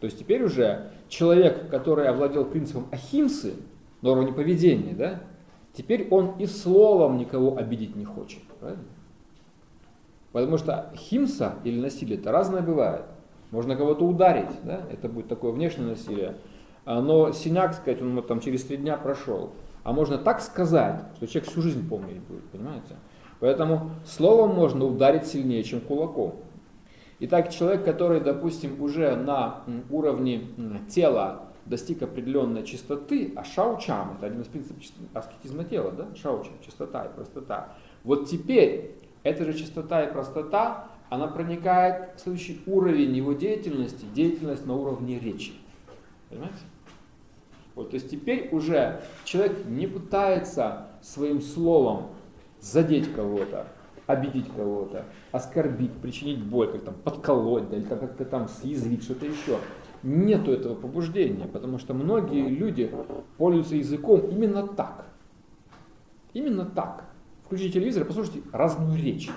То 0.00 0.06
есть 0.06 0.18
теперь 0.18 0.42
уже 0.42 0.90
человек, 1.08 1.70
который 1.70 2.08
овладел 2.08 2.44
принципом 2.44 2.88
ахимсы, 2.90 3.54
на 4.02 4.10
уровне 4.10 4.32
поведения, 4.32 4.94
да? 4.94 5.22
Теперь 5.72 6.08
он 6.10 6.38
и 6.38 6.46
словом 6.46 7.16
никого 7.16 7.56
обидеть 7.56 7.96
не 7.96 8.04
хочет, 8.04 8.42
правильно? 8.60 8.84
Потому 10.32 10.58
что 10.58 10.92
химса 10.96 11.54
или 11.64 11.80
насилие 11.80 12.18
это 12.18 12.32
разное 12.32 12.62
бывает. 12.62 13.04
Можно 13.50 13.76
кого-то 13.76 14.04
ударить, 14.04 14.50
да? 14.64 14.82
это 14.90 15.08
будет 15.08 15.28
такое 15.28 15.52
внешнее 15.52 15.88
насилие. 15.88 16.36
А, 16.84 17.00
но 17.00 17.32
синяк, 17.32 17.74
сказать, 17.74 18.02
он 18.02 18.22
там 18.22 18.40
через 18.40 18.64
три 18.64 18.76
дня 18.76 18.96
прошел. 18.96 19.52
А 19.84 19.92
можно 19.92 20.18
так 20.18 20.40
сказать, 20.40 21.02
что 21.16 21.26
человек 21.26 21.50
всю 21.50 21.62
жизнь 21.62 21.88
помнить 21.88 22.20
будет, 22.20 22.44
понимаете? 22.50 22.96
Поэтому 23.40 23.90
словом 24.06 24.54
можно 24.54 24.84
ударить 24.84 25.26
сильнее, 25.26 25.64
чем 25.64 25.80
кулаком. 25.80 26.36
Итак, 27.18 27.50
человек, 27.50 27.84
который, 27.84 28.20
допустим, 28.20 28.80
уже 28.80 29.16
на 29.16 29.62
уровне 29.90 30.48
тела 30.88 31.42
достиг 31.66 32.02
определенной 32.02 32.64
чистоты, 32.64 33.32
а 33.36 33.44
шаучам, 33.44 34.16
это 34.16 34.26
один 34.26 34.40
из 34.42 34.46
принципов 34.46 34.82
аскетизма 35.14 35.64
тела, 35.64 35.92
да? 35.92 36.08
шаучам, 36.16 36.54
чистота 36.64 37.04
и 37.04 37.14
простота. 37.14 37.74
Вот 38.02 38.28
теперь 38.28 38.96
эта 39.22 39.44
же 39.44 39.54
чистота 39.54 40.02
и 40.02 40.12
простота, 40.12 40.88
она 41.10 41.28
проникает 41.28 42.16
в 42.16 42.20
следующий 42.20 42.60
уровень 42.66 43.14
его 43.16 43.32
деятельности, 43.34 44.04
деятельность 44.14 44.66
на 44.66 44.74
уровне 44.74 45.18
речи. 45.18 45.52
Понимаете? 46.28 46.56
Вот, 47.74 47.90
то 47.90 47.94
есть 47.94 48.10
теперь 48.10 48.48
уже 48.52 49.02
человек 49.24 49.64
не 49.66 49.86
пытается 49.86 50.88
своим 51.00 51.40
словом 51.40 52.08
задеть 52.60 53.12
кого-то, 53.14 53.66
обидеть 54.06 54.48
кого-то, 54.54 55.06
оскорбить, 55.30 55.92
причинить 55.92 56.42
боль, 56.42 56.70
как 56.70 56.82
там 56.82 56.94
подколоть, 56.94 57.70
да, 57.70 57.76
или 57.76 57.84
как-то 57.84 58.24
там 58.24 58.48
съязвить, 58.48 59.04
что-то 59.04 59.26
еще. 59.26 59.58
Нету 60.02 60.50
этого 60.52 60.74
побуждения, 60.74 61.46
потому 61.46 61.78
что 61.78 61.94
многие 61.94 62.48
люди 62.48 62.92
пользуются 63.38 63.76
языком 63.76 64.20
именно 64.30 64.66
так. 64.66 65.06
Именно 66.34 66.66
так. 66.66 67.04
Включите 67.44 67.74
телевизор 67.74 68.02
и 68.02 68.06
послушайте 68.06 68.42
разную 68.52 68.96
речь. 68.96 69.30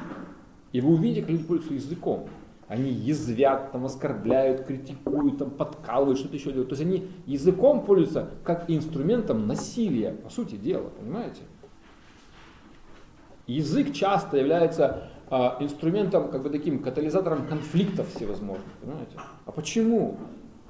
И 0.71 0.81
вы 0.81 0.93
увидите, 0.93 1.21
как 1.21 1.29
люди 1.29 1.43
пользуются 1.43 1.73
языком. 1.73 2.27
Они 2.67 2.89
язвят, 2.89 3.71
там, 3.71 3.85
оскорбляют, 3.85 4.65
критикуют, 4.65 5.37
там, 5.37 5.51
подкалывают, 5.51 6.17
что-то 6.17 6.35
еще 6.35 6.51
делают. 6.51 6.69
То 6.69 6.73
есть 6.73 6.81
они 6.81 7.07
языком 7.27 7.85
пользуются 7.85 8.29
как 8.43 8.65
инструментом 8.69 9.45
насилия, 9.47 10.11
по 10.11 10.29
сути 10.29 10.55
дела, 10.55 10.89
понимаете? 10.89 11.41
Язык 13.45 13.93
часто 13.93 14.37
является 14.37 15.09
а, 15.29 15.57
инструментом, 15.59 16.31
как 16.31 16.41
бы 16.41 16.49
таким 16.49 16.81
катализатором 16.81 17.47
конфликтов 17.47 18.11
всевозможных, 18.15 18.65
понимаете? 18.81 19.17
А 19.45 19.51
почему? 19.51 20.17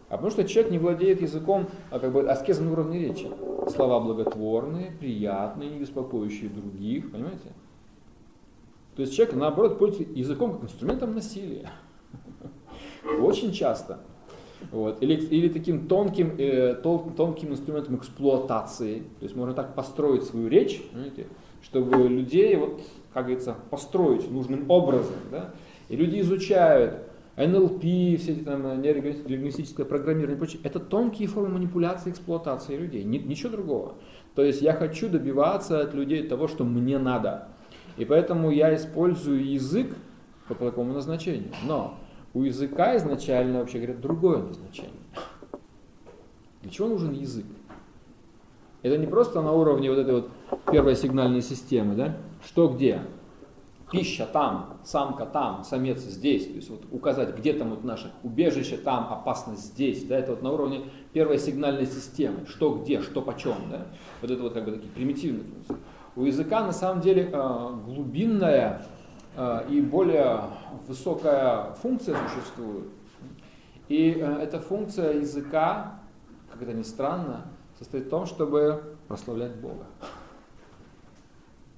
А 0.09 0.17
потому 0.17 0.31
что 0.31 0.43
человек 0.43 0.71
не 0.71 0.77
владеет 0.77 1.21
языком, 1.21 1.67
а 1.91 1.99
как 1.99 2.11
бы 2.11 2.29
аскезом 2.29 2.65
на 2.65 2.73
уровне 2.73 2.99
речи. 2.99 3.27
Слова 3.69 4.01
благотворные, 4.01 4.91
приятные, 4.91 5.69
не 5.69 5.79
беспокоящие 5.79 6.49
других, 6.49 7.11
понимаете? 7.11 7.53
То 8.95 9.01
есть 9.01 9.15
человек, 9.15 9.35
наоборот, 9.35 9.79
пользуется 9.79 10.13
языком 10.13 10.53
как 10.53 10.65
инструментом 10.65 11.15
насилия. 11.15 11.69
Очень 13.19 13.51
часто. 13.51 13.99
Вот. 14.71 15.01
Или, 15.01 15.15
или 15.15 15.49
таким 15.49 15.87
тонким, 15.87 16.35
э, 16.37 16.75
тон, 16.75 17.13
тонким 17.13 17.51
инструментом 17.51 17.97
эксплуатации. 17.97 18.99
То 19.19 19.23
есть 19.23 19.35
можно 19.35 19.53
так 19.53 19.75
построить 19.75 20.23
свою 20.23 20.47
речь, 20.47 20.81
понимаете, 20.91 21.27
чтобы 21.61 22.07
людей, 22.07 22.55
вот, 22.55 22.81
как 23.13 23.25
говорится, 23.25 23.55
построить 23.69 24.29
нужным 24.31 24.69
образом. 24.69 25.15
Да? 25.31 25.53
И 25.89 25.95
люди 25.95 26.19
изучают 26.21 26.99
НЛП, 27.37 27.81
все 27.81 28.31
эти 28.31 28.39
там 28.39 28.81
нейролингвистическое 28.81 29.85
программирование 29.85 30.35
и 30.35 30.39
прочее. 30.39 30.61
Это 30.63 30.79
тонкие 30.79 31.27
формы 31.27 31.55
манипуляции, 31.55 32.11
эксплуатации 32.11 32.77
людей. 32.77 33.03
Ничего 33.03 33.49
другого. 33.51 33.95
То 34.35 34.43
есть 34.43 34.61
я 34.61 34.73
хочу 34.73 35.09
добиваться 35.09 35.81
от 35.81 35.93
людей 35.93 36.23
того, 36.23 36.47
что 36.47 36.63
мне 36.63 36.97
надо. 36.97 37.49
И 37.97 38.05
поэтому 38.05 38.51
я 38.51 38.73
использую 38.75 39.45
язык 39.45 39.87
по 40.47 40.55
такому 40.55 40.93
назначению. 40.93 41.51
Но 41.65 41.97
у 42.35 42.43
языка 42.43 42.97
изначально, 42.97 43.59
вообще 43.59 43.79
говоря, 43.79 43.95
другое 43.95 44.39
назначение. 44.39 44.91
Для 46.61 46.69
чего 46.69 46.89
нужен 46.89 47.13
язык? 47.13 47.45
Это 48.81 48.97
не 48.97 49.07
просто 49.07 49.41
на 49.41 49.53
уровне 49.53 49.89
вот 49.89 49.97
этой 49.97 50.15
вот 50.15 50.29
первой 50.69 50.95
сигнальной 50.95 51.41
системы, 51.41 51.95
да? 51.95 52.17
Что 52.45 52.67
где? 52.67 53.01
Пища 53.89 54.25
там, 54.25 54.79
самка 54.83 55.25
там, 55.25 55.63
самец 55.63 55.99
здесь. 56.01 56.45
То 56.47 56.53
есть 56.53 56.69
вот 56.69 56.81
указать, 56.91 57.37
где 57.37 57.53
там 57.53 57.69
вот 57.69 57.85
наше 57.85 58.11
убежище, 58.21 58.77
там 58.77 59.07
опасность 59.13 59.63
здесь. 59.63 60.03
Да? 60.03 60.17
Это 60.17 60.31
вот 60.31 60.41
на 60.41 60.51
уровне 60.51 60.81
первой 61.13 61.37
сигнальной 61.37 61.85
системы. 61.85 62.45
Что 62.47 62.75
где, 62.75 63.01
что 63.01 63.21
почем. 63.21 63.55
Да? 63.71 63.85
Вот 64.21 64.31
это 64.31 64.41
вот 64.41 64.53
как 64.53 64.65
бы 64.65 64.71
такие 64.71 64.91
примитивные 64.91 65.45
функции. 65.45 65.77
У 66.15 66.23
языка 66.23 66.65
на 66.65 66.73
самом 66.73 67.01
деле 67.01 67.29
э, 67.31 67.69
глубинная 67.85 68.85
и 69.69 69.81
более 69.81 70.41
высокая 70.87 71.73
функция 71.81 72.17
существует. 72.29 72.85
И 73.87 74.17
э, 74.19 74.37
эта 74.41 74.59
функция 74.59 75.13
языка, 75.13 75.99
как 76.51 76.61
это 76.61 76.73
ни 76.73 76.81
странно, 76.81 77.45
состоит 77.77 78.05
в 78.05 78.09
том, 78.09 78.25
чтобы 78.25 78.97
прославлять 79.07 79.55
Бога. 79.55 79.85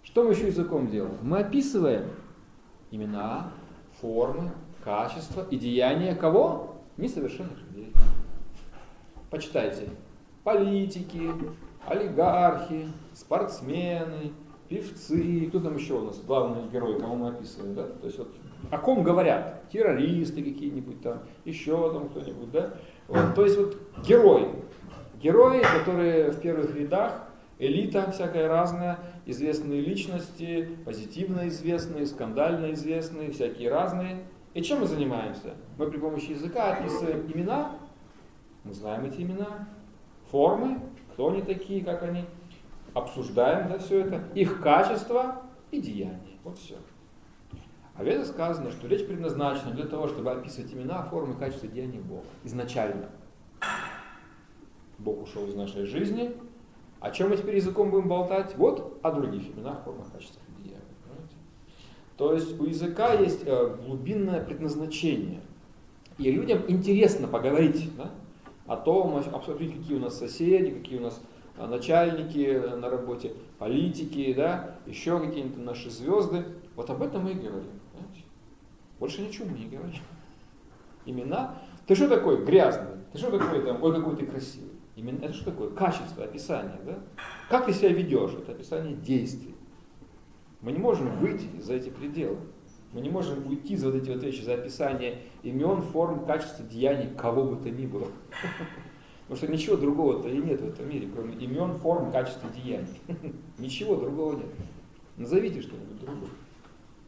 Что 0.03 0.23
мы 0.23 0.31
еще 0.31 0.47
языком 0.47 0.87
делаем? 0.87 1.17
Мы 1.21 1.39
описываем 1.39 2.05
имена, 2.91 3.51
формы, 3.99 4.51
качества 4.83 5.45
и 5.51 5.57
деяния 5.57 6.15
кого? 6.15 6.77
Несовершенных 6.95 7.59
людей. 7.67 7.91
Почитайте. 9.29 9.89
Политики, 10.43 11.29
олигархи, 11.85 12.87
спортсмены, 13.13 14.31
певцы, 14.69 15.45
кто 15.47 15.59
там 15.59 15.75
еще 15.75 15.95
у 15.95 16.05
нас 16.05 16.19
главные 16.21 16.67
герои, 16.69 16.99
кого 16.99 17.15
мы 17.15 17.29
описываем, 17.29 17.75
да? 17.75 17.83
То 17.83 18.07
есть 18.07 18.17
вот 18.17 18.29
о 18.71 18.77
ком 18.77 19.03
говорят? 19.03 19.69
Террористы 19.71 20.43
какие-нибудь 20.43 21.01
там, 21.01 21.19
еще 21.45 21.91
там 21.93 22.09
кто-нибудь, 22.09 22.51
да? 22.51 22.73
Вот, 23.07 23.35
то 23.35 23.43
есть 23.43 23.57
вот 23.57 23.77
герои. 24.05 24.47
Герои, 25.21 25.61
которые 25.61 26.31
в 26.31 26.41
первых 26.41 26.75
рядах, 26.75 27.27
элита 27.59 28.11
всякая 28.11 28.47
разная, 28.47 28.99
известные 29.25 29.81
личности, 29.81 30.77
позитивно 30.85 31.47
известные, 31.47 32.05
скандально 32.05 32.73
известные, 32.73 33.31
всякие 33.31 33.69
разные. 33.69 34.23
И 34.53 34.61
чем 34.61 34.81
мы 34.81 34.87
занимаемся? 34.87 35.53
Мы 35.77 35.89
при 35.89 35.97
помощи 35.97 36.31
языка 36.31 36.73
описываем 36.73 37.31
имена, 37.33 37.75
мы 38.63 38.73
знаем 38.73 39.05
эти 39.05 39.21
имена, 39.21 39.67
формы, 40.31 40.79
кто 41.13 41.29
они 41.29 41.41
такие, 41.41 41.83
как 41.83 42.03
они, 42.03 42.25
обсуждаем 42.97 43.69
да, 43.69 43.77
все 43.77 44.01
это, 44.01 44.23
их 44.33 44.61
качество 44.61 45.41
и 45.71 45.79
деяния. 45.79 46.37
Вот 46.43 46.57
все. 46.57 46.75
А 47.95 48.03
в 48.03 48.05
Веде 48.05 48.25
сказано, 48.25 48.71
что 48.71 48.87
речь 48.87 49.05
предназначена 49.07 49.71
для 49.71 49.85
того, 49.85 50.07
чтобы 50.07 50.31
описывать 50.31 50.71
имена, 50.73 51.03
формы, 51.03 51.35
качества 51.35 51.67
деяний 51.67 51.99
Бога. 51.99 52.25
Изначально. 52.43 53.09
Бог 54.99 55.23
ушел 55.23 55.47
из 55.47 55.55
нашей 55.55 55.85
жизни. 55.85 56.35
О 56.99 57.11
чем 57.11 57.29
мы 57.29 57.37
теперь 57.37 57.55
языком 57.55 57.89
будем 57.89 58.07
болтать? 58.07 58.55
Вот 58.55 58.99
о 59.03 59.11
других 59.11 59.49
именах, 59.49 59.83
формах, 59.83 60.11
качествах. 60.11 60.43
Понимаете? 60.45 61.35
То 62.17 62.33
есть 62.33 62.59
у 62.59 62.65
языка 62.65 63.13
есть 63.13 63.43
э, 63.45 63.75
глубинное 63.85 64.43
предназначение. 64.43 65.41
И 66.17 66.31
людям 66.31 66.63
интересно 66.67 67.27
поговорить 67.27 67.95
да, 67.95 68.11
о 68.65 68.77
том, 68.77 69.17
обсудить, 69.17 69.77
какие 69.77 69.97
у 69.97 69.99
нас 69.99 70.17
соседи, 70.17 70.71
какие 70.71 70.97
у 70.97 71.03
нас 71.03 71.21
а 71.21 71.36
начальники 71.65 72.75
на 72.75 72.89
работе, 72.89 73.33
политики, 73.57 74.33
да, 74.33 74.75
еще 74.85 75.19
какие-нибудь 75.19 75.63
наши 75.63 75.89
звезды. 75.89 76.45
Вот 76.75 76.89
об 76.89 77.01
этом 77.01 77.23
мы 77.23 77.31
и 77.31 77.35
говорим. 77.35 77.71
Понимаете? 77.91 78.21
Больше 78.99 79.21
ничего 79.21 79.47
мы 79.49 79.57
не 79.57 79.65
говорим. 79.65 80.01
Имена. 81.05 81.55
Ты 81.87 81.95
что 81.95 82.07
такой 82.07 82.45
грязный? 82.45 82.97
Ты 83.11 83.17
что 83.17 83.31
такой 83.31 83.65
там, 83.65 83.81
ой, 83.81 83.95
какой 83.95 84.15
ты 84.17 84.25
красивый? 84.25 84.77
Именно 84.95 85.25
это 85.25 85.33
что 85.33 85.51
такое? 85.51 85.69
Качество, 85.69 86.23
описание, 86.23 86.79
да? 86.85 86.99
Как 87.49 87.65
ты 87.65 87.73
себя 87.73 87.89
ведешь? 87.89 88.33
Это 88.33 88.51
описание 88.51 88.95
действий. 88.95 89.55
Мы 90.61 90.71
не 90.71 90.79
можем 90.79 91.17
выйти 91.19 91.47
за 91.59 91.75
эти 91.75 91.89
пределы. 91.89 92.37
Мы 92.93 93.01
не 93.01 93.09
можем 93.09 93.45
уйти 93.47 93.75
за 93.75 93.91
вот 93.91 93.95
эти 93.95 94.09
вот 94.09 94.23
вещи, 94.23 94.41
за 94.41 94.55
описание 94.55 95.21
имен, 95.43 95.81
форм, 95.81 96.25
качества, 96.25 96.65
деяний, 96.65 97.13
кого 97.15 97.43
бы 97.43 97.61
то 97.61 97.69
ни 97.69 97.85
было. 97.85 98.07
Потому 99.27 99.37
что 99.37 99.51
ничего 99.51 99.75
другого-то 99.75 100.29
и 100.29 100.37
нет 100.37 100.61
в 100.61 100.69
этом 100.69 100.89
мире, 100.89 101.09
кроме 101.13 101.35
имен, 101.35 101.73
форм, 101.79 102.11
качеств 102.13 102.39
и 102.45 102.61
деяний. 102.61 103.01
Ничего 103.57 103.97
другого 103.97 104.37
нет. 104.37 104.45
Назовите 105.17 105.61
что-нибудь 105.61 105.99
другое. 105.99 106.29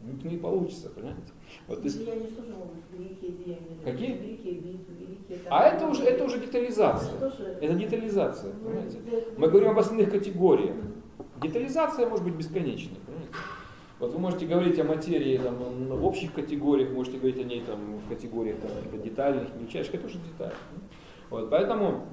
Не 0.01 0.37
получится, 0.37 0.89
понимаете? 0.89 1.31
Вот, 1.67 1.83
есть... 1.83 1.99
Деяния 1.99 2.27
тоже 2.27 2.49
могут 2.49 2.83
великие 2.91 3.31
деяния. 3.31 3.77
Какие? 3.85 4.13
Великие 4.17 4.53
великие... 4.55 5.39
А 5.49 5.63
это 5.63 5.87
уже, 5.87 6.03
это 6.03 6.25
уже 6.25 6.39
детализация. 6.39 7.13
Это 7.61 7.73
детализация, 7.73 8.53
ну, 8.53 8.69
понимаете? 8.69 8.97
Мы 9.37 9.47
говорим 9.47 9.69
об 9.69 9.79
основных 9.79 10.11
категориях. 10.11 10.75
Детализация 11.41 12.09
может 12.09 12.25
быть 12.25 12.35
бесконечной, 12.35 12.97
понимаете? 13.05 13.33
Вот 13.99 14.13
вы 14.13 14.19
можете 14.19 14.45
говорить 14.45 14.79
о 14.79 14.83
материи 14.85 15.37
там, 15.37 15.55
в 15.57 16.05
общих 16.05 16.33
категориях, 16.33 16.91
можете 16.91 17.17
говорить 17.17 17.39
о 17.39 17.43
ней 17.43 17.61
там, 17.61 17.97
в 17.97 18.09
категориях 18.09 18.57
там, 18.59 19.01
детальных, 19.01 19.53
мельчайших, 19.55 19.95
это 19.95 20.07
уже 20.07 20.17
деталь. 20.19 20.53
Вот, 21.29 21.49
поэтому 21.49 22.05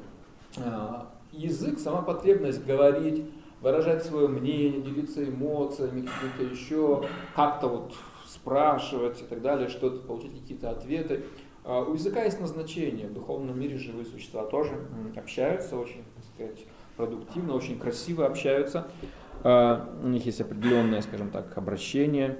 э, 0.56 1.00
язык, 1.32 1.78
сама 1.78 2.02
потребность 2.02 2.64
говорить, 2.64 3.24
выражать 3.60 4.04
свое 4.04 4.28
мнение, 4.28 4.80
делиться 4.80 5.24
эмоциями, 5.24 6.06
какие-то 6.06 6.52
еще, 6.52 7.04
как-то 7.34 7.68
вот 7.68 7.94
спрашивать 8.26 9.22
и 9.22 9.24
так 9.24 9.40
далее, 9.40 9.68
что-то, 9.68 10.06
получить 10.06 10.40
какие-то 10.40 10.70
ответы. 10.70 11.24
А 11.64 11.80
у 11.80 11.94
языка 11.94 12.22
есть 12.22 12.40
назначение. 12.40 13.08
В 13.08 13.14
духовном 13.14 13.58
мире 13.58 13.76
живые 13.76 14.06
существа 14.06 14.44
тоже 14.44 14.78
общаются 15.16 15.76
очень, 15.76 16.04
так 16.14 16.24
сказать, 16.34 16.66
продуктивно, 16.96 17.54
очень 17.54 17.78
красиво 17.78 18.26
общаются. 18.26 18.86
А, 19.42 19.88
у 20.02 20.08
них 20.08 20.26
есть 20.26 20.40
определенное, 20.40 21.02
скажем 21.02 21.30
так, 21.30 21.56
обращение. 21.58 22.38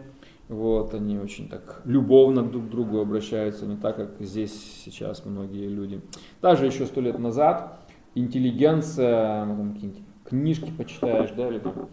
Вот, 0.49 0.95
они 0.95 1.19
очень 1.19 1.49
так 1.49 1.83
любовно 1.85 2.43
друг 2.43 2.67
к 2.67 2.71
другу 2.71 3.01
обращаются, 3.01 3.67
не 3.67 3.77
так, 3.77 3.97
как 3.97 4.11
здесь 4.21 4.53
сейчас 4.85 5.25
многие 5.25 5.67
люди. 5.67 6.01
Даже 6.41 6.67
еще 6.67 6.87
сто 6.87 7.01
лет 7.01 7.19
назад 7.19 7.81
интеллигенция, 8.15 9.45
ну, 9.45 9.57
там, 9.57 9.75
какие-нибудь 9.75 10.03
книжки 10.25 10.73
почитаешь, 10.77 11.31
да, 11.33 11.49
или 11.49 11.59
там, 11.59 11.89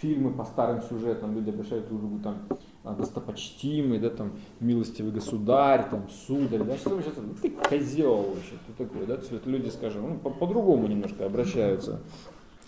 фильмы 0.00 0.32
по 0.32 0.44
старым 0.44 0.82
сюжетам, 0.82 1.34
люди 1.34 1.50
обращаются 1.50 1.90
друг 1.90 2.00
к 2.00 2.04
другу, 2.04 2.22
там, 2.22 2.36
а, 2.84 2.94
достопочтимый, 2.94 3.98
да, 3.98 4.10
там, 4.10 4.32
милостивый 4.60 5.12
государь, 5.12 5.88
там, 5.90 6.08
сударь, 6.26 6.64
да, 6.64 6.76
что 6.76 7.00
сейчас, 7.00 7.14
ну, 7.16 7.34
ты 7.40 7.50
козел 7.50 8.34
вообще, 8.34 8.54
ты 8.66 8.84
такой, 8.84 9.06
да, 9.06 9.14
это 9.14 9.50
люди, 9.50 9.68
скажем, 9.68 10.20
ну, 10.22 10.30
по-другому 10.30 10.86
немножко 10.86 11.26
обращаются. 11.26 12.00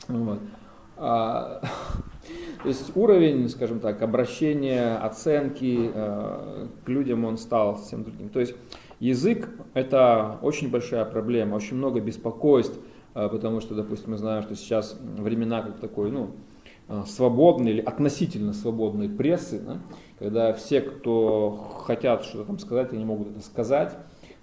Вот. 0.08 0.40
А, 0.96 1.60
то 2.62 2.68
есть 2.68 2.96
уровень, 2.96 3.48
скажем 3.48 3.80
так, 3.80 4.00
обращения, 4.02 4.96
оценки 4.96 5.90
э, 5.92 6.66
к 6.84 6.88
людям 6.88 7.24
он 7.24 7.36
стал 7.36 7.76
совсем 7.76 8.04
другим. 8.04 8.28
То 8.28 8.40
есть 8.40 8.54
язык 9.00 9.50
это 9.74 10.38
очень 10.42 10.70
большая 10.70 11.04
проблема, 11.04 11.56
очень 11.56 11.76
много 11.76 12.00
беспокойств, 12.00 12.78
э, 13.14 13.28
потому 13.28 13.60
что, 13.60 13.74
допустим, 13.74 14.12
мы 14.12 14.18
знаем, 14.18 14.42
что 14.42 14.54
сейчас 14.54 14.98
времена 15.00 15.62
как 15.62 15.78
такой, 15.78 16.10
ну, 16.10 16.30
э, 16.88 17.02
свободной 17.06 17.72
или 17.72 17.80
относительно 17.80 18.52
свободной 18.52 19.08
прессы, 19.08 19.60
да, 19.60 19.78
когда 20.18 20.52
все, 20.54 20.80
кто 20.80 21.82
хотят 21.84 22.24
что-то 22.24 22.44
там 22.44 22.58
сказать, 22.58 22.92
они 22.92 23.04
могут 23.04 23.28
это 23.28 23.40
сказать, 23.40 23.94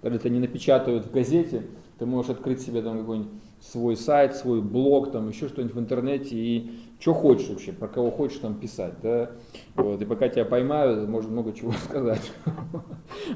когда 0.01 0.17
это 0.17 0.29
не 0.29 0.39
напечатают 0.39 1.05
в 1.05 1.11
газете, 1.11 1.65
ты 1.97 2.05
можешь 2.05 2.31
открыть 2.31 2.61
себе 2.61 2.81
там 2.81 2.99
какой-нибудь 2.99 3.31
свой 3.61 3.95
сайт, 3.95 4.35
свой 4.35 4.61
блог, 4.61 5.11
там 5.11 5.29
еще 5.29 5.47
что-нибудь 5.47 5.75
в 5.75 5.79
интернете 5.79 6.35
и 6.35 6.71
что 6.99 7.13
хочешь 7.13 7.47
вообще, 7.47 7.71
про 7.71 7.87
кого 7.87 8.11
хочешь 8.11 8.39
там 8.39 8.55
писать, 8.55 8.95
да, 9.01 9.31
вот, 9.75 10.01
и 10.01 10.05
пока 10.05 10.29
тебя 10.29 10.45
поймают, 10.45 11.07
можно 11.07 11.31
много 11.31 11.53
чего 11.53 11.71
сказать. 11.83 12.31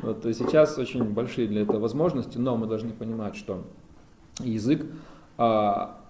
Вот, 0.02 0.22
то 0.22 0.28
есть 0.28 0.40
сейчас 0.40 0.78
очень 0.78 1.04
большие 1.04 1.48
для 1.48 1.62
этого 1.62 1.80
возможности, 1.80 2.38
но 2.38 2.58
мы 2.58 2.66
должны 2.68 2.92
понимать, 2.92 3.36
что 3.36 3.64
язык, 4.40 4.86
а, 5.38 6.02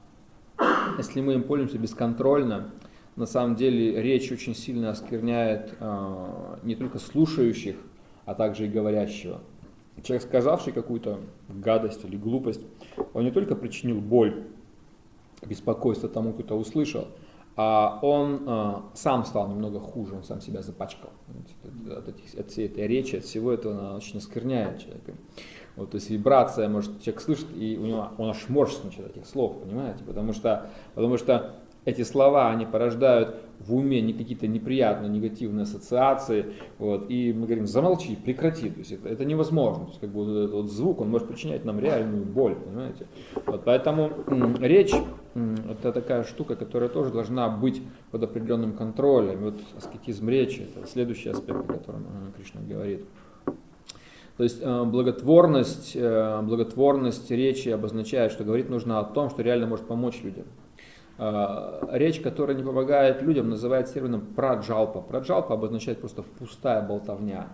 если 0.98 1.22
мы 1.22 1.34
им 1.34 1.44
пользуемся 1.44 1.78
бесконтрольно, 1.78 2.72
на 3.16 3.26
самом 3.26 3.56
деле 3.56 4.02
речь 4.02 4.32
очень 4.32 4.56
сильно 4.56 4.92
оскверняет 4.92 5.76
а, 5.80 6.60
не 6.64 6.76
только 6.76 7.00
слушающих, 7.00 7.76
а 8.26 8.34
также 8.34 8.66
и 8.66 8.70
говорящего. 8.70 9.42
Человек, 10.04 10.24
сказавший 10.24 10.74
какую-то 10.74 11.20
гадость 11.48 12.04
или 12.04 12.18
глупость, 12.18 12.62
он 13.14 13.24
не 13.24 13.32
только 13.32 13.56
причинил 13.56 14.00
боль, 14.02 14.44
беспокойство 15.46 16.10
тому, 16.10 16.34
кто 16.34 16.44
это 16.44 16.56
услышал, 16.56 17.08
а 17.58 18.00
он 18.02 18.44
а, 18.48 18.84
сам 18.94 19.24
стал 19.24 19.48
немного 19.48 19.80
хуже, 19.80 20.16
он 20.16 20.24
сам 20.24 20.42
себя 20.42 20.62
запачкал. 20.62 21.12
От, 21.90 22.10
этих, 22.10 22.38
от 22.38 22.52
всей 22.52 22.68
этой 22.68 22.86
речи, 22.88 23.16
от 23.16 23.24
всего 23.24 23.52
этого 23.52 23.78
она 23.78 23.96
очень 23.96 24.18
оскверняет 24.18 24.80
человека. 24.82 25.14
Вот, 25.78 25.92
то 25.92 25.96
есть 25.96 26.10
вибрация, 26.10 26.68
может, 26.70 27.02
человек 27.02 27.22
слышит, 27.22 27.48
и 27.56 27.78
у 27.78 27.86
него 27.86 28.10
он 28.18 28.30
аж 28.30 28.50
морщится 28.50 28.88
от 28.88 29.16
этих 29.16 29.26
слов, 29.26 29.62
понимаете? 29.62 30.04
Потому 30.06 30.34
что, 30.34 30.70
потому 30.96 31.18
что 31.18 31.56
эти 31.86 32.02
слова, 32.02 32.50
они 32.50 32.66
порождают 32.66 33.36
в 33.60 33.76
уме 33.76 34.02
не 34.02 34.14
какие-то 34.14 34.48
неприятные, 34.48 35.10
негативные 35.10 35.64
ассоциации, 35.64 36.54
вот, 36.78 37.10
и 37.10 37.32
мы 37.32 37.46
говорим, 37.46 37.68
замолчи, 37.68 38.16
прекрати, 38.16 38.70
то 38.70 38.80
есть 38.80 38.92
это, 38.92 39.08
это 39.08 39.24
невозможно, 39.24 39.86
то 39.86 39.90
есть 39.90 40.02
как 40.02 40.10
бы 40.10 40.26
вот 40.26 40.32
этот 40.32 40.52
вот 40.52 40.72
звук, 40.72 41.02
он 41.02 41.10
может 41.10 41.28
причинять 41.28 41.64
нам 41.64 41.80
реальную 41.80 42.26
боль, 42.26 42.56
понимаете, 42.56 43.08
вот, 43.46 43.64
поэтому 43.64 44.12
речь 44.60 44.94
это 45.36 45.92
такая 45.92 46.24
штука, 46.24 46.56
которая 46.56 46.90
тоже 46.90 47.12
должна 47.12 47.50
быть 47.50 47.82
под 48.12 48.24
определенным 48.24 48.74
контролем, 48.74 49.44
вот 49.44 49.56
аскетизм 49.78 50.28
речи, 50.30 50.68
это 50.76 50.88
следующий 50.88 51.30
аспект, 51.30 51.60
о 51.60 51.74
котором 51.74 52.04
э, 52.04 52.38
Кришна 52.38 52.62
говорит. 52.62 53.06
То 54.38 54.44
есть 54.44 54.60
э, 54.62 54.84
благотворность, 54.84 55.96
э, 55.96 56.42
благотворность 56.42 57.32
речи 57.32 57.70
обозначает, 57.70 58.32
что 58.32 58.44
говорить 58.44 58.70
нужно 58.70 59.00
о 59.00 59.04
том, 59.04 59.30
что 59.30 59.42
реально 59.44 59.68
может 59.68 59.88
помочь 59.88 60.22
людям. 60.24 60.46
А, 61.18 61.88
речь, 61.92 62.20
которая 62.22 62.56
не 62.58 62.64
помогает 62.64 63.22
людям, 63.22 63.50
называется 63.50 63.94
термином 63.94 64.22
праджалпа. 64.22 65.02
Праджалпа 65.02 65.54
обозначает 65.54 66.00
просто 66.00 66.24
пустая 66.24 66.86
болтовня. 66.86 67.48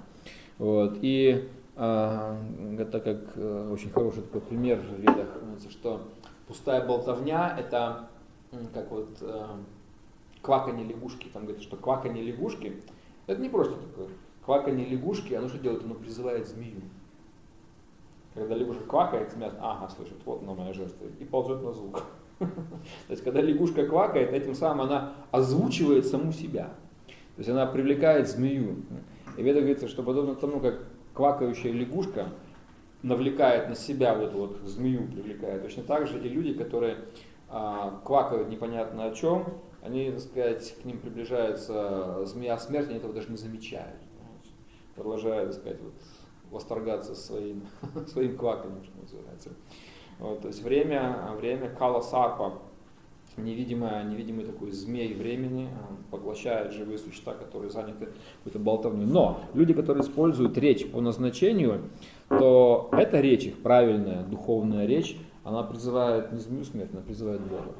Вот. 0.57 0.97
И 1.01 1.49
э, 1.75 2.37
это 2.79 2.99
как 2.99 3.17
э, 3.35 3.69
очень 3.71 3.91
хороший 3.91 4.23
такой 4.23 4.41
пример 4.41 4.79
в 4.79 4.99
ведах, 4.99 5.27
что 5.69 6.01
пустая 6.47 6.85
болтовня 6.85 7.55
это 7.57 8.09
как 8.73 8.91
вот 8.91 9.17
э, 9.21 9.45
кваканье 10.41 10.85
лягушки. 10.85 11.29
Там 11.33 11.43
говорится, 11.43 11.67
что 11.67 11.77
кваканье 11.77 12.23
лягушки 12.23 12.81
это 13.27 13.41
не 13.41 13.49
просто 13.49 13.75
такое 13.75 14.09
кваканье 14.43 14.85
лягушки, 14.85 15.33
оно 15.33 15.47
что 15.47 15.57
делает? 15.59 15.83
Оно 15.83 15.95
призывает 15.95 16.47
змею. 16.47 16.81
Когда 18.33 18.55
лягушка 18.55 18.83
квакает, 18.83 19.31
змея, 19.31 19.53
ага, 19.59 19.89
слышит, 19.89 20.17
вот 20.25 20.41
она 20.41 20.53
моя 20.53 20.73
жертва, 20.73 21.05
и 21.19 21.25
ползет 21.25 21.61
на 21.61 21.73
звук. 21.73 22.03
То 23.07 23.11
есть, 23.11 23.23
когда 23.23 23.41
лягушка 23.41 23.85
квакает, 23.85 24.33
этим 24.33 24.55
самым 24.55 24.81
она 24.87 25.13
озвучивает 25.31 26.05
саму 26.05 26.31
себя. 26.33 26.73
То 27.07 27.39
есть, 27.39 27.49
она 27.49 27.65
привлекает 27.65 28.27
змею. 28.27 28.83
И 29.37 29.43
в 29.43 29.45
этом 29.45 29.61
говорится, 29.61 29.87
что 29.87 30.03
подобно 30.03 30.35
тому, 30.35 30.59
как 30.59 30.83
квакающая 31.13 31.71
лягушка 31.71 32.29
навлекает 33.03 33.69
на 33.69 33.75
себя 33.75 34.13
вот 34.15 34.33
вот 34.33 34.57
змею, 34.63 35.07
привлекает, 35.07 35.63
точно 35.63 35.83
так 35.83 36.07
же 36.07 36.19
и 36.19 36.29
люди, 36.29 36.53
которые 36.53 36.97
а, 37.49 37.99
квакают 38.05 38.49
непонятно 38.49 39.05
о 39.05 39.11
чем, 39.11 39.45
они, 39.81 40.11
так 40.11 40.19
сказать, 40.19 40.75
к 40.81 40.85
ним 40.85 40.99
приближается 40.99 42.25
змея 42.25 42.57
смерти, 42.57 42.89
они 42.89 42.97
этого 42.97 43.13
даже 43.13 43.29
не 43.29 43.37
замечают. 43.37 43.97
Продолжают, 44.95 45.51
так 45.51 45.59
сказать, 45.59 45.81
вот, 45.81 45.93
восторгаться 46.51 47.15
своим, 47.15 47.63
своим 48.07 48.37
кваканием, 48.37 48.83
что 48.83 49.01
называется. 49.01 49.49
Вот, 50.21 50.41
то 50.41 50.49
есть 50.49 50.61
время, 50.61 51.31
время 51.35 51.67
кала 51.67 51.99
сарпа, 52.01 52.59
невидимый, 53.37 54.05
невидимый 54.05 54.45
такой 54.45 54.69
змей 54.69 55.15
времени, 55.15 55.67
поглощает 56.11 56.73
живые 56.73 56.99
существа, 56.99 57.33
которые 57.33 57.71
заняты 57.71 58.09
какой-то 58.37 58.59
болтовней. 58.59 59.07
Но 59.07 59.41
люди, 59.55 59.73
которые 59.73 60.03
используют 60.03 60.59
речь 60.59 60.87
по 60.91 61.01
назначению, 61.01 61.89
то 62.29 62.89
эта 62.91 63.19
речь, 63.19 63.45
их 63.45 63.63
правильная 63.63 64.23
духовная 64.23 64.85
речь, 64.85 65.17
она 65.43 65.63
призывает 65.63 66.31
не 66.31 66.39
змею 66.39 66.65
смерть, 66.65 66.91
она 66.93 67.01
призывает 67.01 67.41
Бога. 67.41 67.73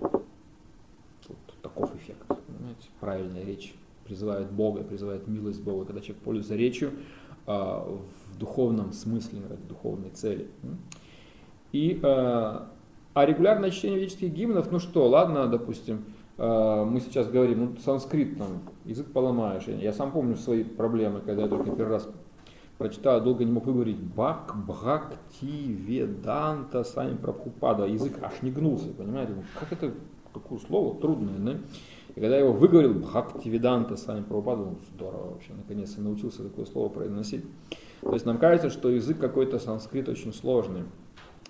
Вот 0.00 1.38
таков 1.60 1.92
эффект. 1.96 2.24
Понимаете? 2.28 2.88
Правильная 3.00 3.44
речь 3.44 3.74
призывает 4.04 4.48
Бога, 4.52 4.84
призывает 4.84 5.26
милость 5.26 5.60
Бога, 5.62 5.86
когда 5.86 6.00
человек 6.00 6.22
пользуется 6.22 6.54
речью 6.54 6.92
а, 7.46 7.84
в 8.32 8.38
духовном 8.38 8.92
смысле, 8.92 9.40
ради 9.48 9.62
духовной 9.62 10.10
цели. 10.10 10.46
И, 11.72 12.00
э, 12.02 12.02
а 12.02 13.26
регулярное 13.26 13.70
чтение 13.70 13.98
ведических 13.98 14.32
гимнов, 14.32 14.70
ну 14.70 14.78
что, 14.78 15.08
ладно, 15.08 15.46
допустим, 15.46 16.04
э, 16.38 16.84
мы 16.84 17.00
сейчас 17.00 17.28
говорим, 17.28 17.60
ну 17.60 17.76
санскрит 17.84 18.38
там, 18.38 18.62
язык 18.84 19.12
поломаешь. 19.12 19.64
Я 19.66 19.92
сам 19.92 20.12
помню 20.12 20.36
свои 20.36 20.64
проблемы, 20.64 21.20
когда 21.20 21.42
я 21.42 21.48
только 21.48 21.70
первый 21.70 21.92
раз 21.92 22.08
прочитал, 22.80 23.20
долго 23.20 23.44
не 23.44 23.52
мог 23.52 23.66
выговорить 23.66 24.00
Бак, 24.00 24.54
Бхакти, 24.66 25.44
Веданта, 25.44 26.82
сами 26.82 27.14
Прабхупада. 27.14 27.84
Язык 27.84 28.18
аж 28.22 28.40
не 28.40 28.50
гнулся, 28.50 28.88
понимаете? 28.88 29.34
Ну, 29.36 29.42
как 29.58 29.70
это, 29.72 29.92
такое 30.32 30.58
слово 30.60 30.98
трудное, 30.98 31.38
да? 31.38 31.58
И 32.16 32.20
когда 32.20 32.36
я 32.36 32.44
его 32.44 32.54
выговорил, 32.54 32.94
Бхакти, 32.94 33.48
Веданта, 33.48 33.96
сами 33.96 34.22
Прабхупада, 34.22 34.62
ну, 34.62 34.78
здорово 34.94 35.32
вообще, 35.32 35.52
наконец-то 35.52 36.00
научился 36.00 36.42
такое 36.42 36.64
слово 36.64 36.88
произносить. 36.88 37.44
То 38.00 38.14
есть 38.14 38.24
нам 38.24 38.38
кажется, 38.38 38.70
что 38.70 38.88
язык 38.88 39.18
какой-то 39.18 39.58
санскрит 39.58 40.08
очень 40.08 40.32
сложный. 40.32 40.84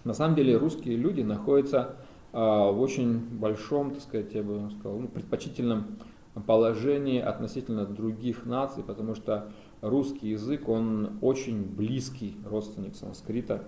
На 0.04 0.14
самом 0.14 0.34
деле 0.34 0.56
русские 0.56 0.96
люди 0.96 1.22
находятся 1.22 1.96
а, 2.32 2.70
в 2.70 2.80
очень 2.80 3.18
большом, 3.18 3.92
так 3.92 4.02
сказать, 4.02 4.32
я 4.34 4.42
бы 4.42 4.70
сказал, 4.78 4.98
ну, 4.98 5.08
предпочтительном 5.08 5.98
положении 6.46 7.20
относительно 7.20 7.84
других 7.84 8.46
наций, 8.46 8.82
потому 8.82 9.14
что 9.14 9.50
русский 9.80 10.28
язык, 10.28 10.68
он 10.68 11.18
очень 11.22 11.64
близкий 11.64 12.36
родственник 12.48 12.94
санскрита. 12.94 13.64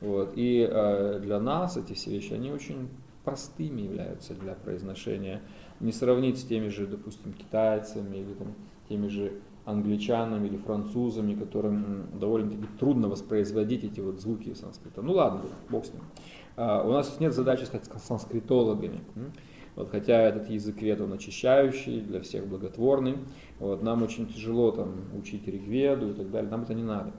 Вот. 0.00 0.32
И 0.34 0.66
э, 0.68 1.20
для 1.20 1.40
нас 1.40 1.76
эти 1.76 1.92
все 1.92 2.10
вещи, 2.10 2.32
они 2.32 2.52
очень 2.52 2.88
простыми 3.24 3.82
являются 3.82 4.34
для 4.34 4.54
произношения. 4.54 5.42
Не 5.80 5.92
сравнить 5.92 6.38
с 6.38 6.44
теми 6.44 6.68
же, 6.68 6.86
допустим, 6.86 7.32
китайцами 7.32 8.16
или 8.16 8.34
там, 8.34 8.54
теми 8.88 9.08
же 9.08 9.32
англичанами 9.66 10.46
или 10.46 10.56
французами, 10.56 11.34
которым 11.34 12.18
довольно-таки 12.18 12.66
трудно 12.78 13.08
воспроизводить 13.08 13.84
эти 13.84 14.00
вот 14.00 14.20
звуки 14.20 14.54
санскрита. 14.54 15.02
Ну 15.02 15.12
ладно, 15.12 15.42
бог 15.68 15.84
с 15.84 15.92
ним. 15.92 16.02
А, 16.56 16.82
у 16.82 16.92
нас 16.92 17.18
нет 17.20 17.34
задачи 17.34 17.64
стать 17.64 17.84
санскритологами. 17.84 19.00
Вот, 19.74 19.90
хотя 19.90 20.22
этот 20.22 20.48
язык 20.48 20.80
вед, 20.80 21.02
он 21.02 21.12
очищающий, 21.12 22.00
для 22.00 22.20
всех 22.20 22.46
благотворный. 22.46 23.18
Вот, 23.58 23.82
нам 23.82 24.02
очень 24.02 24.26
тяжело 24.26 24.70
там, 24.70 24.94
учить 25.18 25.46
ригведу 25.46 26.10
и 26.10 26.14
так 26.14 26.30
далее, 26.30 26.50
нам 26.50 26.62
это 26.62 26.72
не 26.72 26.82
надо. 26.82 27.12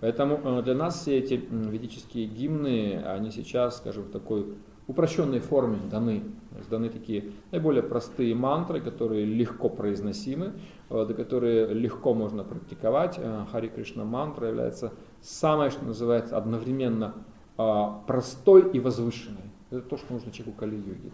Поэтому 0.00 0.40
э, 0.42 0.62
для 0.62 0.74
нас 0.74 1.02
все 1.02 1.18
эти 1.18 1.34
ведические 1.34 2.26
гимны, 2.26 3.00
они 3.06 3.30
сейчас, 3.30 3.76
скажем, 3.76 4.04
в 4.04 4.10
такой 4.10 4.54
упрощенной 4.88 5.38
форме 5.38 5.78
даны. 5.88 6.24
Даны 6.68 6.88
такие 6.88 7.32
наиболее 7.52 7.82
простые 7.82 8.34
мантры, 8.34 8.80
которые 8.80 9.24
легко 9.24 9.68
произносимы, 9.68 10.52
и 10.90 11.14
которые 11.14 11.72
легко 11.72 12.14
можно 12.14 12.44
практиковать. 12.44 13.16
Э, 13.18 13.44
Хари 13.50 13.68
Кришна 13.68 14.04
мантра 14.04 14.48
является 14.48 14.92
самой, 15.20 15.70
что 15.70 15.84
называется, 15.84 16.36
одновременно 16.36 17.14
а, 17.56 18.02
простой 18.06 18.70
и 18.70 18.80
возвышенной. 18.80 19.50
Это 19.70 19.82
то, 19.82 19.96
что 19.98 20.14
нужно 20.14 20.32
человеку 20.32 20.58
Кали-йоги. 20.58 21.12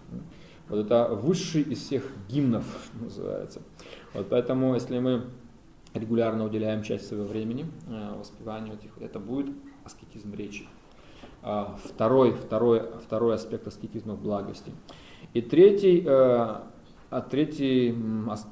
Вот 0.69 0.79
это 0.79 1.09
высший 1.15 1.63
из 1.63 1.81
всех 1.81 2.05
гимнов, 2.29 2.65
называется. 3.01 3.63
Вот 4.15 4.29
поэтому, 4.29 4.75
если 4.75 4.99
мы 4.99 5.25
регулярно 5.93 6.45
уделяем 6.45 6.83
часть 6.83 7.09
своего 7.09 7.27
времени 7.27 7.67
э, 7.89 8.15
воспеванию 8.19 8.75
этих, 8.75 8.91
это 9.01 9.19
будет 9.19 9.55
аскетизм 9.85 10.35
речи. 10.35 10.67
А, 11.43 11.77
второй, 11.85 12.33
второй, 12.33 12.83
второй 13.05 13.35
аспект 13.35 13.67
аскетизма 13.67 14.15
в 14.15 14.23
благости. 14.23 14.73
И 15.35 15.41
третий, 15.41 16.01
э, 16.01 16.07
а 16.09 17.21
третий 17.31 17.95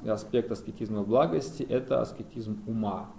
аспект 0.07 0.51
аскетизма 0.51 1.03
благости– 1.03 1.63
это 1.69 2.01
аскетизм 2.01 2.61
ума. 2.67 3.09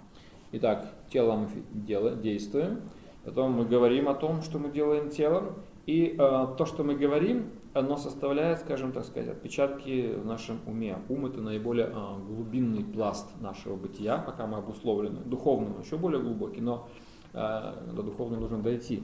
Итак, 0.53 0.87
телом 1.11 1.47
действуем, 1.73 2.81
потом 3.25 3.51
мы 3.51 3.65
говорим 3.65 4.07
о 4.07 4.13
том, 4.13 4.41
что 4.41 4.59
мы 4.59 4.71
делаем 4.71 5.09
телом, 5.09 5.55
и 5.85 6.15
э, 6.17 6.47
то, 6.57 6.65
что 6.65 6.83
мы 6.83 6.95
говорим, 6.95 7.51
оно 7.73 7.95
составляет, 7.95 8.59
скажем 8.59 8.91
так 8.91 9.05
сказать, 9.05 9.29
отпечатки 9.29 10.15
в 10.15 10.25
нашем 10.25 10.59
уме. 10.65 10.97
Ум 11.07 11.27
это 11.27 11.41
наиболее 11.41 11.87
э, 11.87 11.91
глубинный 12.27 12.83
пласт 12.83 13.29
нашего 13.39 13.75
бытия, 13.75 14.17
пока 14.17 14.47
мы 14.47 14.57
обусловлены. 14.57 15.21
Духовным 15.25 15.79
еще 15.81 15.97
более 15.97 16.21
глубокий, 16.21 16.59
но 16.59 16.89
э, 17.33 17.73
до 17.93 18.03
духовного 18.03 18.41
нужно 18.41 18.61
дойти. 18.61 19.03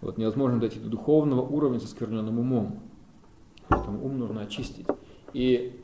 Вот 0.00 0.18
невозможно 0.18 0.58
дойти 0.58 0.80
до 0.80 0.88
духовного 0.88 1.42
уровня 1.42 1.78
со 1.78 1.86
скверненным 1.86 2.38
умом. 2.38 2.80
Поэтому 3.68 4.04
ум 4.04 4.18
нужно 4.18 4.42
очистить. 4.42 4.86
И 5.32 5.80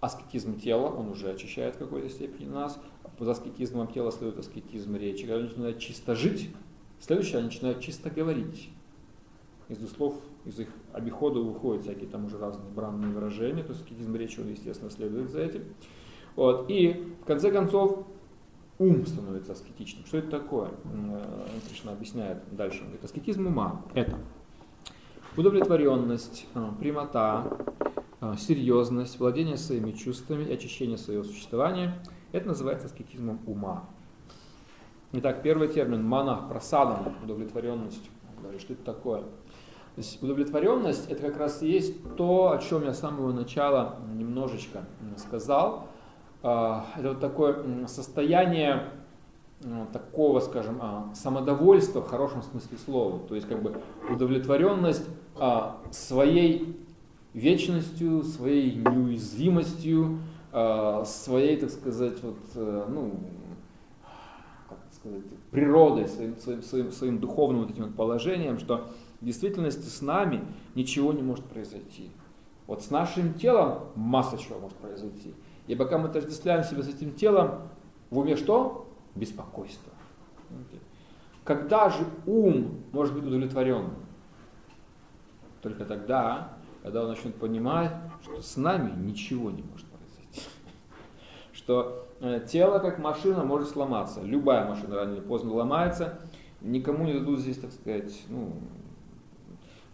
аскетизм 0.00 0.58
тела, 0.58 0.88
он 0.88 1.08
уже 1.08 1.30
очищает 1.30 1.76
в 1.76 1.78
какой-то 1.78 2.08
степени 2.08 2.48
нас. 2.48 2.80
За 3.18 3.32
аскетизмом 3.32 3.88
тела 3.88 4.12
следует 4.12 4.38
аскетизм 4.38 4.96
речи. 4.96 5.26
Когда 5.26 5.38
люди 5.38 5.50
начинают 5.50 5.78
чисто 5.78 6.14
жить, 6.14 6.50
следующее, 7.00 7.38
они 7.38 7.46
начинают 7.46 7.80
чисто 7.80 8.10
говорить. 8.10 8.70
Из 9.68 9.86
слов, 9.90 10.14
из 10.46 10.58
их 10.60 10.68
обихода 10.92 11.40
выходят 11.40 11.82
всякие 11.82 12.08
там 12.08 12.24
уже 12.24 12.38
разные 12.38 12.70
бранные 12.70 13.12
выражения, 13.12 13.62
то 13.62 13.70
есть 13.70 13.82
аскетизм 13.82 14.16
речи, 14.16 14.40
он, 14.40 14.48
естественно, 14.48 14.90
следует 14.90 15.30
за 15.30 15.40
этим. 15.40 15.64
Вот. 16.36 16.70
И 16.70 17.14
в 17.20 17.26
конце 17.26 17.50
концов, 17.50 18.06
ум 18.78 19.04
становится 19.04 19.52
аскетичным. 19.52 20.06
Что 20.06 20.18
это 20.18 20.30
такое? 20.30 20.70
Кришна 21.68 21.92
объясняет 21.92 22.38
дальше. 22.52 22.78
Он 22.78 22.84
говорит, 22.84 23.04
аскетизм 23.04 23.46
ума– 23.48 23.84
это 23.94 24.16
удовлетворенность, 25.38 26.46
э, 26.54 26.70
прямота, 26.80 27.44
э, 28.20 28.34
серьезность, 28.36 29.20
владение 29.20 29.56
своими 29.56 29.92
чувствами 29.92 30.52
очищение 30.52 30.98
своего 30.98 31.22
существования. 31.22 32.02
Это 32.32 32.48
называется 32.48 32.88
аскетизмом 32.88 33.38
ума. 33.46 33.84
Итак, 35.12 35.42
первый 35.42 35.68
термин– 35.68 36.02
мана, 36.04 36.36
просадом, 36.36 37.14
удовлетворенность. 37.22 38.10
Что 38.58 38.72
это 38.72 38.82
такое? 38.82 39.20
То 39.20 40.02
есть 40.02 40.22
удовлетворенность– 40.22 41.08
это 41.10 41.22
как 41.22 41.38
раз 41.38 41.62
и 41.62 41.70
есть 41.70 42.16
то, 42.16 42.50
о 42.50 42.58
чем 42.58 42.84
я 42.84 42.92
с 42.92 42.98
самого 42.98 43.32
начала 43.32 43.96
немножечко 44.14 44.84
сказал– 45.16 45.88
а, 46.40 46.86
это 46.96 47.08
вот 47.08 47.20
такое 47.20 47.86
состояние 47.86 48.90
такого, 49.92 50.38
скажем, 50.38 50.80
самодовольства 51.14 52.00
в 52.00 52.06
хорошем 52.06 52.42
смысле 52.42 52.78
слова, 52.78 53.18
то 53.26 53.34
есть 53.34 53.48
как 53.48 53.60
бы 53.60 53.80
удовлетворенность 54.08 55.04
а, 55.38 55.80
своей 55.90 56.76
вечностью, 57.34 58.22
своей 58.22 58.74
неуязвимостью, 58.74 60.18
своей, 61.04 61.58
так 61.58 61.70
сказать, 61.70 62.22
вот, 62.22 62.38
э, 62.54 62.86
ну, 62.88 63.20
как 64.66 64.78
сказать, 64.90 65.22
природой, 65.50 66.08
своим, 66.08 66.36
своим, 66.38 66.62
своим, 66.62 66.90
своим 66.90 67.18
духовным 67.18 67.62
вот 67.62 67.70
этим 67.70 67.84
вот 67.84 67.94
положением, 67.94 68.58
что 68.58 68.88
в 69.20 69.24
действительности 69.24 69.86
с 69.88 70.00
нами 70.00 70.42
ничего 70.74 71.12
не 71.12 71.22
может 71.22 71.44
произойти. 71.44 72.10
Вот 72.66 72.82
с 72.82 72.90
нашим 72.90 73.34
телом 73.34 73.84
масса 73.94 74.38
чего 74.38 74.58
может 74.58 74.76
произойти. 74.78 75.34
И 75.66 75.74
пока 75.74 75.98
мы 75.98 76.08
отождествляем 76.08 76.64
себя 76.64 76.82
с 76.82 76.88
этим 76.88 77.12
телом, 77.12 77.68
в 78.10 78.18
уме 78.18 78.36
что? 78.36 78.86
Беспокойство. 79.14 79.92
Когда 81.44 81.90
же 81.90 82.04
ум 82.26 82.82
может 82.92 83.14
быть 83.14 83.24
удовлетворен? 83.24 83.90
Только 85.62 85.84
тогда, 85.84 86.52
когда 86.82 87.02
он 87.02 87.08
начнет 87.08 87.34
понимать, 87.34 87.92
что 88.22 88.40
с 88.40 88.56
нами 88.56 88.92
ничего 88.96 89.50
не 89.50 89.62
может 89.62 89.86
произойти. 89.86 90.48
Что 91.52 92.06
э, 92.20 92.40
тело, 92.48 92.78
как 92.78 92.98
машина, 92.98 93.44
может 93.44 93.68
сломаться. 93.68 94.22
Любая 94.22 94.68
машина 94.68 94.96
рано 94.96 95.14
или 95.14 95.20
поздно 95.20 95.54
ломается. 95.54 96.20
Никому 96.60 97.04
не 97.04 97.14
дадут 97.14 97.40
здесь, 97.40 97.58
так 97.58 97.72
сказать, 97.72 98.12
ну, 98.28 98.52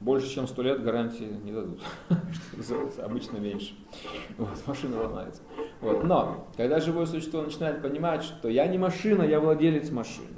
больше, 0.01 0.29
чем 0.29 0.47
сто 0.47 0.63
лет 0.63 0.83
гарантии 0.83 1.25
не 1.45 1.53
дадут. 1.53 1.81
Обычно 3.03 3.39
меньше. 3.39 3.75
Вот, 4.37 4.51
машина 4.67 5.03
ломается. 5.03 5.43
Вот. 5.81 6.05
Но, 6.05 6.47
когда 6.57 6.81
живое 6.81 7.07
существо 7.07 7.43
начинает 7.43 7.81
понимать, 7.81 8.23
что 8.23 8.49
я 8.49 8.67
не 8.67 8.77
машина, 8.77 9.23
я 9.23 9.41
владелец 9.41 9.91
машины. 9.91 10.37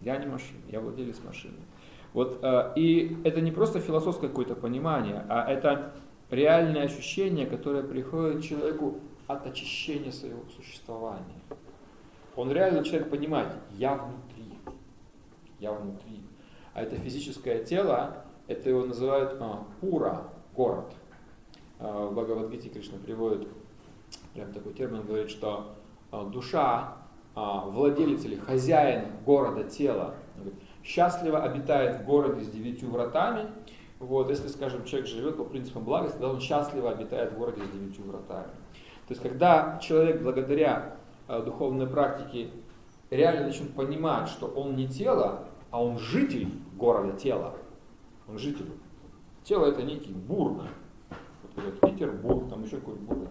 Я 0.00 0.16
не 0.16 0.26
машина, 0.26 0.60
я 0.70 0.80
владелец 0.80 1.20
машины. 1.24 1.58
Вот, 2.12 2.38
э, 2.42 2.72
и 2.76 3.16
это 3.24 3.40
не 3.40 3.50
просто 3.50 3.80
философское 3.80 4.28
какое-то 4.28 4.54
понимание, 4.54 5.24
а 5.28 5.50
это 5.50 5.94
реальное 6.30 6.84
ощущение, 6.84 7.46
которое 7.46 7.82
приходит 7.82 8.42
человеку 8.44 9.00
от 9.26 9.46
очищения 9.46 10.10
своего 10.10 10.42
существования. 10.54 11.40
Он 12.36 12.50
реально 12.50 12.80
начинает 12.80 13.10
понимать, 13.10 13.48
я 13.72 13.94
внутри, 13.94 14.58
я 15.58 15.72
внутри. 15.72 16.22
А 16.74 16.82
это 16.82 16.96
физическое 16.96 17.64
тело, 17.64 18.24
это 18.46 18.70
его 18.70 18.84
называют 18.84 19.36
а, 19.40 19.64
Пура, 19.80 20.24
город. 20.54 20.92
А, 21.78 22.06
в 22.06 22.14
Бхагавадгите 22.14 22.70
Кришна 22.70 22.98
приводит 22.98 23.48
прям 24.34 24.52
такой 24.52 24.72
термин, 24.72 25.02
говорит, 25.02 25.30
что 25.30 25.74
душа, 26.10 26.96
а, 27.34 27.66
владелец 27.66 28.24
или 28.24 28.36
хозяин 28.36 29.06
города, 29.24 29.64
тела, 29.64 30.14
говорит, 30.36 30.54
счастливо 30.82 31.42
обитает 31.42 32.00
в 32.00 32.04
городе 32.04 32.42
с 32.42 32.48
девятью 32.48 32.90
вратами. 32.90 33.50
Вот, 33.98 34.30
если, 34.30 34.48
скажем, 34.48 34.84
человек 34.84 35.08
живет 35.08 35.36
по 35.36 35.44
принципам 35.44 35.84
благости, 35.84 36.14
тогда 36.14 36.30
он 36.30 36.40
счастливо 36.40 36.90
обитает 36.90 37.32
в 37.32 37.38
городе 37.38 37.62
с 37.64 37.70
девятью 37.70 38.04
вратами. 38.04 38.52
То 39.06 39.10
есть, 39.10 39.22
когда 39.22 39.78
человек 39.80 40.22
благодаря 40.22 40.96
а, 41.28 41.40
духовной 41.40 41.86
практике 41.86 42.50
реально 43.10 43.46
начнет 43.46 43.74
понимать, 43.74 44.28
что 44.28 44.46
он 44.46 44.74
не 44.74 44.88
тело, 44.88 45.44
а 45.70 45.82
он 45.82 45.98
житель 45.98 46.48
города 46.76 47.16
тела, 47.16 47.54
он 48.28 48.38
житель. 48.38 48.70
Тело 49.44 49.66
это 49.66 49.82
некий 49.82 50.12
бург. 50.12 50.62
Вот 51.54 51.80
Петербург, 51.80 52.48
там 52.48 52.64
еще 52.64 52.76
какой-то 52.76 53.00
бург. 53.02 53.28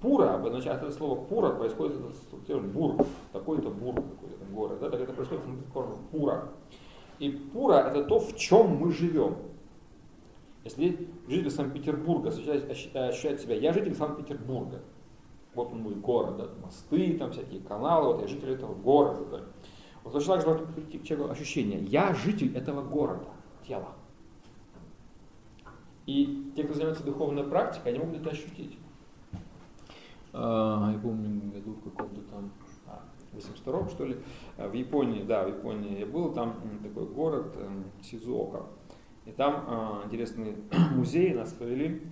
Пура, 0.00 0.34
обозначает 0.34 0.82
это 0.82 0.90
слово 0.92 1.22
пура, 1.24 1.50
происходит 1.50 1.96
от 2.32 2.46
термин 2.46 2.70
бург, 2.70 3.06
такой-то 3.32 3.70
бург, 3.70 3.96
какой-то 3.96 4.44
город. 4.50 4.78
Да, 4.80 4.90
так 4.90 5.00
это 5.00 5.12
происходит 5.12 5.44
от 5.44 5.72
корня 5.72 5.96
пура. 6.10 6.48
И 7.20 7.28
пура 7.28 7.74
это 7.74 8.02
то, 8.04 8.18
в 8.18 8.34
чем 8.36 8.76
мы 8.78 8.90
живем. 8.92 9.36
Если 10.64 11.06
житель 11.28 11.50
Санкт-Петербурга 11.50 12.30
ощущает, 12.30 13.40
себя, 13.40 13.54
я 13.54 13.74
житель 13.74 13.94
Санкт-Петербурга, 13.94 14.80
вот 15.54 15.70
он 15.70 15.82
мой 15.82 15.94
город, 15.94 16.50
мосты, 16.62 17.18
там 17.18 17.32
всякие 17.32 17.60
каналы, 17.60 18.14
вот 18.14 18.22
я 18.22 18.26
житель 18.26 18.50
этого 18.50 18.74
города. 18.74 19.24
Да. 19.30 19.44
Вот 20.02 20.14
точно 20.14 20.34
так 20.34 20.40
же 20.40 20.46
должно 20.46 20.66
прийти 20.72 20.98
к 20.98 21.04
человеку 21.04 21.30
ощущение, 21.30 21.80
я 21.80 22.14
житель 22.14 22.56
этого 22.56 22.82
города, 22.82 23.28
тела. 23.68 23.92
И 26.06 26.52
те, 26.56 26.64
кто 26.64 26.72
занимается 26.72 27.04
духовной 27.04 27.44
практикой, 27.44 27.88
они 27.92 27.98
могут 27.98 28.22
это 28.22 28.30
ощутить. 28.30 28.78
А, 30.32 30.90
я 30.90 30.98
помню, 30.98 31.52
году 31.52 31.72
в 31.72 31.82
каком-то 31.82 32.22
там, 32.30 32.50
82 33.32 33.88
что 33.88 34.04
ли, 34.04 34.16
а, 34.56 34.68
в 34.68 34.72
Японии, 34.74 35.22
да, 35.22 35.44
в 35.44 35.48
Японии 35.48 36.00
я 36.00 36.06
был, 36.06 36.32
там 36.32 36.56
такой 36.82 37.06
город 37.06 37.54
эм, 37.56 37.84
Сизуока. 38.02 38.66
И 39.26 39.32
там 39.32 39.64
а, 39.66 40.02
интересный 40.06 40.56
музей 40.94 41.34
нас 41.34 41.52
провели, 41.52 42.02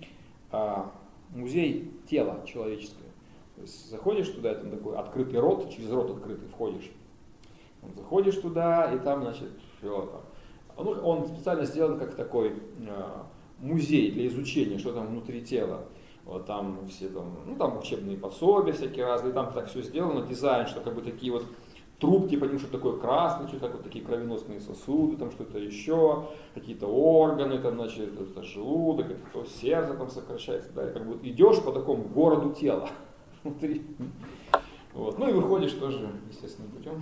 а, 0.51 0.91
музей 1.31 1.91
тела 2.09 2.43
человеческого. 2.45 3.09
То 3.55 3.61
есть 3.61 3.89
заходишь 3.89 4.29
туда, 4.29 4.55
там 4.55 4.71
такой 4.71 4.95
открытый 4.97 5.39
рот, 5.39 5.69
через 5.69 5.91
рот 5.91 6.11
открытый 6.11 6.47
входишь. 6.47 6.91
Заходишь 7.95 8.35
туда, 8.35 8.93
и 8.93 8.99
там, 8.99 9.21
значит, 9.21 9.49
все 9.77 10.05
там. 10.05 10.21
Ну, 10.85 10.91
он 10.91 11.27
специально 11.27 11.65
сделан 11.65 11.99
как 11.99 12.15
такой 12.15 12.53
э, 12.77 13.23
музей 13.59 14.11
для 14.11 14.27
изучения, 14.27 14.77
что 14.77 14.93
там 14.93 15.07
внутри 15.07 15.41
тела. 15.41 15.85
Вот 16.29 16.45
там 16.45 16.87
все 16.87 17.09
там, 17.09 17.39
ну 17.47 17.55
там 17.55 17.79
учебные 17.79 18.15
пособия 18.15 18.71
всякие 18.71 19.05
разные, 19.05 19.33
там 19.33 19.51
так 19.51 19.67
все 19.67 19.81
сделано, 19.81 20.21
дизайн, 20.27 20.67
что 20.67 20.79
как 20.79 20.93
бы 20.93 21.01
такие 21.01 21.31
вот 21.31 21.43
трубки, 21.99 22.37
по 22.37 22.45
ним 22.45 22.59
что 22.59 22.71
такое 22.71 22.97
красный, 22.97 23.47
что 23.47 23.57
как 23.57 23.73
вот 23.73 23.83
такие 23.83 24.05
кровеносные 24.05 24.61
сосуды, 24.61 25.17
там 25.17 25.31
что-то 25.31 25.57
еще, 25.57 26.25
какие-то 26.53 26.85
органы, 26.85 27.57
там, 27.57 27.75
значит, 27.75 28.21
это 28.21 28.43
желудок, 28.43 29.07
это 29.07 29.21
то 29.33 29.43
сердце 29.45 29.95
там 29.95 30.11
сокращается, 30.11 30.71
да, 30.73 30.87
и 30.87 30.93
как 30.93 31.07
бы 31.07 31.27
идешь 31.27 31.63
по 31.63 31.71
такому 31.71 32.03
городу 32.03 32.53
тела 32.53 32.89
внутри. 33.43 33.81
Вот. 34.93 35.17
Ну 35.17 35.29
и 35.29 35.33
выходишь 35.33 35.73
тоже 35.73 36.09
естественным 36.29 36.71
путем. 36.71 37.01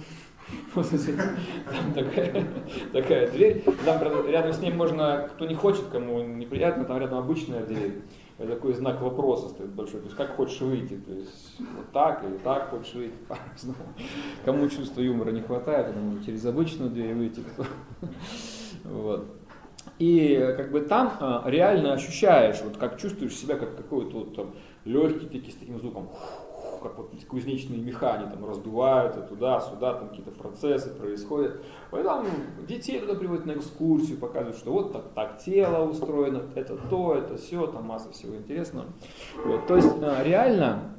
Там 0.74 1.94
такая, 1.94 2.48
такая 2.94 3.32
дверь. 3.32 3.64
Там 3.84 4.28
рядом 4.28 4.54
с 4.54 4.60
ней 4.60 4.72
можно, 4.72 5.30
кто 5.34 5.46
не 5.46 5.56
хочет, 5.56 5.86
кому 5.92 6.22
неприятно, 6.22 6.86
там 6.86 7.00
рядом 7.00 7.20
обычная 7.20 7.66
дверь. 7.66 8.04
Это 8.38 8.54
такой 8.54 8.74
знак 8.74 9.02
вопроса 9.02 9.50
стоит 9.50 9.72
большой. 9.72 10.00
То 10.02 10.06
есть 10.06 10.18
как 10.18 10.36
хочешь 10.36 10.62
выйти? 10.62 10.96
То 10.96 11.12
есть 11.12 11.56
вот 11.60 11.92
так 11.92 12.24
или 12.24 12.38
так 12.38 12.70
хочешь 12.70 12.94
выйти? 12.94 13.16
Кому 14.46 14.70
чувства 14.70 15.02
юмора 15.02 15.32
не 15.32 15.42
хватает, 15.42 15.94
кому 15.94 16.24
через 16.24 16.46
обычную 16.46 16.92
дверь 16.92 17.14
выйти. 17.14 17.44
Вот. 18.84 19.26
И 20.00 20.54
как 20.56 20.72
бы 20.72 20.82
там 20.82 21.14
а, 21.20 21.44
реально 21.48 21.94
ощущаешь, 21.94 22.62
вот 22.64 22.78
как 22.78 23.00
чувствуешь 23.00 23.36
себя 23.36 23.56
как 23.56 23.76
какой-то 23.76 24.20
вот 24.20 24.36
там 24.36 24.54
легкий 24.86 25.26
такие 25.26 25.52
с 25.52 25.56
таким 25.56 25.80
звуком 25.80 26.10
как 26.80 26.98
вот 26.98 27.12
кузнечные 27.28 27.80
механи 27.80 28.30
там 28.30 28.46
раздуваются 28.48 29.22
туда-сюда, 29.22 29.94
там 29.96 30.10
какие-то 30.10 30.32
процессы 30.32 30.90
происходят. 30.94 31.62
Поэтому 31.92 32.26
детей 32.68 33.00
туда 33.00 33.16
приводят 33.16 33.46
на 33.46 33.54
экскурсию, 33.54 34.18
показывают, 34.18 34.58
что 34.58 34.72
вот 34.72 34.94
так, 34.94 35.04
так 35.14 35.38
тело 35.40 35.88
устроено, 35.88 36.44
это 36.56 36.78
то, 36.90 37.16
это 37.16 37.38
все, 37.38 37.68
там 37.68 37.86
масса 37.86 38.12
всего 38.12 38.36
интересного. 38.36 38.88
Вот. 39.46 39.68
То 39.68 39.76
есть 39.76 39.92
а, 40.02 40.24
реально 40.24 40.96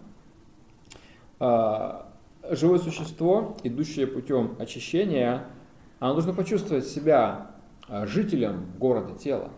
а, 1.40 2.08
живое 2.50 2.78
существо, 2.78 3.56
идущее 3.62 4.06
путем 4.06 4.56
очищения, 4.58 5.44
оно 5.98 6.14
должно 6.14 6.32
почувствовать 6.32 6.86
себя 6.86 7.52
а, 7.88 8.06
жителем 8.06 8.66
города 8.78 9.14
тела. 9.14 9.50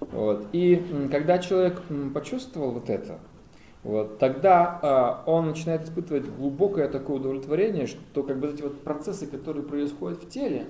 Вот. 0.00 0.46
И 0.52 1.08
когда 1.10 1.38
человек 1.38 1.82
почувствовал 2.12 2.72
вот 2.72 2.90
это, 2.90 3.18
вот, 3.84 4.18
тогда 4.18 5.22
э, 5.26 5.30
он 5.30 5.46
начинает 5.46 5.84
испытывать 5.84 6.26
глубокое 6.34 6.88
такое 6.88 7.18
удовлетворение, 7.18 7.86
что 7.86 8.22
как 8.22 8.40
бы 8.40 8.48
эти 8.48 8.62
вот 8.62 8.80
процессы, 8.80 9.26
которые 9.26 9.62
происходят 9.62 10.22
в 10.22 10.28
теле, 10.28 10.66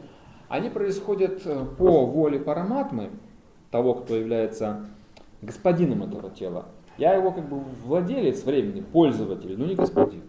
они 0.48 0.68
происходят 0.68 1.42
э, 1.46 1.64
по 1.78 2.04
воле 2.06 2.40
параматмы, 2.40 3.10
того, 3.70 3.94
кто 3.94 4.16
является 4.16 4.86
господином 5.42 6.02
этого 6.02 6.30
тела. 6.30 6.66
Я 6.98 7.14
его 7.14 7.30
как 7.30 7.48
бы 7.48 7.60
владелец 7.84 8.44
времени, 8.44 8.80
пользователь, 8.80 9.56
но 9.58 9.66
не 9.66 9.76
господин. 9.76 10.22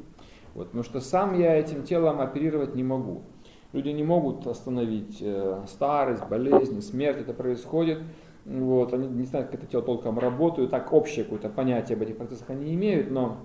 Вот, 0.53 0.67
потому 0.67 0.83
что 0.83 0.99
сам 0.99 1.37
я 1.37 1.55
этим 1.55 1.83
телом 1.83 2.21
оперировать 2.21 2.75
не 2.75 2.83
могу. 2.83 3.23
Люди 3.73 3.89
не 3.89 4.03
могут 4.03 4.45
остановить 4.47 5.17
э, 5.21 5.63
старость, 5.67 6.25
болезни, 6.27 6.79
смерть. 6.81 7.21
Это 7.21 7.33
происходит 7.33 7.99
вот, 8.45 8.93
они 8.93 9.07
не 9.07 9.25
знают, 9.25 9.49
как 9.49 9.61
это 9.61 9.71
тело 9.71 9.83
толком 9.83 10.19
работает, 10.19 10.69
так 10.69 10.93
общее 10.93 11.23
какое-то 11.23 11.49
понятие 11.49 11.95
об 11.95 12.03
этих 12.03 12.17
процессах 12.17 12.49
они 12.51 12.73
имеют, 12.75 13.09
но 13.09 13.37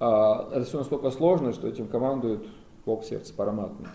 э, 0.00 0.04
это 0.04 0.64
все 0.64 0.78
настолько 0.78 1.10
сложно, 1.10 1.52
что 1.52 1.68
этим 1.68 1.88
командует 1.88 2.46
Бог 2.86 3.04
сердце 3.04 3.34
параматный. 3.34 3.86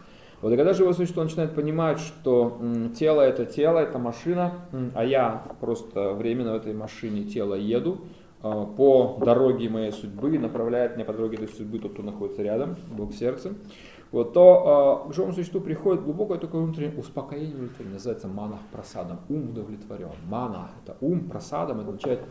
Вот 0.42 0.54
и 0.54 0.56
когда 0.56 0.74
живое 0.74 0.94
существо 0.94 1.24
начинает 1.24 1.56
понимать, 1.56 1.98
что 2.00 2.58
м, 2.62 2.94
тело 2.94 3.22
это 3.22 3.46
тело, 3.46 3.80
это 3.80 3.98
машина, 3.98 4.54
м, 4.72 4.92
а 4.94 5.04
я 5.04 5.44
просто 5.60 6.14
временно 6.14 6.54
в 6.54 6.58
этой 6.58 6.76
машине 6.76 7.24
тело 7.24 7.56
еду 7.56 8.02
э, 8.44 8.66
по 8.78 9.18
дороге 9.20 9.68
моей 9.68 9.92
судьбы, 9.92 10.38
направляет 10.38 10.96
меня 10.96 11.06
по 11.06 11.14
дороге 11.14 11.38
этой 11.38 11.48
судьбы 11.48 11.80
тот, 11.80 11.94
кто 11.94 12.04
находится 12.04 12.44
рядом, 12.44 12.76
Бог 12.96 13.14
сердце, 13.14 13.54
вот, 14.12 14.34
то 14.34 15.04
э, 15.06 15.10
к 15.10 15.14
живому 15.14 15.34
существу 15.34 15.60
приходит 15.60 16.04
глубокое 16.04 16.38
такое 16.38 16.62
внутреннее 16.62 16.98
успокоение, 16.98 17.56
удовлетворение, 17.56 17.94
называется 17.94 18.28
манах 18.28 18.60
просадом, 18.72 19.20
ум 19.28 19.50
удовлетворен. 19.50 20.12
Мана– 20.30 20.70
это 20.84 20.96
ум, 21.02 21.28
просадом 21.28 21.82
означает 21.82 22.22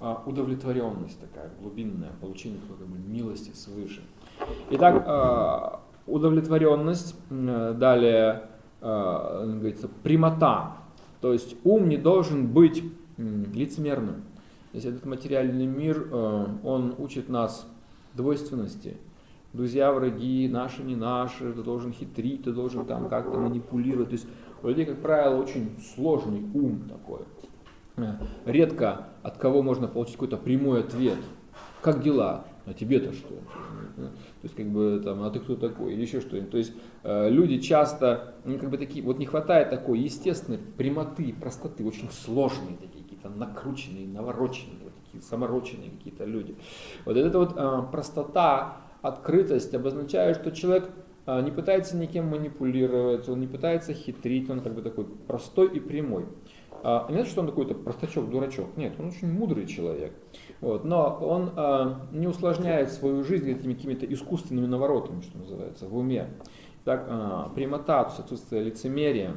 э, 0.00 0.14
удовлетворенность 0.24 1.20
такая 1.20 1.50
глубинная, 1.60 2.10
получение 2.20 2.60
как 2.66 2.78
бы, 2.78 2.98
милости 2.98 3.50
свыше. 3.54 4.00
Итак, 4.70 5.04
э, 5.06 6.10
удовлетворенность, 6.10 7.14
э, 7.28 7.74
далее 7.78 8.48
э, 8.80 9.54
говорится, 9.58 9.88
прямота, 10.02 10.78
то 11.20 11.34
есть 11.34 11.54
ум 11.64 11.88
не 11.90 11.98
должен 11.98 12.46
быть 12.46 12.82
э, 13.18 13.44
лицемерным. 13.52 14.24
Если 14.72 14.90
этот 14.90 15.04
материальный 15.04 15.66
мир, 15.66 16.08
э, 16.10 16.46
он 16.64 16.94
учит 16.96 17.28
нас 17.28 17.66
двойственности– 18.14 18.96
друзья, 19.56 19.92
враги, 19.92 20.48
наши, 20.48 20.82
не 20.82 20.94
наши, 20.94 21.52
ты 21.52 21.62
должен 21.62 21.92
хитрить, 21.92 22.44
ты 22.44 22.52
должен 22.52 22.84
там 22.84 23.08
как-то 23.08 23.38
манипулировать. 23.38 24.10
То 24.10 24.14
есть 24.14 24.26
у 24.62 24.68
людей, 24.68 24.84
как 24.84 25.00
правило, 25.00 25.40
очень 25.40 25.70
сложный 25.94 26.42
ум 26.54 26.88
такой. 26.88 27.20
Э, 27.96 28.18
редко 28.44 29.08
от 29.22 29.38
кого 29.38 29.62
можно 29.62 29.88
получить 29.88 30.14
какой-то 30.14 30.36
прямой 30.36 30.80
ответ. 30.80 31.18
Как 31.80 32.02
дела? 32.02 32.44
А 32.66 32.74
тебе-то 32.74 33.12
что? 33.12 33.34
То 33.96 34.10
есть, 34.42 34.54
как 34.56 34.66
бы, 34.66 35.00
там, 35.02 35.22
а 35.22 35.30
ты 35.30 35.38
кто 35.38 35.56
такой? 35.56 35.94
Или 35.94 36.02
еще 36.02 36.20
что-нибудь. 36.20 36.50
То 36.50 36.58
есть, 36.58 36.72
э, 37.04 37.30
люди 37.30 37.58
часто, 37.58 38.34
ну, 38.44 38.58
как 38.58 38.70
бы 38.70 38.76
такие, 38.76 39.04
вот 39.04 39.18
не 39.18 39.24
хватает 39.24 39.70
такой 39.70 40.00
естественной 40.00 40.58
прямоты, 40.58 41.32
простоты, 41.32 41.86
очень 41.86 42.10
сложные 42.10 42.76
такие, 42.76 43.04
какие-то 43.04 43.30
накрученные, 43.30 44.06
навороченные, 44.08 44.82
вот 44.82 44.92
такие 45.04 45.22
самороченные 45.22 45.90
какие-то 45.90 46.24
люди. 46.24 46.56
Вот 47.04 47.16
эта 47.16 47.38
вот 47.38 47.54
э, 47.56 47.82
простота, 47.92 48.78
открытость 49.08 49.74
обозначает, 49.74 50.36
что 50.36 50.50
человек 50.50 50.90
а, 51.26 51.40
не 51.42 51.50
пытается 51.50 51.96
никем 51.96 52.28
манипулировать, 52.28 53.28
он 53.28 53.40
не 53.40 53.46
пытается 53.46 53.92
хитрить, 53.92 54.48
он 54.50 54.60
как 54.60 54.74
бы 54.74 54.82
такой 54.82 55.04
простой 55.04 55.68
и 55.76 55.80
прямой. 55.80 56.26
А, 56.82 57.06
не 57.08 57.14
значит, 57.14 57.32
что 57.32 57.40
он 57.40 57.48
какой-то 57.48 57.74
простачок, 57.74 58.30
дурачок. 58.30 58.76
Нет, 58.76 58.94
он 58.98 59.08
очень 59.08 59.32
мудрый 59.32 59.66
человек. 59.66 60.12
Вот, 60.60 60.84
но 60.84 61.18
он 61.20 61.50
а, 61.56 62.06
не 62.12 62.26
усложняет 62.26 62.92
свою 62.92 63.24
жизнь 63.24 63.50
этими 63.50 63.74
какими-то 63.74 64.06
искусственными 64.06 64.66
наворотами, 64.66 65.20
что 65.22 65.38
называется, 65.38 65.88
в 65.88 65.96
уме. 65.96 66.28
Так, 66.84 67.06
а, 67.08 67.50
прямота, 67.54 68.02
отсутствие 68.02 68.62
лицемерия. 68.62 69.36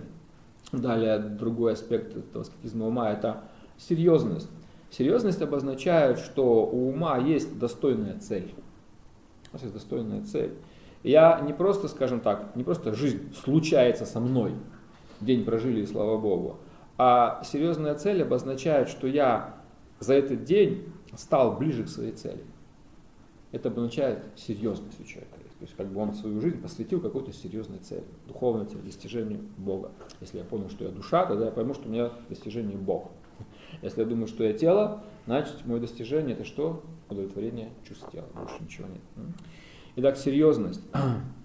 Далее 0.71 1.17
другой 1.17 1.73
аспект 1.73 2.15
этого 2.15 2.43
скептизма 2.43 2.85
ума– 2.85 3.11
это 3.11 3.45
серьезность. 3.77 4.49
Серьезность 4.91 5.41
обозначает, 5.41 6.19
что 6.19 6.65
у 6.65 6.89
ума 6.89 7.17
есть 7.17 7.57
достойная 7.57 8.19
цель. 8.19 8.53
У 9.51 9.55
нас 9.55 9.61
есть 9.61 9.73
достойная 9.73 10.23
цель. 10.23 10.53
Я 11.03 11.39
не 11.41 11.53
просто, 11.53 11.87
скажем 11.87 12.19
так, 12.19 12.55
не 12.55 12.63
просто 12.63 12.93
жизнь 12.93 13.33
случается 13.33 14.05
со 14.05 14.19
мной, 14.19 14.53
день 15.21 15.45
прожили 15.45 15.81
и 15.81 15.85
слава 15.85 16.17
Богу, 16.17 16.57
а 16.97 17.41
серьезная 17.43 17.95
цель 17.95 18.21
обозначает, 18.21 18.89
что 18.89 19.07
я 19.07 19.55
за 19.99 20.13
этот 20.13 20.43
день 20.43 20.85
стал 21.15 21.57
ближе 21.57 21.83
к 21.83 21.89
своей 21.89 22.11
цели. 22.11 22.43
Это 23.51 23.69
обозначает 23.69 24.23
серьезность 24.35 24.99
у 24.99 25.03
человека. 25.03 25.39
То 25.59 25.65
есть 25.65 25.75
как 25.75 25.87
бы 25.87 25.99
он 25.99 26.13
свою 26.13 26.39
жизнь 26.39 26.61
посвятил 26.61 27.01
какой-то 27.01 27.33
серьезной 27.33 27.79
цели, 27.79 28.05
духовной 28.27 28.65
цели, 28.65 28.79
достижению 28.79 29.41
Бога. 29.57 29.91
Если 30.21 30.37
я 30.37 30.45
понял, 30.45 30.69
что 30.69 30.85
я 30.85 30.91
душа, 30.91 31.25
тогда 31.25 31.45
я 31.45 31.51
пойму, 31.51 31.73
что 31.73 31.89
у 31.89 31.91
меня 31.91 32.11
достижение 32.29 32.77
Бог. 32.77 33.11
Если 33.81 33.99
я 33.99 34.07
думаю, 34.07 34.27
что 34.27 34.45
я 34.45 34.53
тело, 34.53 35.03
значит 35.29 35.63
мое 35.63 35.79
достижение 35.79 36.35
это 36.35 36.43
что? 36.43 36.81
удовлетворение 37.07 37.69
чувств 37.87 38.11
тела, 38.11 38.25
больше 38.33 38.55
ничего 38.61 38.87
нет. 38.87 39.01
Итак, 39.95 40.17
серьезность. 40.17 40.81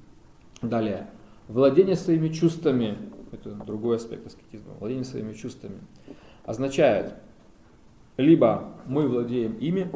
Далее. 0.63 1.11
Владение 1.49 1.95
своими 1.95 2.29
чувствами, 2.29 2.97
это 3.31 3.51
другой 3.51 3.97
аспект 3.97 4.27
аскетизма, 4.27 4.73
владение 4.81 5.05
своими 5.05 5.35
чувствами, 5.35 5.81
означает, 6.47 7.13
либо 8.17 8.73
мы 8.87 9.07
владеем 9.07 9.59
ими, 9.59 9.91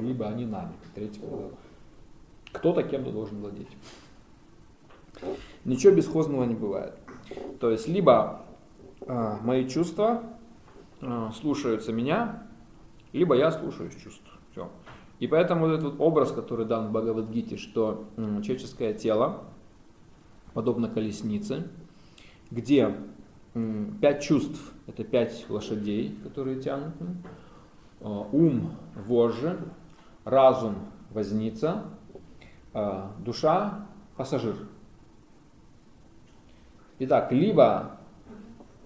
либо 0.00 0.26
они 0.26 0.44
нами. 0.44 0.72
Третьего 0.96 1.52
Кто-то 2.50 2.82
кем-то 2.82 3.12
должен 3.12 3.40
владеть. 3.40 3.68
Ничего 5.64 5.94
бесхозного 5.94 6.42
не 6.42 6.56
бывает. 6.56 6.94
То 7.60 7.70
есть, 7.70 7.86
либо 7.86 8.44
э, 9.02 9.36
мои 9.42 9.68
чувства 9.68 10.24
э, 11.00 11.30
слушаются 11.40 11.92
меня, 11.92 12.45
либо 13.12 13.34
я 13.34 13.50
слушаюсь 13.50 13.94
чувств. 13.94 14.28
Все. 14.52 14.70
И 15.18 15.26
поэтому 15.26 15.66
вот 15.66 15.78
этот 15.78 16.00
образ, 16.00 16.32
который 16.32 16.66
дан 16.66 16.88
в 16.88 16.92
Бхагавадгите, 16.92 17.56
что 17.56 18.04
человеческое 18.16 18.92
тело 18.94 19.44
подобно 20.52 20.88
колеснице, 20.88 21.68
где 22.50 22.94
пять 24.00 24.22
чувств, 24.22 24.72
это 24.86 25.04
пять 25.04 25.46
лошадей, 25.48 26.18
которые 26.22 26.60
тянут, 26.60 26.94
а, 28.00 28.28
ум– 28.32 28.72
вожжи, 28.94 29.58
разум– 30.24 30.76
возница, 31.10 31.84
а, 32.74 33.12
душа 33.18 33.86
пассажир. 34.16 34.56
Итак, 36.98 37.32
либо 37.32 37.98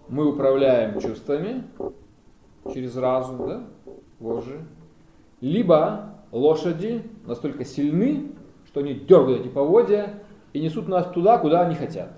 мы 0.08 0.26
управляем 0.26 1.00
чувствами 1.00 1.64
через 2.72 2.96
разум, 2.96 3.46
да, 3.46 3.64
вожжи, 4.20 4.64
либо 5.40 6.14
лошади 6.30 7.02
настолько 7.26 7.64
сильны, 7.64 8.32
что 8.66 8.80
они 8.80 8.94
дергают 8.94 9.40
эти 9.40 9.48
поводья 9.48 10.22
и 10.52 10.60
несут 10.60 10.86
нас 10.86 11.10
туда, 11.10 11.38
куда 11.38 11.62
они 11.62 11.74
хотят. 11.74 12.12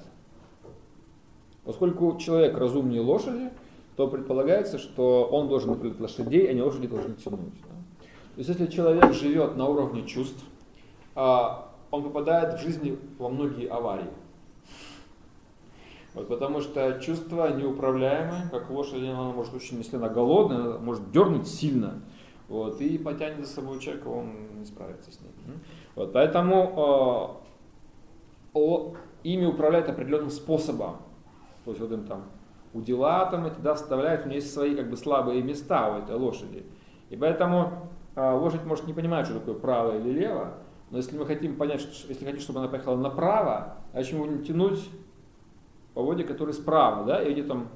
Поскольку 1.65 2.19
человек 2.19 2.59
разумнее 2.59 3.01
лошади, 3.01 3.51
то 3.97 4.09
предполагается, 4.09 4.79
что 4.79 5.25
он 5.25 5.49
должен 5.49 5.71
управлять 5.71 6.01
лошадей, 6.01 6.51
а 6.51 6.53
не 6.53 6.63
лошади 6.63 6.89
должны 6.89 7.15
тянуть. 7.15 7.55
Да? 7.63 8.05
То 8.35 8.39
есть 8.39 8.49
если 8.49 8.67
человек 8.67 9.13
живет 9.13 9.57
на 9.57 9.67
уровне 9.67 10.07
чувств, 10.07 10.43
а, 11.15 11.71
он 11.91 12.03
попадает 12.03 12.59
в 12.59 12.63
жизни 12.63 12.99
во 13.19 13.29
многие 13.29 13.69
аварии. 13.69 14.09
Вот, 16.15 16.29
потому 16.29 16.61
что 16.61 17.01
чувство 17.01 17.55
неуправляемое, 17.57 18.49
как 18.51 18.69
лошадь, 18.71 19.03
она 19.03 19.33
может 19.33 19.55
очень, 19.55 19.79
если 19.79 19.97
она 19.97 20.09
голодная, 20.09 20.59
она 20.59 20.79
может 20.79 21.11
дернуть 21.11 21.49
сильно. 21.49 22.03
Вот, 22.49 22.81
и 22.83 22.99
потянет 22.99 23.47
за 23.47 23.53
собой 23.53 23.79
человека, 23.79 24.09
он 24.09 24.59
не 24.59 24.65
справится 24.67 25.11
с 25.11 25.21
ним. 25.21 25.31
Вот, 25.95 26.13
поэтому 26.13 27.41
э, 28.55 28.93
ими 29.25 29.47
управляют 29.47 29.89
определенным 29.89 30.31
способом. 30.31 30.99
То 31.65 31.71
есть 31.71 31.81
вот 31.81 31.93
им 31.93 32.05
там 32.05 32.25
удила 32.75 33.25
там 33.27 33.47
эти, 33.47 33.59
да, 33.61 33.75
вставляют, 33.75 34.27
у 34.27 34.29
нее 34.29 34.41
есть 34.41 34.53
свои 34.53 34.75
как 34.75 34.91
бы 34.91 34.97
слабые 34.97 35.43
места 35.43 35.95
у 35.95 35.99
этой 35.99 36.17
лошади. 36.17 36.67
И 37.09 37.17
поэтому 37.17 37.91
э, 38.17 38.33
лошадь 38.33 38.65
может 38.65 38.87
не 38.87 38.93
понимать, 38.93 39.27
что 39.27 39.39
такое 39.39 39.55
право 39.55 39.97
или 39.99 40.11
лево, 40.11 40.55
но 40.91 40.99
если 40.99 41.17
мы 41.17 41.25
хотим 41.25 41.57
понять, 41.57 41.81
что, 41.81 42.09
если 42.09 42.27
хотим, 42.27 42.41
чтобы 42.41 42.59
она 42.61 42.69
поехала 42.69 42.97
направо, 42.97 43.79
значит 43.93 44.13
мы 44.13 44.27
будем 44.27 44.45
тянуть 44.45 44.91
поводья, 45.95 46.24
которые 46.24 46.55
справа, 46.55 47.05
да, 47.05 47.22
и 47.22 47.32
где 47.32 47.43
там 47.43 47.68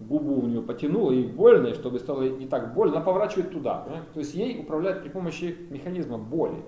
губу 0.00 0.40
у 0.40 0.46
нее 0.46 0.62
потянуло, 0.62 1.12
и 1.12 1.26
больно, 1.26 1.68
и 1.68 1.74
чтобы 1.74 1.98
стало 1.98 2.22
не 2.22 2.46
так 2.46 2.74
больно, 2.74 2.96
она 2.96 3.04
поворачивает 3.04 3.52
туда. 3.52 3.80
Понимаете? 3.80 4.08
То 4.14 4.20
есть 4.20 4.34
ей 4.34 4.60
управляют 4.60 5.02
при 5.02 5.10
помощи 5.10 5.56
механизма 5.70 6.18
боли. 6.18 6.62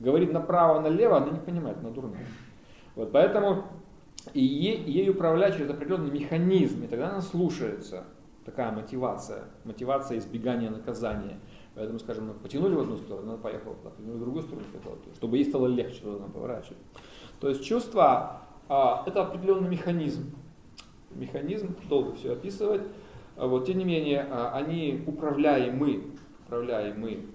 Говорит 0.00 0.32
направо-налево, 0.32 1.18
она 1.18 1.30
не 1.30 1.40
понимает, 1.40 1.78
она 1.78 1.90
дурная. 1.90 2.26
Вот, 2.94 3.12
поэтому 3.12 3.64
и 4.32 4.40
ей, 4.42 4.82
ей 4.84 5.10
управлять 5.10 5.56
через 5.56 5.70
определенный 5.70 6.10
механизм, 6.10 6.84
и 6.84 6.86
тогда 6.86 7.10
она 7.10 7.20
слушается. 7.20 8.04
Такая 8.44 8.70
мотивация, 8.70 9.44
мотивация 9.64 10.18
избегания 10.18 10.70
наказания. 10.70 11.40
Поэтому, 11.74 11.98
скажем, 11.98 12.32
потянули 12.42 12.74
в 12.74 12.80
одну 12.80 12.96
сторону, 12.96 13.32
она 13.32 13.38
поехала 13.38 13.74
туда, 13.74 13.90
потянули 13.90 14.16
в 14.16 14.20
другую 14.20 14.42
сторону, 14.44 14.66
чтобы 15.14 15.36
ей 15.36 15.44
стало 15.44 15.66
легче, 15.66 15.96
чтобы 15.96 16.16
она 16.18 16.28
поворачивает. 16.28 16.78
То 17.40 17.48
есть 17.48 17.64
чувство 17.64 18.45
а, 18.68 19.04
это 19.06 19.22
определенный 19.22 19.68
механизм. 19.68 20.34
Механизм, 21.10 21.76
долго 21.88 22.14
все 22.14 22.32
описывать. 22.32 22.82
А 23.36 23.46
вот, 23.46 23.66
тем 23.66 23.78
не 23.78 23.84
менее, 23.84 24.26
а, 24.30 24.52
они 24.54 25.04
управляемы, 25.06 26.04
управляемы, 26.46 27.26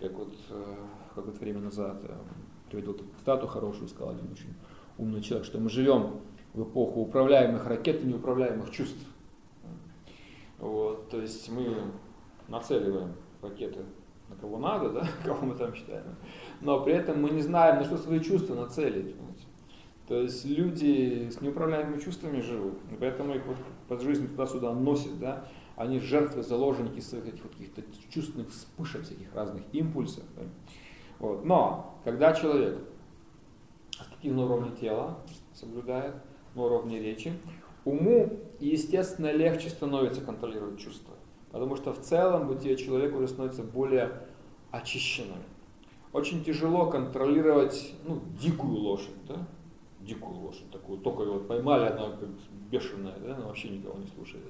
как 0.00 0.12
вот 0.12 0.34
э, 0.48 0.74
какое-то 1.14 1.38
время 1.38 1.60
назад 1.60 1.98
э, 2.04 2.14
приводил 2.70 2.98
стату 3.20 3.46
хорошую, 3.46 3.88
сказал 3.88 4.14
один 4.14 4.32
очень 4.32 4.54
умный 4.96 5.20
человек, 5.20 5.46
что 5.46 5.58
мы 5.58 5.68
живем 5.68 6.20
в 6.54 6.62
эпоху 6.62 7.00
управляемых 7.00 7.66
ракет 7.66 8.02
и 8.02 8.06
неуправляемых 8.06 8.70
чувств. 8.70 9.04
Вот, 10.58 11.08
то 11.10 11.20
есть 11.20 11.50
мы 11.50 11.74
нацеливаем 12.48 13.14
ракеты 13.42 13.80
на 14.28 14.36
кого 14.36 14.58
надо, 14.58 14.90
да, 14.90 15.08
кого 15.24 15.46
мы 15.46 15.54
там 15.54 15.74
считаем, 15.74 16.04
но 16.60 16.80
при 16.80 16.94
этом 16.94 17.20
мы 17.20 17.30
не 17.30 17.42
знаем, 17.42 17.76
на 17.76 17.84
что 17.84 17.96
свои 17.96 18.20
чувства 18.20 18.54
нацелить. 18.54 19.14
То 20.10 20.22
есть 20.22 20.44
люди 20.44 21.30
с 21.30 21.40
неуправляемыми 21.40 22.00
чувствами 22.00 22.40
живут, 22.40 22.80
поэтому 22.98 23.32
их 23.36 23.46
вот 23.46 23.56
по 23.86 23.96
жизни 23.96 24.26
туда-сюда 24.26 24.74
носит, 24.74 25.20
да, 25.20 25.44
они 25.76 26.00
жертвы, 26.00 26.42
заложники 26.42 26.98
своих 26.98 27.28
этих 27.28 27.44
вот 27.44 27.52
каких-то 27.52 27.82
чувственных 28.08 28.50
вспышек, 28.50 29.04
всяких 29.04 29.32
разных 29.36 29.62
импульсов. 29.70 30.24
Да. 30.34 30.42
Вот. 31.20 31.44
Но, 31.44 32.00
когда 32.02 32.32
человек 32.32 32.80
аскетизм 34.00 34.34
на 34.34 34.46
уровне 34.46 34.72
тела 34.80 35.16
соблюдает, 35.54 36.16
на 36.56 36.62
уровне 36.62 36.98
речи, 36.98 37.32
уму, 37.84 38.36
естественно, 38.58 39.30
легче 39.30 39.70
становится 39.70 40.22
контролировать 40.22 40.80
чувства. 40.80 41.14
Потому 41.52 41.76
что 41.76 41.92
в 41.92 42.00
целом 42.00 42.48
бытие 42.48 42.76
человека 42.76 43.14
уже 43.14 43.28
становится 43.28 43.62
более 43.62 44.10
очищенным. 44.72 45.38
Очень 46.12 46.42
тяжело 46.42 46.90
контролировать 46.90 47.94
ну, 48.04 48.20
дикую 48.40 48.74
лошадь. 48.74 49.14
Да? 49.28 49.46
Дикую 50.10 50.40
лошадь 50.40 50.70
такую, 50.70 50.98
только 50.98 51.22
ее 51.22 51.32
вот 51.32 51.48
поймали, 51.48 51.86
она 51.86 52.16
как 52.16 52.28
бешеная, 52.70 53.14
да, 53.20 53.36
она 53.36 53.46
вообще 53.46 53.68
никого 53.68 53.98
не 53.98 54.06
слушает. 54.06 54.44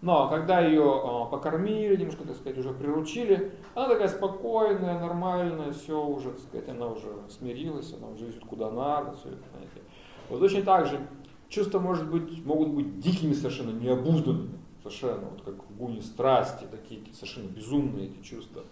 Но 0.00 0.28
когда 0.28 0.60
ее 0.60 0.82
э, 0.82 1.30
покормили, 1.30 1.96
немножко, 1.96 2.24
так 2.24 2.36
сказать, 2.36 2.58
уже 2.58 2.72
приручили, 2.74 3.52
она 3.74 3.88
такая 3.88 4.08
спокойная, 4.08 5.00
нормальная, 5.00 5.72
все 5.72 6.04
уже, 6.04 6.30
так 6.30 6.40
сказать, 6.40 6.68
она 6.68 6.88
уже 6.88 7.08
смирилась, 7.28 7.94
она 7.94 8.08
уже 8.08 8.30
идет 8.30 8.44
куда 8.44 8.70
надо, 8.70 9.16
все 9.16 9.28
это, 9.30 9.42
знаете. 9.52 9.80
Вот 10.28 10.40
точно 10.40 10.62
так 10.62 10.86
же 10.86 11.00
чувства 11.48 11.78
может 11.78 12.10
быть, 12.10 12.44
могут 12.44 12.68
быть 12.68 13.00
дикими 13.00 13.32
совершенно, 13.32 13.70
необузданными, 13.70 14.58
совершенно, 14.82 15.28
вот 15.30 15.42
как 15.42 15.54
в 15.70 15.76
гуне 15.76 16.02
страсти, 16.02 16.66
такие 16.70 17.00
совершенно 17.12 17.48
безумные 17.48 18.08
эти 18.08 18.22
чувства. 18.22 18.64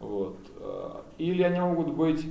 Вот. 0.00 0.38
А, 0.56 1.04
или 1.18 1.42
они 1.42 1.60
могут 1.60 1.94
быть 1.94 2.26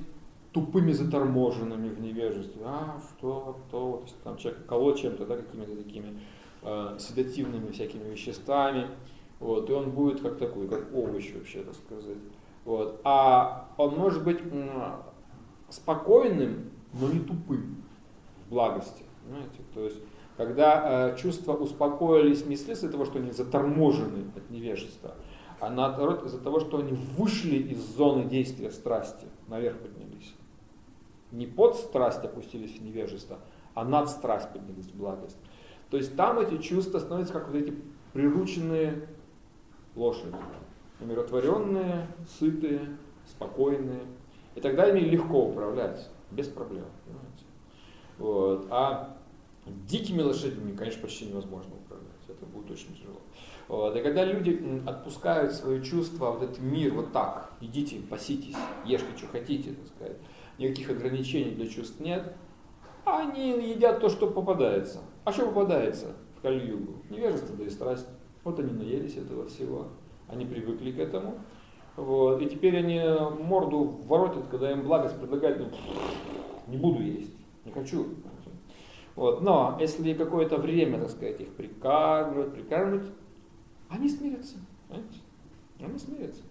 тупыми 0.52 0.92
заторможенными 0.92 1.90
в 1.90 2.02
невежестве. 2.02 2.62
А, 2.66 3.00
что, 3.10 3.58
кто, 3.68 3.92
вот, 3.92 4.14
там 4.24 4.38
человек 4.38 4.66
колоть 4.66 5.00
чем-то, 5.00 5.26
да, 5.26 5.38
какими-то 5.38 5.76
такими 5.76 6.20
э, 6.62 6.98
седативными 7.00 7.72
всякими 7.72 8.10
веществами, 8.10 8.88
вот, 9.40 9.70
и 9.70 9.74
он 9.74 9.92
будет 9.92 10.22
как 10.22 10.38
такой, 10.38 10.68
как 10.68 10.94
овощ 10.94 11.34
вообще, 11.34 11.64
так 11.64 11.76
сказать. 11.76 12.18
Вот. 12.66 13.00
А 13.04 13.70
он 13.78 13.96
может 13.96 14.24
быть 14.24 14.40
спокойным, 15.70 16.70
но 16.94 17.08
не 17.08 17.20
тупым 17.20 17.84
в 18.46 18.50
благости. 18.50 19.04
Понимаете? 19.24 19.60
То 19.74 19.86
есть, 19.86 20.00
когда 20.36 21.12
э, 21.12 21.18
чувства 21.18 21.54
успокоились 21.54 22.46
не 22.46 22.56
вследствие 22.56 22.92
того, 22.92 23.06
что 23.06 23.20
они 23.20 23.32
заторможены 23.32 24.26
от 24.36 24.50
невежества, 24.50 25.16
а 25.62 25.70
наоборот 25.70 26.26
из-за 26.26 26.40
того, 26.40 26.60
что 26.60 26.80
они 26.80 26.92
вышли 27.18 27.58
из 27.58 27.80
зоны 27.80 28.26
действия 28.26 28.72
страсти, 28.72 29.28
наверх 29.48 29.78
поднялись 29.78 30.34
не 31.32 31.48
под 31.48 31.76
страсть 31.76 32.24
опустились 32.24 32.78
в 32.78 32.84
невежество, 32.84 33.40
а 33.74 33.86
над 33.86 34.10
страсть 34.10 34.52
поднялись 34.52 34.88
в 34.88 34.96
благость. 34.96 35.38
То 35.90 35.98
есть 35.98 36.16
там 36.16 36.40
эти 36.40 36.58
чувства 36.58 37.00
становятся 37.00 37.34
как 37.34 37.48
вот 37.48 37.56
эти 37.56 37.74
прирученные 38.14 39.08
лошади. 39.96 40.36
Умиротворенные, 41.00 42.08
сытые, 42.40 42.98
спокойные. 43.28 44.04
И 44.56 44.62
тогда 44.62 44.88
ими 44.90 45.00
легко 45.00 45.48
управлять, 45.48 46.10
без 46.30 46.48
проблем. 46.48 46.86
Понимаете? 47.06 47.46
Вот. 48.18 48.68
А 48.70 49.18
дикими 49.66 50.22
лошадьми, 50.22 50.74
конечно, 50.76 51.02
почти 51.02 51.26
невозможно 51.26 51.76
управлять. 51.76 52.12
Это 52.28 52.46
будет 52.46 52.72
очень 52.72 52.96
тяжело. 52.96 53.22
Вот. 53.68 53.96
И 53.96 54.02
когда 54.02 54.24
люди 54.26 54.84
отпускают 54.86 55.54
свои 55.54 55.82
чувства, 55.82 56.32
вот 56.32 56.44
этот 56.44 56.60
мир 56.60 56.94
вот 56.94 57.12
так, 57.12 57.52
идите, 57.62 58.00
паситесь, 58.10 58.56
ешьте, 58.86 59.08
что 59.18 59.28
хотите, 59.28 59.72
так 59.72 59.88
сказать, 59.88 60.18
никаких 60.58 60.90
ограничений 60.90 61.52
для 61.52 61.68
чувств 61.68 62.00
нет, 62.00 62.36
они 63.06 63.50
едят 63.72 64.00
то, 64.00 64.10
что 64.10 64.28
попадается. 64.28 65.00
А 65.24 65.32
что 65.32 65.48
попадается 65.48 66.16
в 66.38 66.42
Кали-югу? 66.42 67.04
Невежество, 67.10 67.56
да 67.56 67.64
и 67.64 67.70
страсть. 67.70 68.08
Вот 68.44 68.60
они 68.60 68.72
наелись 68.72 69.18
этого 69.18 69.48
всего, 69.48 69.88
они 70.28 70.46
привыкли 70.46 70.92
к 70.92 71.00
этому. 71.00 71.40
Вот. 71.96 72.42
И 72.42 72.48
теперь 72.48 72.78
они 72.78 73.00
морду 73.44 73.84
воротят, 74.06 74.48
когда 74.48 74.72
им 74.72 74.84
благость 74.84 75.20
предлагают, 75.20 75.60
ну, 75.60 75.70
не 76.68 76.78
буду 76.78 77.02
есть, 77.02 77.34
не 77.66 77.72
хочу. 77.72 78.08
Вот. 79.16 79.42
Но 79.42 79.78
если 79.80 80.14
какое-то 80.14 80.58
время, 80.58 81.00
так 81.00 81.10
сказать, 81.10 81.42
их 81.42 81.50
прикармливать, 81.50 82.54
прикармливать, 82.54 83.08
они 83.90 84.10
смирятся. 84.10 84.56
Понимаете? 84.88 85.20
Они 85.80 85.98
смирятся. 86.00 86.42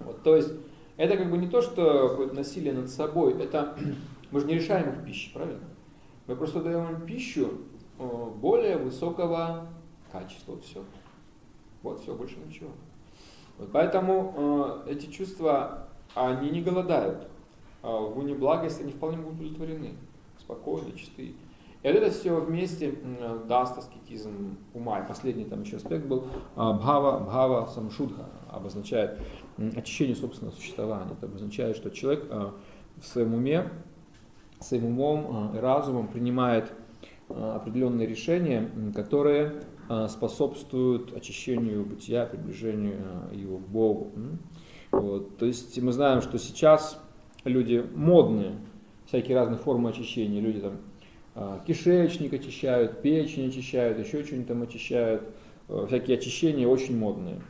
Вот. 0.00 0.22
То 0.22 0.34
есть 0.34 0.50
это 0.96 1.16
как 1.16 1.30
бы 1.30 1.38
не 1.38 1.48
то, 1.48 1.60
что 1.60 2.08
какое-то 2.10 2.34
насилие 2.34 2.72
над 2.72 2.88
собой, 2.90 3.34
это 3.42 3.76
мы 4.30 4.40
же 4.40 4.46
не 4.46 4.54
решаем 4.54 4.90
их 4.90 5.04
пищи, 5.04 5.32
правильно? 5.32 5.64
Мы 6.26 6.36
просто 6.36 6.62
даем 6.62 6.88
им 6.88 7.06
пищу 7.06 7.50
э, 7.98 8.30
более 8.36 8.78
высокого 8.78 9.66
качества, 10.10 10.52
вот 10.52 10.64
все. 10.64 10.82
Вот 11.82 12.00
все, 12.00 12.14
больше 12.14 12.36
ничего. 12.46 12.70
Вот 13.58 13.70
поэтому 13.72 14.84
э, 14.86 14.92
эти 14.92 15.06
чувства, 15.06 15.88
они 16.14 16.50
не 16.50 16.62
голодают. 16.62 17.28
А 17.82 18.00
в 18.00 18.18
уне 18.18 18.34
благости 18.34 18.82
они 18.82 18.92
вполне 18.92 19.18
могут 19.18 19.34
удовлетворены, 19.34 19.94
спокойны, 20.38 20.92
чистые. 20.92 21.34
И 21.82 21.88
вот 21.88 21.96
это 21.96 22.10
все 22.10 22.40
вместе 22.40 22.98
даст 23.46 23.76
аскетизм 23.76 24.56
ума. 24.72 25.00
И 25.00 25.06
последний 25.06 25.44
там 25.44 25.62
еще 25.62 25.76
аспект 25.76 26.06
был 26.06 26.24
а, 26.56 26.72
бхава, 26.72 27.18
бхава 27.18 27.66
самшудха, 27.66 28.24
обозначает 28.50 29.20
очищение 29.76 30.16
собственного 30.16 30.54
существования. 30.54 31.12
Это 31.12 31.26
обозначает, 31.26 31.76
что 31.76 31.90
человек 31.90 32.28
в 32.30 33.06
своем 33.06 33.34
уме, 33.34 33.70
своим 34.60 34.86
умом 34.86 35.54
и 35.54 35.58
разумом 35.58 36.08
принимает 36.08 36.72
определенные 37.28 38.06
решения, 38.06 38.70
которые 38.94 39.62
способствуют 40.08 41.14
очищению 41.14 41.84
бытия, 41.84 42.26
приближению 42.26 42.96
его 43.32 43.58
к 43.58 43.68
Богу. 43.68 44.12
Вот. 44.90 45.36
То 45.38 45.46
есть 45.46 45.80
мы 45.80 45.92
знаем, 45.92 46.22
что 46.22 46.38
сейчас 46.38 47.00
люди 47.44 47.84
модные, 47.94 48.56
всякие 49.06 49.36
разные 49.36 49.58
формы 49.58 49.90
очищения. 49.90 50.40
Люди 50.40 50.60
там 50.60 50.76
а, 51.34 51.62
кишечник 51.66 52.32
очищают, 52.32 53.02
печень 53.02 53.48
очищают, 53.48 53.98
еще 53.98 54.24
что-нибудь 54.24 54.48
там 54.48 54.62
очищают. 54.62 55.22
Э, 55.68 55.86
всякие 55.88 56.18
очищения 56.18 56.66
очень 56.66 56.96
модные. 56.96 57.40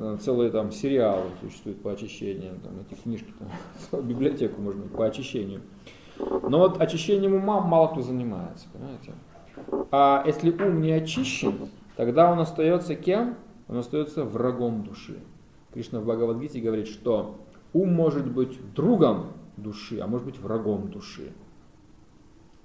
Э, 0.00 0.16
целые 0.20 0.50
там 0.50 0.70
сериалы 0.70 1.24
существуют 1.40 1.82
по 1.82 1.92
очищениям, 1.92 2.60
там 2.60 2.72
эти 2.80 2.98
книжки, 3.00 3.32
там, 3.90 4.06
библиотеку 4.06 4.60
можно 4.60 4.84
по 4.86 5.06
очищению. 5.06 5.62
Но 6.18 6.58
вот 6.58 6.80
очищением 6.80 7.34
ума 7.34 7.60
мало 7.60 7.88
кто 7.88 8.02
занимается, 8.02 8.66
понимаете? 8.72 9.14
А 9.90 10.22
если 10.24 10.50
ум 10.50 10.80
не 10.80 10.92
очищен, 10.92 11.68
тогда 11.96 12.30
он 12.30 12.38
остается 12.38 12.94
кем? 12.94 13.36
Он 13.66 13.78
остается 13.78 14.24
врагом 14.24 14.84
души. 14.84 15.18
Кришна 15.72 16.00
в 16.00 16.04
Бхагавадгите 16.04 16.60
говорит, 16.60 16.86
что 16.86 17.36
ум 17.72 17.92
может 17.92 18.30
быть 18.30 18.58
другом 18.74 19.32
души, 19.56 19.98
а 19.98 20.06
может 20.06 20.26
быть 20.26 20.38
врагом 20.38 20.90
души. 20.90 21.32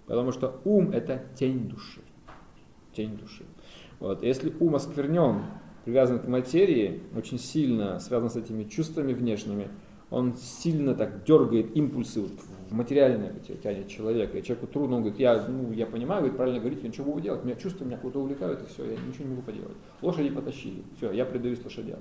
Потому 0.05 0.31
что 0.31 0.61
ум 0.65 0.91
это 0.91 1.23
тень 1.35 1.67
души. 1.67 2.01
Тень 2.93 3.17
души. 3.17 3.43
Вот. 3.99 4.23
Если 4.23 4.53
ум 4.59 4.75
осквернен, 4.75 5.41
привязан 5.85 6.19
к 6.19 6.27
материи, 6.27 7.01
очень 7.15 7.39
сильно 7.39 7.99
связан 7.99 8.29
с 8.29 8.35
этими 8.35 8.63
чувствами 8.63 9.13
внешними, 9.13 9.69
он 10.09 10.35
сильно 10.35 10.93
так 10.93 11.23
дергает 11.23 11.75
импульсы 11.75 12.21
вот 12.21 12.31
в 12.69 12.73
материальное 12.73 13.33
тянет 13.63 13.87
человека. 13.87 14.37
И 14.37 14.43
человеку 14.43 14.67
трудно, 14.67 14.97
он 14.97 15.01
говорит, 15.01 15.19
я, 15.19 15.43
ну, 15.47 15.71
я 15.71 15.87
понимаю, 15.87 16.21
говорит, 16.21 16.37
правильно 16.37 16.59
говорите, 16.59 16.87
ничего 16.87 17.07
могу 17.07 17.19
делать, 17.19 17.43
меня 17.43 17.55
чувства 17.55 17.85
меня 17.85 17.97
куда-то 17.97 18.19
увлекают, 18.19 18.61
и 18.61 18.65
все, 18.71 18.85
я 18.85 18.97
ничего 19.07 19.25
не 19.25 19.31
могу 19.31 19.41
поделать. 19.41 19.75
Лошади 20.01 20.29
потащили, 20.29 20.83
все, 20.97 21.11
я 21.11 21.25
предаюсь 21.25 21.63
лошадям. 21.63 21.99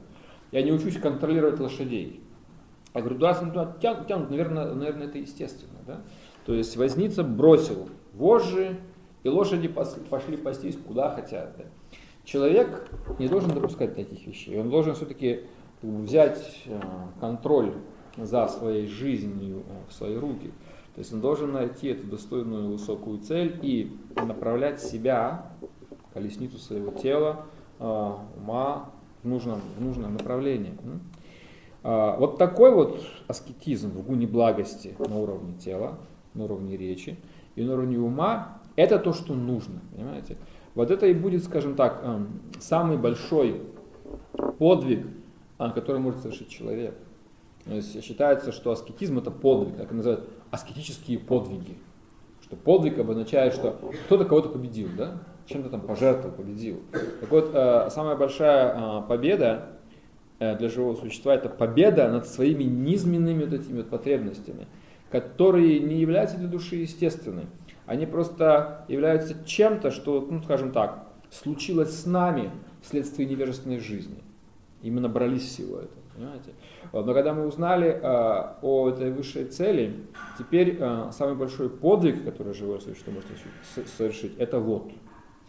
Я 0.51 0.63
не 0.63 0.73
учусь 0.73 0.99
контролировать 0.99 1.59
лошадей. 1.59 2.21
Я 2.95 3.01
говорю, 3.01 3.19
да, 3.19 3.31
они 3.31 3.51
туда 3.51 3.77
тянут, 3.81 4.07
тянут, 4.07 4.31
наверное, 4.31 4.75
наверное, 4.75 5.07
это 5.07 5.17
естественно. 5.17 5.79
Да? 5.87 6.03
То 6.45 6.53
есть 6.53 6.77
возница 6.77 7.25
бросил 7.25 7.89
вожжи, 8.13 8.79
и 9.23 9.29
лошади 9.29 9.69
пошли 9.69 10.37
пастись 10.37 10.77
куда 10.77 11.11
хотят. 11.15 11.55
Да? 11.57 11.65
Человек 12.25 12.89
не 13.19 13.29
должен 13.29 13.51
допускать 13.51 13.95
таких 13.95 14.27
вещей. 14.27 14.61
Он 14.61 14.71
должен 14.71 14.95
все-таки 14.95 15.43
взять 15.83 16.63
э, 16.67 16.81
контроль 17.21 17.75
за 18.17 18.47
своей 18.49 18.87
жизнью 18.87 19.65
э, 19.69 19.91
в 19.91 19.93
свои 19.93 20.17
руки. 20.17 20.53
То 20.95 20.99
есть 20.99 21.13
он 21.13 21.21
должен 21.21 21.53
найти 21.53 21.89
эту 21.89 22.07
достойную 22.07 22.71
высокую 22.71 23.19
цель 23.19 23.59
и 23.63 23.97
направлять 24.15 24.81
себя, 24.81 25.47
колесницу 26.15 26.59
своего 26.59 26.93
тела, 26.93 27.47
э, 27.79 28.15
ума 28.37 28.91
в 29.23 29.29
нужном, 29.29 29.61
в 29.77 29.83
нужном 29.83 30.13
направлении. 30.13 30.75
А, 31.85 32.17
вот 32.17 32.39
такой 32.39 32.73
вот 32.73 33.01
аскетизм 33.27 33.91
в 33.91 34.03
гуне 34.05 34.27
благости 34.27 34.95
на 34.99 35.19
уровне 35.19 35.55
тела, 35.55 35.99
на 36.35 36.45
уровне 36.45 36.77
речи 36.77 37.19
и 37.57 37.65
на 37.65 37.75
уровне 37.75 37.99
ума, 37.99 38.61
это 38.77 38.99
то, 38.99 39.13
что 39.13 39.35
нужно, 39.35 39.81
понимаете? 39.95 40.37
Вот 40.75 40.91
это 40.91 41.07
и 41.07 41.15
будет, 41.15 41.45
скажем 41.45 41.75
так, 41.75 42.01
эм, 42.03 42.41
самый 42.59 42.97
большой 42.97 43.63
подвиг, 44.59 45.07
а, 45.59 45.71
который 45.71 46.01
может 46.01 46.21
совершить 46.21 46.49
человек. 46.49 46.95
То 47.65 47.75
есть 47.75 48.03
считается, 48.03 48.53
что 48.53 48.73
аскетизм 48.73 49.19
это 49.19 49.31
подвиг, 49.31 49.77
как 49.77 49.93
называют 49.93 50.29
аскетические 50.51 51.19
подвиги. 51.19 51.77
Что 52.43 52.57
подвиг 52.57 52.99
обозначает, 52.99 53.55
что 53.55 53.79
кто-то 54.07 54.25
кого-то 54.25 54.49
победил, 54.49 54.89
да? 54.97 55.23
чем-то 55.47 55.71
там 55.71 55.81
пожертвовал, 55.81 56.35
победил. 56.37 56.81
Так 57.21 57.31
вот, 57.31 57.51
э, 57.53 57.89
самая 57.91 58.17
большая 58.17 59.01
э, 59.01 59.03
победа 59.09 59.73
Э, 60.43 60.57
для 60.57 60.69
живого 60.69 60.97
существа 60.97 61.37
это 61.37 61.49
победа 61.49 62.09
над 62.09 62.27
своими 62.27 62.65
низменными 62.65 63.45
вот 63.45 63.53
этими 63.53 63.77
вот 63.77 63.89
потребностями, 63.89 64.67
которые 65.09 65.79
не 65.79 66.01
являются 66.01 66.37
для 66.37 66.49
души 66.49 66.77
естественными. 66.77 67.47
Они 67.87 68.07
просто 68.07 68.85
являются 68.89 69.45
чем-то, 69.45 69.91
что, 69.91 70.27
ну, 70.29 70.43
скажем 70.43 70.73
так, 70.73 71.07
случилось 71.31 72.01
с 72.01 72.07
нами 72.07 72.51
вследствие 72.83 73.29
невежественной 73.29 73.79
жизни. 73.79 74.23
Именно 74.83 75.09
брались 75.09 75.43
всего 75.43 75.79
этого. 75.79 76.03
Понимаете? 76.15 76.53
Но 76.93 77.15
когда 77.15 77.33
мы 77.33 77.47
узнали 77.47 77.89
э, 77.89 78.55
о 78.61 78.91
этой 78.91 79.11
высшей 79.11 79.47
цели, 79.47 80.05
теперь 80.39 80.77
э, 80.79 81.11
самый 81.13 81.37
большой 81.37 81.71
подвиг, 81.71 82.25
который 82.25 82.53
живое 82.53 82.81
существо 82.81 83.13
может 83.13 83.29
совершить, 83.97 84.37
это 84.37 84.59
вот 84.59 84.93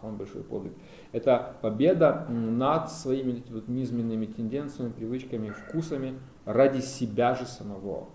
самый 0.03 0.17
большой 0.17 0.43
подвиг. 0.43 0.73
Это 1.11 1.55
победа 1.61 2.27
над 2.29 2.91
своими 2.91 3.43
вот 3.49 3.67
низменными 3.67 4.25
тенденциями, 4.25 4.91
привычками, 4.91 5.49
вкусами 5.49 6.19
ради 6.45 6.79
себя 6.79 7.35
же 7.35 7.45
самого, 7.45 8.09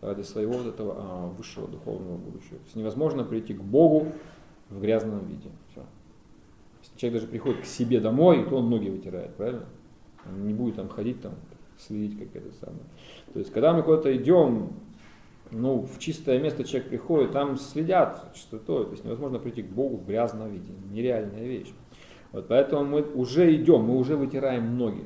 ради 0.00 0.22
своего 0.22 0.54
вот 0.54 0.66
этого 0.66 0.94
а, 0.96 1.26
высшего 1.26 1.68
духовного 1.68 2.16
будущего. 2.16 2.58
То 2.58 2.64
есть 2.64 2.76
невозможно 2.76 3.24
прийти 3.24 3.54
к 3.54 3.62
Богу 3.62 4.12
в 4.70 4.80
грязном 4.80 5.26
виде. 5.26 5.50
Все. 5.70 5.82
Если 6.82 6.98
человек 6.98 7.20
даже 7.20 7.30
приходит 7.30 7.62
к 7.62 7.64
себе 7.64 8.00
домой, 8.00 8.46
то 8.48 8.56
он 8.56 8.70
ноги 8.70 8.88
вытирает, 8.88 9.34
правильно? 9.34 9.66
Он 10.26 10.46
не 10.46 10.54
будет 10.54 10.76
там 10.76 10.88
ходить, 10.88 11.20
там, 11.20 11.34
следить 11.78 12.18
как 12.18 12.36
это 12.36 12.52
самое. 12.52 12.84
То 13.32 13.38
есть, 13.38 13.52
когда 13.52 13.72
мы 13.72 13.82
куда-то 13.82 14.14
идем, 14.16 14.72
ну, 15.50 15.82
в 15.82 15.98
чистое 15.98 16.40
место 16.40 16.64
человек 16.64 16.90
приходит, 16.90 17.32
там 17.32 17.56
следят 17.56 18.32
чистотой, 18.34 18.84
то 18.84 18.90
есть 18.92 19.04
невозможно 19.04 19.38
прийти 19.38 19.62
к 19.62 19.68
Богу 19.68 19.96
в 19.96 20.06
грязном 20.06 20.50
виде, 20.50 20.72
нереальная 20.90 21.44
вещь. 21.44 21.72
Вот 22.32 22.48
поэтому 22.48 22.84
мы 22.84 23.02
уже 23.02 23.54
идем, 23.54 23.84
мы 23.84 23.96
уже 23.96 24.16
вытираем 24.16 24.76
ноги. 24.76 25.04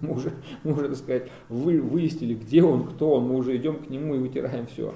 Мы 0.00 0.14
уже, 0.14 0.32
мы 0.64 0.72
уже, 0.72 0.88
так 0.88 0.96
сказать, 0.96 1.30
вы, 1.48 1.80
выяснили, 1.80 2.34
где 2.34 2.62
он, 2.62 2.86
кто 2.86 3.14
он, 3.14 3.28
мы 3.28 3.36
уже 3.36 3.56
идем 3.56 3.82
к 3.82 3.90
нему 3.90 4.14
и 4.14 4.18
вытираем 4.18 4.66
все. 4.66 4.94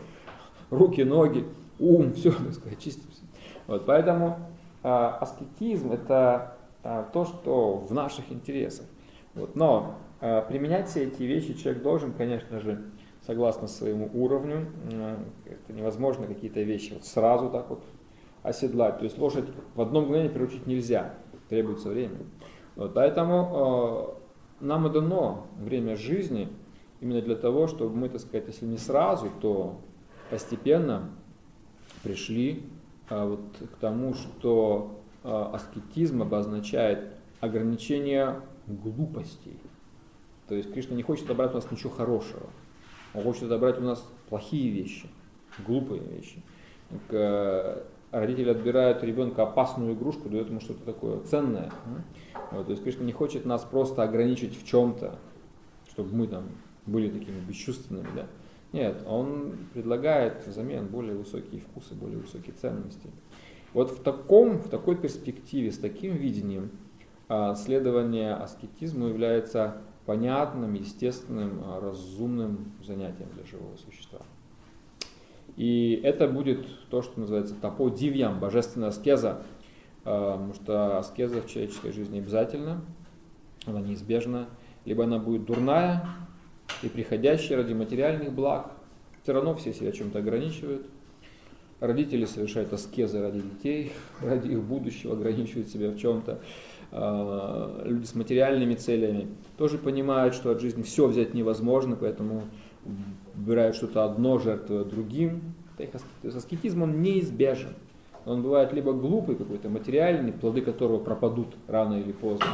Руки, 0.70 1.03
ноги, 1.03 1.45
ум, 1.78 2.12
все, 2.14 2.32
так 2.32 2.55
сказать, 2.55 2.78
чистимся. 2.78 3.22
Вот, 3.66 3.87
поэтому 3.87 4.39
а, 4.82 5.16
аскетизм 5.20 5.93
это 5.93 6.57
а, 6.82 7.05
то, 7.12 7.24
что 7.24 7.78
в 7.78 7.93
наших 7.93 8.30
интересах. 8.30 8.87
Вот, 9.35 9.57
но 9.57 9.97
а, 10.20 10.43
применять 10.43 10.89
все 10.89 11.05
эти 11.05 11.22
вещи 11.22 11.55
человек 11.55 11.82
должен, 11.82 12.12
конечно 12.12 12.61
же, 12.61 12.85
согласно 13.26 13.68
своему 13.68 14.11
уровню. 14.12 14.68
Это 15.47 15.72
невозможно 15.72 16.26
какие-то 16.26 16.61
вещи 16.61 16.93
вот 16.93 17.07
сразу 17.07 17.49
так 17.49 17.70
вот 17.70 17.82
оседлать. 18.43 18.99
То 18.99 19.05
есть 19.05 19.18
лошадь 19.18 19.47
в 19.74 19.80
одно 19.80 20.03
мгновение 20.03 20.30
приручить 20.30 20.66
нельзя 20.66 21.14
требуется 21.49 21.89
время. 21.89 22.18
Вот, 22.76 22.95
поэтому 22.95 24.18
э, 24.18 24.24
нам 24.65 24.87
и 24.87 24.91
дано 24.91 25.47
время 25.59 25.97
жизни 25.97 26.49
именно 27.01 27.21
для 27.21 27.37
того, 27.37 27.67
чтобы 27.67 27.95
мы, 27.97 28.09
так 28.09 28.21
сказать, 28.21 28.47
если 28.49 28.67
не 28.67 28.79
сразу, 28.79 29.31
то 29.41 29.81
постепенно 30.31 31.11
пришли 32.03 32.65
э, 33.11 33.25
вот 33.27 33.41
к 33.73 33.77
тому, 33.77 34.15
что 34.15 35.01
э, 35.23 35.29
аскетизм 35.53 36.23
обозначает 36.23 37.12
ограничение 37.41 38.41
глупостей. 38.67 39.59
То 40.49 40.55
есть 40.55 40.73
Кришна 40.73 40.97
не 40.97 41.03
хочет 41.03 41.25
отобрать 41.27 41.53
у 41.53 41.55
нас 41.55 41.71
ничего 41.71 41.91
хорошего. 41.91 42.47
Он 43.15 43.23
хочет 43.23 43.45
отобрать 43.45 43.79
у 43.79 43.83
нас 43.83 44.07
плохие 44.29 44.71
вещи, 44.71 45.09
глупые 45.67 46.03
вещи. 46.03 46.43
А 47.11 47.87
родители 48.21 48.51
отбирают 48.51 49.03
ребенка 49.03 49.43
опасную 49.43 49.95
игрушку, 49.95 50.29
дают 50.29 50.49
ему 50.49 50.61
что-то 50.61 50.85
такое 50.85 51.21
ценное. 51.21 51.73
Вот, 52.51 52.67
то 52.67 52.71
есть 52.71 52.83
Кришна 52.83 53.05
не 53.05 53.12
хочет 53.12 53.45
нас 53.45 53.62
просто 53.62 54.03
ограничить 54.03 54.57
в 54.61 54.67
чем-то, 54.67 55.19
чтобы 55.91 56.15
мы 56.15 56.27
там 56.29 56.45
были 56.87 57.11
такими 57.11 57.41
бесчувственными. 57.41 58.09
Да? 58.15 58.27
Нет, 58.73 59.03
он 59.07 59.55
предлагает 59.73 60.47
взамен 60.47 60.87
более 60.87 61.17
высокие 61.17 61.61
вкусы, 61.61 61.95
более 61.95 62.19
высокие 62.19 62.55
ценности. 62.55 63.11
Вот 63.73 63.91
в, 63.91 64.03
таком, 64.03 64.59
в 64.59 64.69
такой 64.69 64.97
перспективе, 64.97 65.73
с 65.73 65.79
таким 65.79 66.15
видением, 66.15 66.71
а, 67.29 67.55
следование 67.55 68.35
аскетизму 68.35 69.09
является 69.09 69.79
понятным, 70.07 70.75
естественным, 70.75 71.62
а, 71.65 71.81
разумным 71.81 72.73
занятием 72.85 73.29
для 73.35 73.45
живого 73.45 73.77
существа. 73.77 74.21
И 75.57 76.00
это 76.02 76.26
будет 76.26 76.66
то, 76.90 77.02
что 77.02 77.20
называется 77.20 77.55
топо 77.55 77.88
дивьям, 77.88 78.40
божественная 78.40 78.88
аскеза, 78.88 79.42
а, 80.05 80.32
потому 80.32 80.55
что 80.55 80.98
аскеза 80.98 81.42
в 81.42 81.48
человеческой 81.48 81.92
жизни 81.92 82.18
обязательно, 82.18 82.82
она 83.66 83.80
неизбежна, 83.80 84.48
либо 84.84 85.05
она 85.05 85.18
будет 85.18 85.44
дурная 85.44 86.07
и 86.82 86.88
приходящая 86.88 87.59
ради 87.59 87.72
материальных 87.72 88.32
благ, 88.32 88.72
все 89.22 89.32
равно 89.32 89.55
все 89.55 89.72
себя 89.72 89.92
чем-то 89.92 90.18
ограничивают. 90.18 90.86
Родители 91.80 92.24
совершают 92.24 92.72
аскезы 92.72 93.20
ради 93.20 93.40
детей, 93.40 93.92
ради 94.22 94.48
их 94.48 94.62
будущего, 94.62 95.14
ограничивают 95.14 95.68
себя 95.68 95.90
в 95.90 95.98
чем-то. 95.98 96.40
э, 96.90 97.82
люди 97.84 98.05
с 98.05 98.14
материальными 98.14 98.74
целями 98.74 99.28
тоже 99.57 99.78
понимают, 99.78 100.34
что 100.34 100.50
от 100.50 100.61
жизни 100.61 100.82
все 100.82 101.07
взять 101.07 101.32
невозможно, 101.32 101.96
поэтому 101.96 102.44
выбирают 103.35 103.76
что-то 103.76 104.05
одно, 104.05 104.39
жертвуя 104.39 104.85
другим. 104.85 105.55
Аскетизм 106.22 106.82
он 106.82 107.03
неизбежен. 107.03 107.74
Он 108.24 108.43
бывает 108.43 108.72
либо 108.72 108.93
глупый 108.93 109.37
какой-то, 109.37 109.68
материальный, 109.68 110.32
плоды 110.32 110.62
которого 110.62 110.99
пропадут 110.99 111.57
рано 111.66 111.95
или 111.95 112.12
поздно, 112.12 112.47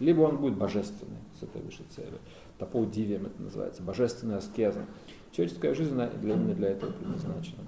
либо 0.00 0.22
он 0.22 0.38
будет 0.38 0.56
божественный 0.56 1.18
с 1.38 1.42
этой 1.44 1.62
высшей 1.62 1.86
целью. 1.94 2.18
Тапоудивием 2.58 3.26
это 3.26 3.42
называется, 3.42 3.82
божественная 3.82 4.38
аскеза. 4.38 4.84
Человеческая 5.30 5.74
жизнь 5.74 5.94
для, 5.94 6.34
именно 6.34 6.54
для 6.54 6.70
этого 6.70 6.90
предназначена. 6.90 7.62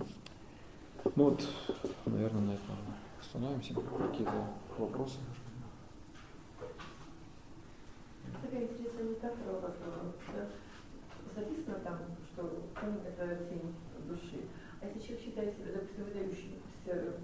Ну 1.14 1.24
вот, 1.30 1.44
наверное, 2.07 2.42
на 2.42 2.50
этом 2.52 2.76
остановимся. 3.20 3.74
Какие-то 3.74 4.32
вопросы? 4.78 5.18
Такая 8.42 8.62
интересная 8.64 9.04
метафора, 9.04 9.61
как 9.61 10.48
записано 11.36 11.76
там, 11.84 11.98
что 12.37 12.45
ум 12.45 13.01
это 13.07 13.45
тень 13.49 13.74
души. 14.07 14.45
А 14.80 14.87
если 14.87 15.01
человек 15.01 15.24
считает 15.24 15.55
себя, 15.55 15.72
допустим, 15.72 16.05
выдающимся, 16.05 17.14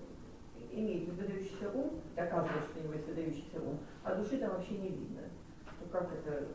имеет 0.73 1.09
выдающийся 1.11 1.71
ум, 1.71 2.01
доказывает, 2.17 2.65
что 2.65 2.81
у 2.81 2.83
него 2.85 2.95
есть 2.95 3.07
выдающийся 3.07 3.61
ум, 3.61 3.79
а 4.03 4.15
души 4.15 4.39
там 4.39 4.51
вообще 4.51 4.79
не 4.79 4.89
видно, 4.89 5.21
то 5.67 5.87
как 5.91 6.13
это 6.13 6.49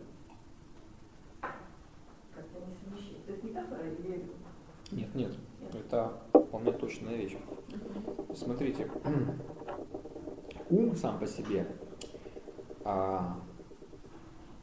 как-то 2.34 2.60
не 2.66 2.74
совмещать? 2.76 3.26
То 3.26 3.32
есть 3.32 3.44
метафора 3.44 3.88
или... 3.88 4.26
Нет, 4.92 5.14
нет, 5.14 5.32
нет. 5.62 5.76
это 5.76 6.14
вполне 6.34 6.72
точная 6.72 7.16
вещь. 7.16 7.38
Смотрите, 8.36 8.90
ум 10.70 10.96
сам 10.96 11.20
по 11.20 11.28
себе, 11.28 11.68
а, 12.84 13.40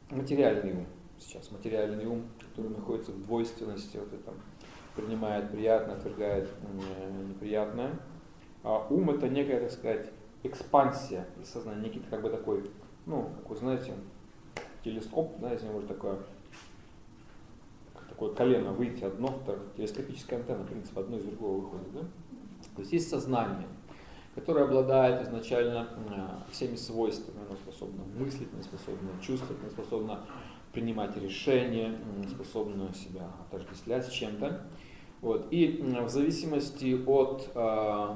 материальный 0.09 0.73
ум, 0.73 0.87
сейчас 1.19 1.51
материальный 1.51 2.05
ум, 2.05 2.25
который 2.55 2.71
находится 2.71 3.11
в 3.11 3.21
двойственности, 3.23 3.97
вот 3.97 4.13
это 4.13 4.33
принимает 4.95 5.51
приятное, 5.51 5.95
отвергает 5.95 6.49
неприятное. 7.27 7.99
А 8.63 8.87
ум 8.89 9.09
это 9.09 9.27
некая, 9.27 9.59
так 9.59 9.71
сказать, 9.71 10.09
экспансия 10.43 11.27
сознания, 11.43 11.81
некий 11.81 11.99
как 12.09 12.21
бы 12.21 12.29
такой, 12.29 12.71
ну, 13.05 13.29
как 13.39 13.49
вы 13.49 13.55
знаете, 13.57 13.93
телескоп, 14.83 15.37
да, 15.39 15.53
из 15.53 15.63
него 15.63 15.81
такое, 15.81 16.19
такое 18.09 18.33
колено 18.33 18.71
выйти 18.71 19.03
одно, 19.03 19.27
второе, 19.27 19.65
телескопическая 19.75 20.39
антенна, 20.39 20.63
в 20.63 20.67
принципе, 20.67 21.01
одно 21.01 21.17
из 21.17 21.25
другого 21.25 21.61
выходит, 21.61 21.93
да? 21.93 22.01
То 22.75 22.81
есть 22.81 22.93
есть 22.93 23.09
сознание, 23.09 23.67
которое 24.33 24.65
обладает 24.65 25.27
изначально 25.27 26.43
всеми 26.51 26.75
свойствами, 26.75 27.39
оно 27.47 27.55
способно 27.57 28.03
мыслить, 28.17 28.49
оно 28.53 28.63
способно 28.63 29.09
чувствовать, 29.21 29.61
оно 29.61 29.71
способно 29.71 30.25
принимать 30.75 31.15
решения, 31.17 31.97
способна 32.29 32.93
себя 32.93 33.31
отождествлять 33.47 34.05
с 34.05 34.11
чем-то. 34.11 34.67
Вот. 35.21 35.47
И 35.49 35.81
в 35.81 36.09
зависимости 36.09 37.01
от 37.07 37.49
э, 37.55 38.15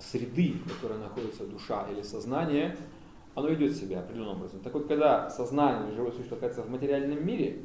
среды, 0.00 0.54
в 0.66 0.74
которой 0.74 0.98
находится 0.98 1.46
душа 1.46 1.86
или 1.90 2.02
сознание, 2.02 2.76
оно 3.36 3.48
ведет 3.48 3.76
себя 3.76 4.00
определенным 4.00 4.38
образом. 4.38 4.60
Так 4.60 4.74
вот, 4.74 4.88
когда 4.88 5.30
сознание, 5.30 5.94
живое 5.94 6.10
существо 6.10 6.36
оказывается 6.36 6.68
в 6.68 6.70
материальном 6.70 7.24
мире, 7.24 7.62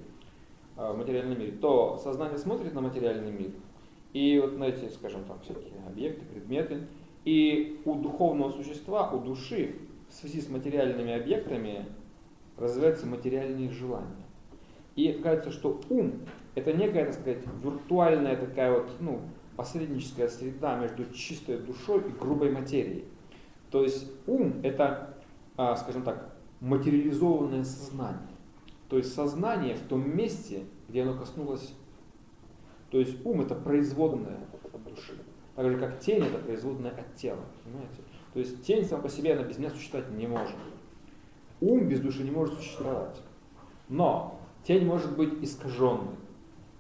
э, 0.78 0.92
в 0.94 0.98
материальном 0.98 1.40
мире, 1.40 1.52
то 1.54 1.98
сознание 1.98 2.38
смотрит 2.38 2.74
на 2.74 2.82
материальный 2.82 3.32
мир, 3.32 3.52
и 4.14 4.40
вот 4.40 4.58
на 4.58 4.66
эти, 4.66 4.88
скажем, 4.94 5.26
там 5.26 5.40
всякие 5.42 5.74
объекты, 5.88 6.24
предметы, 6.26 6.88
и 7.26 7.82
у 7.84 7.96
духовного 7.96 8.52
существа, 8.52 9.10
у 9.12 9.20
души, 9.20 9.76
в 10.08 10.14
связи 10.14 10.40
с 10.40 10.50
материальными 10.50 11.14
объектами, 11.14 11.88
развиваются 12.58 13.06
материальные 13.06 13.70
желания. 13.70 14.26
И 14.96 15.12
кажется, 15.14 15.52
что 15.52 15.82
ум 15.90 16.22
это 16.56 16.72
некая, 16.72 17.06
так 17.06 17.14
сказать, 17.14 17.44
виртуальная 17.62 18.38
такая 18.38 18.72
вот, 18.72 18.90
ну, 19.00 19.22
посредническая 19.58 20.28
среда 20.28 20.78
между 20.78 21.06
чистой 21.14 21.58
душой 21.58 22.02
и 22.08 22.12
грубой 22.12 22.52
материей. 22.52 23.06
То 23.72 23.84
есть 23.84 24.10
ум 24.26 24.62
это, 24.64 25.18
а, 25.58 25.76
скажем 25.76 26.04
так, 26.04 26.36
материализованное 26.62 27.64
сознание. 27.64 28.28
То 28.90 28.98
есть 28.98 29.14
сознание 29.14 29.76
в 29.76 29.82
том 29.82 30.16
месте, 30.16 30.64
где 30.88 31.04
оно 31.04 31.18
коснулось. 31.18 31.74
То 32.90 33.00
есть 33.00 33.26
ум 33.26 33.42
это 33.42 33.56
производное 33.56 34.40
от 34.74 34.84
души. 34.84 35.14
Так 35.56 35.70
же 35.70 35.78
как 35.78 36.00
тень 36.00 36.24
это 36.24 36.38
производное 36.38 36.92
от 36.92 37.16
тела. 37.16 37.44
Понимаете? 37.64 38.02
То 38.34 38.40
есть 38.40 38.64
тень 38.64 38.86
сама 38.86 39.04
по 39.04 39.10
себе 39.10 39.34
она 39.34 39.44
без 39.44 39.58
меня 39.58 39.70
существовать 39.70 40.12
не 40.12 40.28
может. 40.28 40.56
Ум 41.66 41.88
без 41.88 42.00
души 42.00 42.24
не 42.24 42.30
может 42.30 42.54
существовать. 42.60 43.20
Но 43.90 44.40
тень 44.64 44.86
может 44.86 45.18
быть 45.18 45.44
искаженной, 45.44 46.16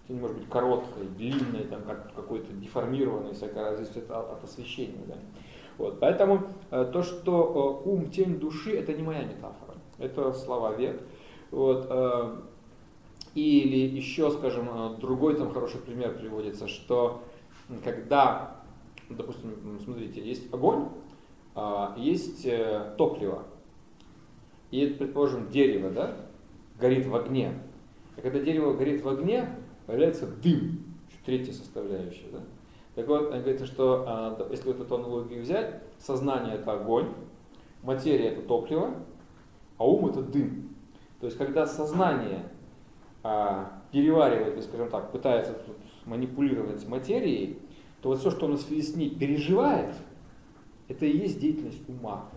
тень 0.07 0.19
может 0.19 0.37
быть 0.37 0.47
короткой, 0.47 1.07
длинной, 1.07 1.63
там, 1.63 1.81
как, 1.81 2.13
какой-то 2.13 2.53
деформированной, 2.53 3.33
всякое 3.33 3.75
зависит 3.75 4.11
от, 4.11 4.31
от 4.31 4.43
освещения. 4.43 5.01
Да? 5.07 5.15
Вот. 5.79 5.99
Поэтому 5.99 6.47
э, 6.69 6.87
то, 6.93 7.01
что 7.01 7.81
э, 7.83 7.89
ум, 7.89 8.11
тень 8.11 8.37
души, 8.39 8.77
это 8.77 8.93
не 8.93 9.01
моя 9.01 9.23
метафора, 9.23 9.75
это 9.97 10.31
слова 10.33 10.73
век. 10.75 11.01
Вот, 11.49 11.87
э, 11.89 12.35
или 13.33 13.77
еще, 13.87 14.29
скажем, 14.29 14.69
э, 14.69 14.97
другой 14.97 15.35
там 15.35 15.51
хороший 15.51 15.79
пример 15.81 16.15
приводится, 16.15 16.67
что 16.67 17.23
когда, 17.83 18.57
допустим, 19.09 19.79
смотрите, 19.83 20.21
есть 20.21 20.53
огонь, 20.53 20.89
э, 21.55 21.87
есть 21.97 22.45
э, 22.45 22.93
топливо, 22.99 23.45
и, 24.71 24.87
предположим, 24.87 25.49
дерево, 25.49 25.89
да, 25.89 26.15
горит 26.79 27.05
в 27.05 27.15
огне. 27.15 27.53
И 28.17 28.21
когда 28.21 28.39
дерево 28.39 28.73
горит 28.73 29.03
в 29.03 29.09
огне, 29.09 29.49
появляется 29.85 30.27
дым, 30.27 30.83
третья 31.25 31.53
составляющая. 31.53 32.27
Да? 32.31 32.39
Так 32.95 33.07
вот, 33.07 33.29
говорится, 33.29 33.65
что 33.65 34.05
а, 34.07 34.47
если 34.51 34.67
вот 34.67 34.79
эту 34.79 34.95
аналогию 34.95 35.41
взять, 35.41 35.81
сознание 35.99 36.55
это 36.55 36.73
огонь, 36.73 37.09
материя 37.83 38.29
это 38.29 38.41
топливо, 38.41 38.95
а 39.77 39.87
ум 39.87 40.07
это 40.07 40.21
дым. 40.21 40.69
То 41.19 41.27
есть, 41.27 41.37
когда 41.37 41.65
сознание 41.65 42.45
а, 43.23 43.81
переваривает, 43.91 44.63
скажем 44.63 44.89
так, 44.89 45.11
пытается 45.11 45.53
тут 45.53 45.77
манипулировать 46.05 46.87
материей, 46.87 47.59
то 48.01 48.09
вот 48.09 48.19
все, 48.19 48.31
что 48.31 48.45
он 48.45 48.53
в 48.53 48.61
связи 48.61 48.81
с 48.81 48.95
ней 48.95 49.09
переживает, 49.09 49.93
это 50.87 51.05
и 51.05 51.17
есть 51.17 51.39
деятельность 51.39 51.81
ума 51.89 52.29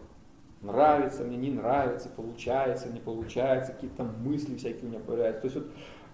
нравится 0.62 1.24
мне, 1.24 1.36
не 1.36 1.50
нравится, 1.50 2.08
получается, 2.08 2.90
не 2.92 3.00
получается, 3.00 3.72
какие-то 3.72 4.04
мысли 4.04 4.56
всякие 4.56 4.84
у 4.84 4.88
меня 4.88 5.00
появляются. 5.00 5.40
То 5.42 5.46
есть 5.46 5.56
вот, 5.56 5.66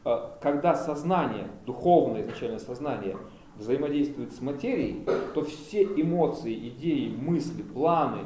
э, 0.05 0.39
когда 0.41 0.75
сознание, 0.75 1.49
духовное 1.67 2.23
изначально 2.23 2.59
сознание, 2.59 3.17
взаимодействует 3.57 4.33
с 4.33 4.41
материей, 4.41 5.05
то 5.33 5.45
все 5.45 5.85
эмоции, 5.85 6.69
идеи, 6.71 7.15
мысли, 7.17 7.63
планы 7.63 8.23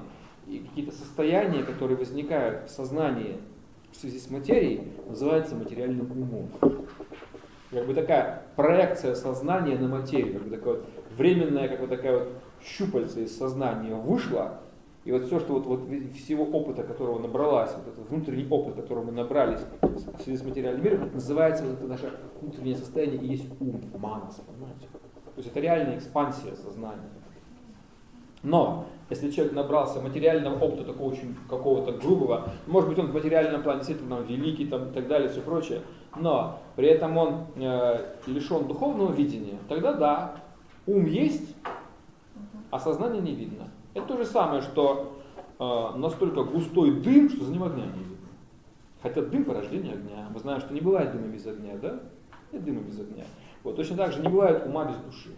и 0.47 0.61
какие-то 0.61 0.93
состояния, 0.93 1.63
которые 1.63 1.99
возникают 1.99 2.71
в 2.71 2.73
сознании 2.73 3.39
в 3.93 3.97
связи 3.97 4.19
с 4.19 4.31
материей, 4.31 4.93
называются 5.07 5.55
материальным 5.55 6.11
умом. 6.11 6.49
Как 7.71 7.87
бы 7.87 7.93
такая 7.93 8.45
проекция 8.57 9.15
сознания 9.15 9.77
на 9.77 9.89
материю, 9.89 10.35
как 10.35 10.43
бы 10.45 10.57
такая 10.57 10.75
вот 10.75 10.87
временная, 11.19 11.69
как 11.69 11.81
бы 11.81 11.87
такая 11.87 12.19
вот 12.19 12.33
щупальца 12.65 13.21
из 13.21 13.37
сознания 13.37 13.95
вышла, 13.95 14.61
и 15.09 15.11
вот 15.11 15.25
все, 15.25 15.41
что 15.41 15.55
вот, 15.55 15.65
вот 15.65 15.89
всего 16.17 16.45
опыта, 16.45 16.83
которого 16.83 17.19
набралась, 17.19 17.75
вот 17.75 17.89
этот 17.89 18.11
внутренний 18.11 18.47
опыт, 18.51 18.75
которого 18.75 19.05
мы 19.05 19.13
набрались 19.13 19.61
в 19.81 20.23
связи 20.23 20.37
с 20.37 20.45
материальным 20.45 20.85
миром, 20.85 21.11
называется 21.15 21.65
вот 21.65 21.79
это 21.79 21.87
наше 21.87 22.13
внутреннее 22.43 22.77
состояние 22.77 23.19
и 23.23 23.29
есть 23.29 23.47
ум, 23.59 23.81
манас, 23.97 24.39
понимаете? 24.47 24.83
То 24.83 25.39
есть 25.39 25.49
это 25.49 25.61
реальная 25.61 25.97
экспансия 25.97 26.55
сознания. 26.57 27.09
Но 28.43 28.85
если 29.09 29.31
человек 29.31 29.55
набрался 29.55 30.03
материального 30.03 30.63
опыта 30.63 30.85
такого 30.85 31.13
очень 31.13 31.35
какого-то 31.49 31.93
грубого, 31.93 32.51
может 32.67 32.91
быть 32.91 32.99
он 32.99 33.07
в 33.07 33.15
материальном 33.15 33.63
плане 33.63 33.79
действительно 33.79 34.21
великий 34.21 34.67
там, 34.67 34.91
и 34.91 34.93
так 34.93 35.09
далее, 35.09 35.31
все 35.31 35.41
прочее, 35.41 35.81
но 36.17 36.59
при 36.77 36.87
этом 36.89 37.17
он 37.17 37.47
э, 37.57 38.15
лишен 38.27 38.69
духовного 38.69 39.15
видения, 39.15 39.57
тогда 39.71 39.95
да, 39.95 40.35
ум 40.87 41.07
есть, 41.07 41.57
а 42.71 42.79
сознание 42.79 43.23
не 43.23 43.35
видно. 43.35 43.69
Это 43.99 44.07
то 44.07 44.17
же 44.17 44.25
самое, 44.25 44.63
что 44.63 45.21
э, 45.59 45.99
настолько 45.99 46.45
густой 46.45 47.01
дым, 47.01 47.29
что 47.29 47.45
за 47.45 47.53
ним 47.53 47.65
огня 47.65 47.87
не 47.87 48.05
видно. 48.05 48.29
Хотя 49.03 49.23
дым 49.23 49.45
порождение 49.45 49.95
огня. 49.95 50.29
Мы 50.33 50.39
знаем, 50.39 50.61
что 50.61 50.73
не 50.73 50.81
бывает 50.81 51.11
дыма 51.11 51.27
без 51.27 51.47
огня, 51.47 51.77
да? 51.77 52.01
Нет 52.53 52.65
дыма 52.65 52.81
без 52.81 53.01
огня. 53.01 53.25
Вот 53.65 53.75
точно 53.75 53.97
так 53.97 54.13
же 54.13 54.21
не 54.21 54.29
бывает 54.29 54.67
ума 54.67 54.85
без 54.85 54.97
души. 54.99 55.31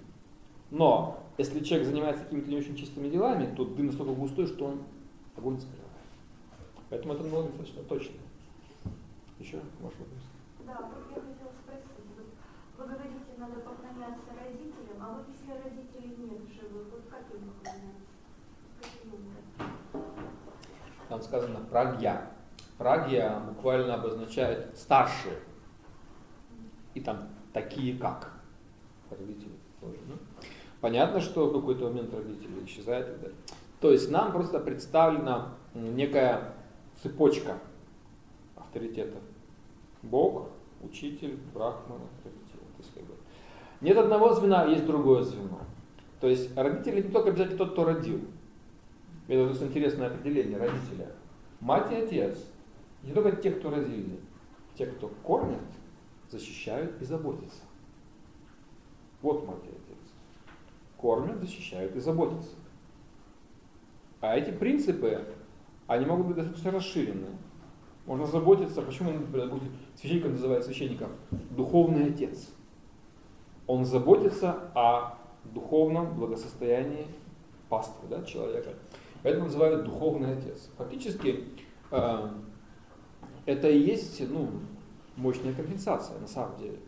Но 0.70 1.22
если 1.38 1.64
человек 1.64 1.88
занимается 1.88 2.24
какими-то 2.24 2.50
не 2.50 2.58
очень 2.58 2.76
чистыми 2.76 3.08
делами, 3.08 3.52
то 3.56 3.64
дым 3.64 3.86
настолько 3.86 4.12
густой, 4.12 4.46
что 4.46 4.66
он 4.66 4.82
огонь 5.36 5.58
скрывает. 5.58 5.86
Поэтому 6.90 7.14
это 7.14 7.24
аналогия 7.24 7.48
достаточно 7.48 7.82
точно. 7.84 8.16
Еще 9.38 9.56
может 9.80 9.98
вопрос? 9.98 10.20
Да, 10.66 10.90
вот 10.92 11.08
я 11.08 11.22
хотела 11.22 11.52
спросить. 11.64 11.96
Вы 12.76 12.84
говорите, 12.84 13.32
надо 13.38 13.54
поклоняться 13.60 14.28
родителям, 14.36 15.00
а 15.00 15.14
вот 15.14 15.24
если 15.32 15.50
родителей 15.50 16.14
нет 16.18 16.42
живых, 16.52 16.88
вот 16.92 17.04
как 17.08 17.24
им 17.32 17.48
поклоняться? 17.48 17.99
Там 21.10 21.20
сказано 21.22 21.60
прагья. 21.70 22.30
Прагья 22.78 23.40
буквально 23.46 23.94
обозначает 23.94 24.78
старшие. 24.78 25.34
И 26.94 27.00
там 27.00 27.28
такие 27.52 27.98
как. 27.98 28.32
Родители 29.10 29.52
тоже. 29.80 29.98
Ну. 30.06 30.14
Понятно, 30.80 31.20
что 31.20 31.48
в 31.48 31.52
какой-то 31.52 31.88
момент 31.88 32.14
родители 32.14 32.64
исчезают 32.64 33.08
и 33.08 33.20
далее. 33.20 33.36
То 33.80 33.90
есть 33.90 34.10
нам 34.10 34.32
просто 34.32 34.60
представлена 34.60 35.54
некая 35.74 36.54
цепочка 37.02 37.58
авторитетов. 38.56 39.20
Бог, 40.02 40.48
учитель, 40.82 41.38
брахман, 41.52 42.00
авторитет. 42.16 42.60
Как 42.94 43.04
бы, 43.04 43.14
нет 43.80 43.98
одного 43.98 44.32
звена, 44.32 44.62
а 44.62 44.66
есть 44.66 44.86
другое 44.86 45.22
звено. 45.22 45.58
То 46.20 46.28
есть 46.28 46.56
родители 46.56 47.02
не 47.02 47.10
только 47.10 47.30
обязательно 47.30 47.58
тот, 47.58 47.72
кто 47.72 47.84
родил. 47.84 48.20
Это 49.30 49.46
вот 49.46 49.62
интересное 49.62 50.08
определение 50.08 50.58
родителя. 50.58 51.06
Мать 51.60 51.92
и 51.92 51.94
отец. 51.94 52.36
Не 53.04 53.12
только 53.12 53.30
те, 53.36 53.52
кто 53.52 53.70
родили. 53.70 54.18
Те, 54.74 54.86
кто 54.86 55.06
кормят, 55.22 55.60
защищают 56.28 57.00
и 57.00 57.04
заботятся. 57.04 57.62
Вот 59.22 59.46
мать 59.46 59.62
и 59.66 59.68
отец. 59.68 59.98
Кормят, 60.96 61.38
защищают 61.38 61.94
и 61.94 62.00
заботятся. 62.00 62.56
А 64.20 64.36
эти 64.36 64.50
принципы, 64.50 65.24
они 65.86 66.06
могут 66.06 66.26
быть 66.26 66.36
достаточно 66.36 66.72
расширены. 66.72 67.28
Можно 68.06 68.26
заботиться, 68.26 68.82
почему, 68.82 69.12
допустим, 69.12 69.70
священником 69.94 70.32
называют 70.32 70.64
священником 70.64 71.10
духовный 71.50 72.06
отец. 72.06 72.50
Он 73.68 73.84
заботится 73.84 74.72
о 74.74 75.18
духовном 75.44 76.16
благосостоянии 76.16 77.06
паствы 77.68 78.08
да, 78.08 78.24
человека. 78.24 78.70
Поэтому 79.22 79.46
называют 79.46 79.84
духовный 79.84 80.32
отец. 80.36 80.70
Фактически 80.78 81.44
э, 81.90 82.28
это 83.46 83.68
и 83.68 83.78
есть 83.78 84.22
ну, 84.28 84.48
мощная 85.16 85.52
компенсация 85.52 86.18
на 86.18 86.26
самом 86.26 86.58
деле. 86.58 86.78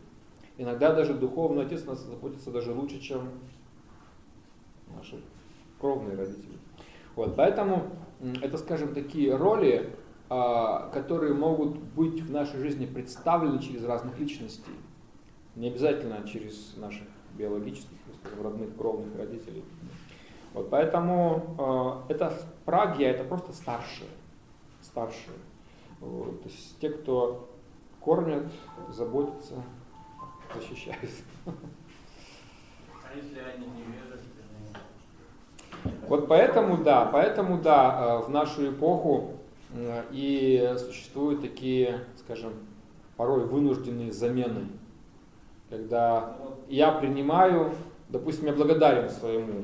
Иногда 0.57 0.93
даже 0.93 1.13
духовный 1.13 1.65
отец 1.65 1.85
нас 1.85 1.99
заботится 2.01 2.51
даже 2.51 2.73
лучше, 2.73 2.99
чем 2.99 3.29
наши 4.95 5.19
кровные 5.79 6.15
родители. 6.15 6.57
Вот, 7.15 7.35
поэтому 7.35 7.89
это, 8.41 8.57
скажем, 8.57 8.93
такие 8.93 9.35
роли, 9.35 9.95
э, 10.29 10.89
которые 10.93 11.33
могут 11.33 11.77
быть 11.77 12.21
в 12.21 12.31
нашей 12.31 12.59
жизни 12.59 12.85
представлены 12.85 13.59
через 13.59 13.83
разных 13.83 14.17
личностей. 14.19 14.71
Не 15.55 15.67
обязательно 15.67 16.27
через 16.27 16.75
наших 16.77 17.07
биологических, 17.37 17.97
родных, 18.41 18.75
кровных 18.75 19.15
родителей. 19.15 19.63
Вот, 20.53 20.69
поэтому 20.69 22.03
э, 22.07 22.13
это 22.13 22.33
прагья, 22.65 23.09
это 23.09 23.23
просто 23.23 23.53
старшие. 23.53 24.09
Старшие. 24.81 25.37
Вот, 25.99 26.43
то 26.43 26.49
есть 26.49 26.79
те, 26.79 26.89
кто 26.89 27.49
кормят, 27.99 28.51
заботятся, 28.89 29.55
защищают. 30.53 31.11
А 31.45 33.15
если 33.15 33.39
они 33.39 33.67
невежественные? 33.67 34.29
Вот 36.07 36.27
поэтому, 36.27 36.83
да, 36.83 37.05
поэтому, 37.05 37.61
да, 37.61 38.19
э, 38.21 38.25
в 38.25 38.29
нашу 38.29 38.69
эпоху 38.69 39.31
э, 39.73 40.03
и 40.11 40.75
существуют 40.77 41.41
такие, 41.41 42.05
скажем, 42.17 42.53
порой 43.17 43.45
вынужденные 43.45 44.11
замены 44.11 44.67
когда 45.73 46.35
я 46.67 46.91
принимаю, 46.91 47.71
допустим, 48.09 48.45
я 48.45 48.53
благодарен 48.53 49.09
своему 49.09 49.63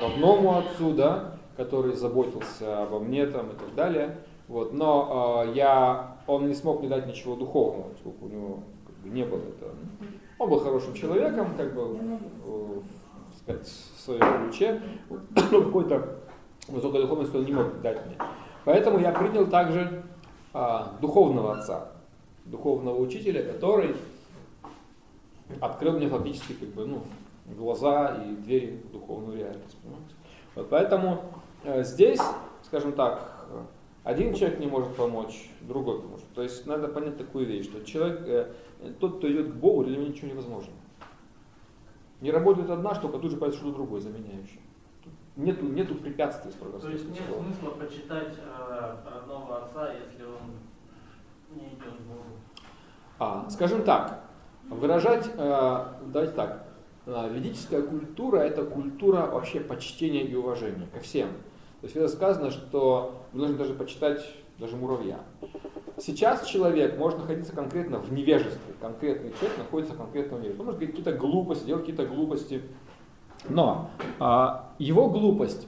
родному 0.00 0.58
отцу, 0.58 0.92
да, 0.92 1.34
который 1.56 1.94
заботился 1.94 2.82
обо 2.82 2.98
мне 2.98 3.26
там 3.26 3.50
и 3.50 3.54
так 3.54 3.74
далее, 3.74 4.18
вот, 4.48 4.72
но 4.74 5.44
э, 5.46 5.52
я, 5.54 6.16
он 6.26 6.48
не 6.48 6.54
смог 6.54 6.80
мне 6.80 6.88
дать 6.88 7.06
ничего 7.06 7.34
духовного, 7.34 7.88
поскольку 7.90 8.26
у 8.26 8.28
него 8.28 8.58
как 8.86 8.94
бы, 8.96 9.08
не 9.08 9.24
было 9.24 9.40
этого. 9.40 9.72
Он 10.38 10.50
был 10.50 10.60
хорошим 10.60 10.94
человеком, 10.94 11.54
как 11.56 11.74
бы, 11.74 11.98
э, 12.46 12.80
сказать, 13.38 13.66
в 13.66 14.00
своем 14.00 14.48
ключе, 14.48 14.82
но 15.50 15.62
какой-то 15.62 16.18
высокой 16.68 17.02
духовности 17.02 17.36
он 17.36 17.44
не 17.44 17.52
мог 17.52 17.80
дать 17.80 18.04
мне. 18.06 18.16
Поэтому 18.64 18.98
я 18.98 19.12
принял 19.12 19.46
также 19.46 20.02
э, 20.52 20.80
духовного 21.00 21.58
отца, 21.58 21.88
духовного 22.44 23.00
учителя, 23.00 23.42
который 23.44 23.96
открыл 25.60 25.94
мне 25.94 26.08
фактически 26.08 26.52
как 26.52 26.68
бы, 26.70 26.86
ну, 26.86 27.02
глаза 27.46 28.22
и 28.24 28.34
двери 28.36 28.82
в 28.84 28.92
духовную 28.92 29.38
реальность. 29.38 29.76
Понимаете? 29.82 30.14
Вот 30.54 30.68
поэтому 30.70 31.24
э, 31.64 31.82
здесь, 31.84 32.20
скажем 32.62 32.92
так, 32.92 33.46
один 34.02 34.34
человек 34.34 34.58
не 34.60 34.66
может 34.66 34.94
помочь, 34.96 35.50
другой 35.62 36.00
поможет. 36.00 36.26
То 36.34 36.42
есть 36.42 36.66
надо 36.66 36.88
понять 36.88 37.16
такую 37.16 37.46
вещь, 37.46 37.66
что 37.66 37.84
человек, 37.84 38.20
э, 38.26 38.52
тот, 39.00 39.18
кто 39.18 39.30
идет 39.30 39.52
к 39.52 39.54
Богу, 39.54 39.84
для 39.84 39.96
него 39.96 40.08
ничего 40.08 40.28
невозможно. 40.28 40.72
Не 42.20 42.30
работает 42.30 42.70
одна 42.70 42.94
штука, 42.94 43.18
тут 43.18 43.30
же 43.30 43.36
появится 43.36 43.60
что-то 43.60 43.76
другое, 43.76 44.00
заменяющее. 44.00 44.60
Нету, 45.36 45.66
нету 45.66 45.96
препятствий 45.96 46.52
строго. 46.52 46.78
То 46.78 46.90
есть 46.90 47.08
нет 47.08 47.22
смысла 47.26 47.70
почитать 47.70 48.34
э, 48.38 48.96
родного 49.12 49.64
отца, 49.64 49.92
если 49.92 50.24
он 50.24 51.56
не 51.56 51.66
идет 51.68 51.94
к 51.94 52.02
Богу. 52.02 52.24
А, 53.18 53.48
скажем 53.50 53.82
так, 53.84 54.24
Выражать, 54.70 55.30
э, 55.36 55.86
давайте 56.06 56.32
так, 56.32 56.63
ведическая 57.06 57.82
культура 57.82 58.38
это 58.38 58.64
культура 58.64 59.26
вообще 59.26 59.60
почтения 59.60 60.22
и 60.22 60.34
уважения 60.34 60.88
ко 60.92 61.00
всем. 61.00 61.28
То 61.80 61.86
есть 61.86 61.96
это 61.96 62.08
сказано, 62.08 62.50
что 62.50 63.22
вы 63.32 63.40
должны 63.40 63.58
даже 63.58 63.74
почитать 63.74 64.24
даже 64.58 64.76
муравья. 64.76 65.20
Сейчас 65.98 66.46
человек 66.46 66.98
может 66.98 67.18
находиться 67.18 67.54
конкретно 67.54 67.98
в 67.98 68.12
невежестве. 68.12 68.74
Конкретный 68.80 69.32
человек 69.38 69.58
находится 69.58 69.94
конкретно 69.94 70.36
в 70.36 70.40
невежестве. 70.40 70.60
Он 70.60 70.66
может 70.66 70.80
говорить 70.80 70.96
какие-то 70.96 71.18
глупости, 71.18 71.66
делать 71.66 71.82
какие-то 71.82 72.06
глупости. 72.06 72.62
Но 73.48 73.90
а, 74.18 74.72
его 74.78 75.10
глупость 75.10 75.66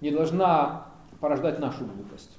не 0.00 0.10
должна 0.10 0.86
порождать 1.20 1.58
нашу 1.58 1.84
глупость. 1.84 2.38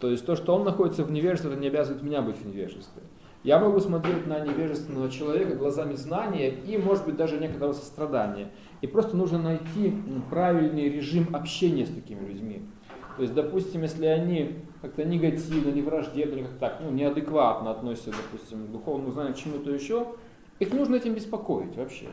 То 0.00 0.10
есть 0.10 0.24
то, 0.24 0.36
что 0.36 0.54
он 0.54 0.64
находится 0.64 1.04
в 1.04 1.10
невежестве, 1.10 1.50
это 1.50 1.60
не 1.60 1.68
обязывает 1.68 2.02
меня 2.02 2.22
быть 2.22 2.36
в 2.36 2.46
невежестве. 2.46 3.02
Я 3.44 3.58
могу 3.58 3.78
смотреть 3.78 4.26
на 4.26 4.40
невежественного 4.40 5.10
человека 5.10 5.54
глазами 5.54 5.94
знания 5.94 6.48
и, 6.48 6.78
может 6.78 7.04
быть, 7.04 7.16
даже 7.16 7.38
некоторого 7.38 7.74
сострадания. 7.74 8.50
И 8.80 8.86
просто 8.86 9.18
нужно 9.18 9.38
найти 9.38 9.94
правильный 10.30 10.88
режим 10.88 11.36
общения 11.36 11.84
с 11.84 11.90
такими 11.90 12.26
людьми. 12.26 12.62
То 13.16 13.22
есть, 13.22 13.34
допустим, 13.34 13.82
если 13.82 14.06
они 14.06 14.60
как-то 14.80 15.04
негативно, 15.04 15.70
не 15.70 15.82
враждебно, 15.82 16.48
как 16.48 16.58
так, 16.58 16.78
ну, 16.80 16.90
неадекватно 16.90 17.70
относятся, 17.70 18.12
допустим, 18.12 18.66
к 18.66 18.70
духовному 18.70 19.12
знанию, 19.12 19.34
к 19.34 19.36
чему-то 19.36 19.70
еще, 19.70 20.06
их 20.58 20.72
нужно 20.72 20.96
этим 20.96 21.14
беспокоить 21.14 21.76
вообще. 21.76 22.06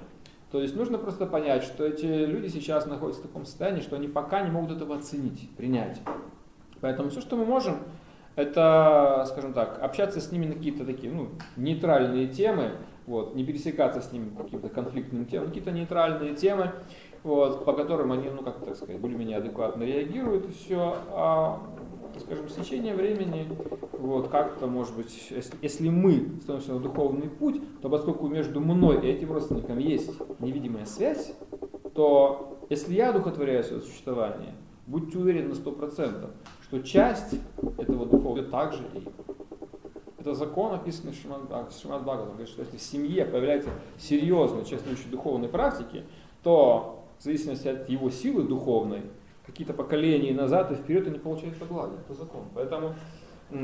То 0.51 0.61
есть 0.61 0.75
нужно 0.75 0.97
просто 0.97 1.25
понять, 1.25 1.63
что 1.63 1.85
эти 1.85 2.05
люди 2.05 2.47
сейчас 2.47 2.87
находятся 2.87 3.21
в 3.21 3.27
таком 3.27 3.45
состоянии, 3.45 3.79
что 3.79 3.95
они 3.95 4.09
пока 4.09 4.41
не 4.41 4.51
могут 4.51 4.71
этого 4.71 4.97
оценить, 4.97 5.49
принять. 5.55 6.01
Поэтому 6.81 7.09
все, 7.09 7.21
что 7.21 7.37
мы 7.37 7.45
можем, 7.45 7.77
это, 8.35 9.25
скажем 9.27 9.53
так, 9.53 9.79
общаться 9.81 10.21
с 10.21 10.31
ними 10.31 10.45
на 10.45 10.55
какие-то 10.55 10.85
такие 10.85 11.11
ну, 11.11 11.29
нейтральные 11.57 12.27
темы, 12.27 12.71
вот, 13.05 13.35
не 13.35 13.43
пересекаться 13.43 14.01
с 14.01 14.11
ними 14.11 14.29
по 14.29 14.43
каким-то 14.43 14.69
конфликтным 14.69 15.25
темам, 15.25 15.47
какие-то 15.47 15.71
нейтральные 15.71 16.35
темы, 16.35 16.71
вот, 17.23 17.65
по 17.65 17.73
которым 17.73 18.11
они, 18.11 18.29
ну 18.29 18.43
как 18.43 18.63
так 18.63 18.75
сказать, 18.75 18.99
более-менее 18.99 19.37
адекватно 19.37 19.83
реагируют 19.83 20.49
и 20.49 20.51
все. 20.51 20.95
А, 21.09 21.59
скажем, 22.19 22.49
с 22.49 22.55
течением 22.55 22.97
времени, 22.97 23.47
вот, 23.93 24.29
как-то, 24.29 24.67
может 24.67 24.95
быть, 24.95 25.31
если, 25.61 25.89
мы 25.89 26.31
становимся 26.41 26.73
на 26.73 26.79
духовный 26.79 27.29
путь, 27.29 27.61
то 27.81 27.89
поскольку 27.89 28.27
между 28.27 28.59
мной 28.59 29.05
и 29.05 29.07
этим 29.07 29.31
родственником 29.31 29.77
есть 29.77 30.11
невидимая 30.39 30.85
связь, 30.85 31.33
то 31.93 32.65
если 32.69 32.93
я 32.93 33.09
одухотворяю 33.09 33.63
свое 33.63 33.81
существование, 33.81 34.53
будьте 34.87 35.17
уверены 35.17 35.49
на 35.49 35.55
сто 35.55 35.71
процентов, 35.71 36.31
что 36.71 36.81
часть 36.83 37.35
этого 37.77 38.05
духовного 38.05 38.43
также 38.43 38.83
и 38.93 39.05
это 40.17 40.33
закон, 40.35 40.73
описанный 40.73 41.11
в 41.11 41.15
Шримад 41.15 41.43
Бхагаватам, 41.49 42.29
говорит, 42.29 42.47
что 42.47 42.61
если 42.61 42.77
в 42.77 42.81
семье 42.81 43.25
появляется 43.25 43.71
серьезный 43.97 44.63
человек, 44.63 45.09
духовной 45.09 45.49
практики, 45.49 46.05
то 46.43 47.03
в 47.17 47.23
зависимости 47.23 47.67
от 47.67 47.89
его 47.89 48.09
силы 48.09 48.43
духовной, 48.43 49.01
какие-то 49.45 49.73
поколения 49.73 50.33
назад 50.33 50.71
и 50.71 50.75
вперед 50.75 51.07
они 51.07 51.19
получают 51.19 51.57
это 51.57 51.65
благо, 51.65 51.97
это 51.97 52.13
закон. 52.13 52.45
Поэтому 52.53 52.93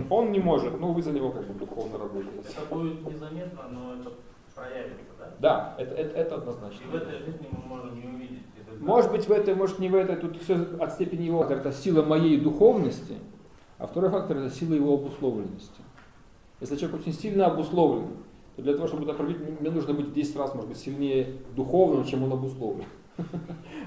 он 0.09 0.31
не 0.34 0.39
может, 0.39 0.77
ну 0.77 0.91
вы 0.91 1.01
за 1.01 1.13
него 1.13 1.31
как 1.31 1.45
бы 1.47 1.53
духовно 1.53 1.99
работаете. 1.99 2.49
Это 2.49 2.75
будет 2.75 3.05
незаметно, 3.05 3.69
но 3.71 3.93
это 3.93 4.11
проявится, 4.53 5.13
да? 5.17 5.35
Да, 5.39 5.75
это, 5.77 5.95
это, 5.95 6.17
это 6.17 6.35
однозначно. 6.35 6.84
И 6.84 6.88
в 6.88 6.95
этой 6.95 7.19
жизни 7.19 7.47
мы 7.51 7.59
можем 7.67 7.95
не 7.95 8.05
увидеть 8.05 8.43
может 8.80 9.12
быть 9.12 9.28
в 9.28 9.32
этой, 9.32 9.56
может 9.56 9.80
не 9.80 9.90
в 9.90 9.95
этой, 9.95 10.16
тут 10.16 10.41
все 10.41 10.56
от 10.80 10.94
степени 10.94 11.24
его. 11.24 11.44
Это 11.44 11.72
сила 11.72 12.04
моей 12.04 12.40
духовности, 12.40 13.16
а 13.78 13.88
второй 13.88 14.10
фактор 14.10 14.38
это 14.38 14.49
сила 14.54 14.74
его 14.74 14.94
обусловленности. 14.94 15.82
Если 16.60 16.76
человек 16.76 17.02
очень 17.02 17.14
сильно 17.14 17.45
обусловлен, 17.45 18.08
то 18.56 18.64
для 18.64 18.74
того, 18.74 18.88
чтобы 18.88 19.04
это 19.04 19.14
пробить, 19.14 19.38
мне 19.60 19.70
нужно 19.70 19.94
быть 19.94 20.08
в 20.08 20.14
10 20.14 20.36
раз, 20.38 20.56
может 20.56 20.70
быть, 20.70 20.78
сильнее 20.78 21.34
духовным, 21.56 22.06
чем 22.06 22.24
он 22.24 22.34
обусловлен. 22.34 22.86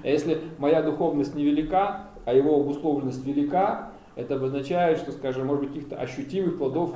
А 0.03 0.09
если 0.09 0.41
моя 0.59 0.83
духовность 0.83 1.35
невелика, 1.35 2.07
а 2.25 2.33
его 2.33 2.59
обусловленность 2.61 3.25
велика, 3.27 3.93
это 4.15 4.37
обозначает, 4.37 4.99
что, 4.99 5.13
скажем, 5.13 5.47
может 5.47 5.65
быть, 5.65 5.75
каких-то 5.75 5.97
ощутимых 5.97 6.59
плодов 6.59 6.95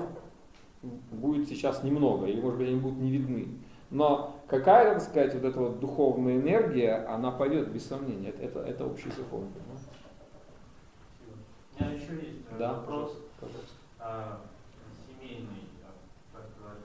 будет 1.11 1.49
сейчас 1.49 1.83
немного, 1.83 2.27
или, 2.27 2.41
может 2.41 2.59
быть, 2.59 2.69
они 2.69 2.79
будут 2.79 2.99
не 2.99 3.11
видны. 3.11 3.49
Но 3.91 4.41
какая, 4.49 4.95
так 4.95 5.03
сказать, 5.03 5.35
вот 5.35 5.45
эта 5.45 5.59
вот 5.61 5.81
духовная 5.81 6.37
энергия, 6.37 7.05
она 7.07 7.31
пойдет 7.31 7.69
без 7.69 7.87
сомнения. 7.87 8.31
Это, 8.31 8.43
это, 8.43 8.61
это 8.61 8.87
общий 8.87 9.11
закон. 9.11 9.49
У 11.79 11.83
меня 11.83 11.93
еще 11.93 12.15
есть 12.15 12.59
Да, 12.59 12.75
вопрос 12.75 13.19
пожалуйста. 13.41 13.75
а, 13.99 14.41
семейный, 15.07 15.65
так 16.33 16.43
сказать, 16.57 16.83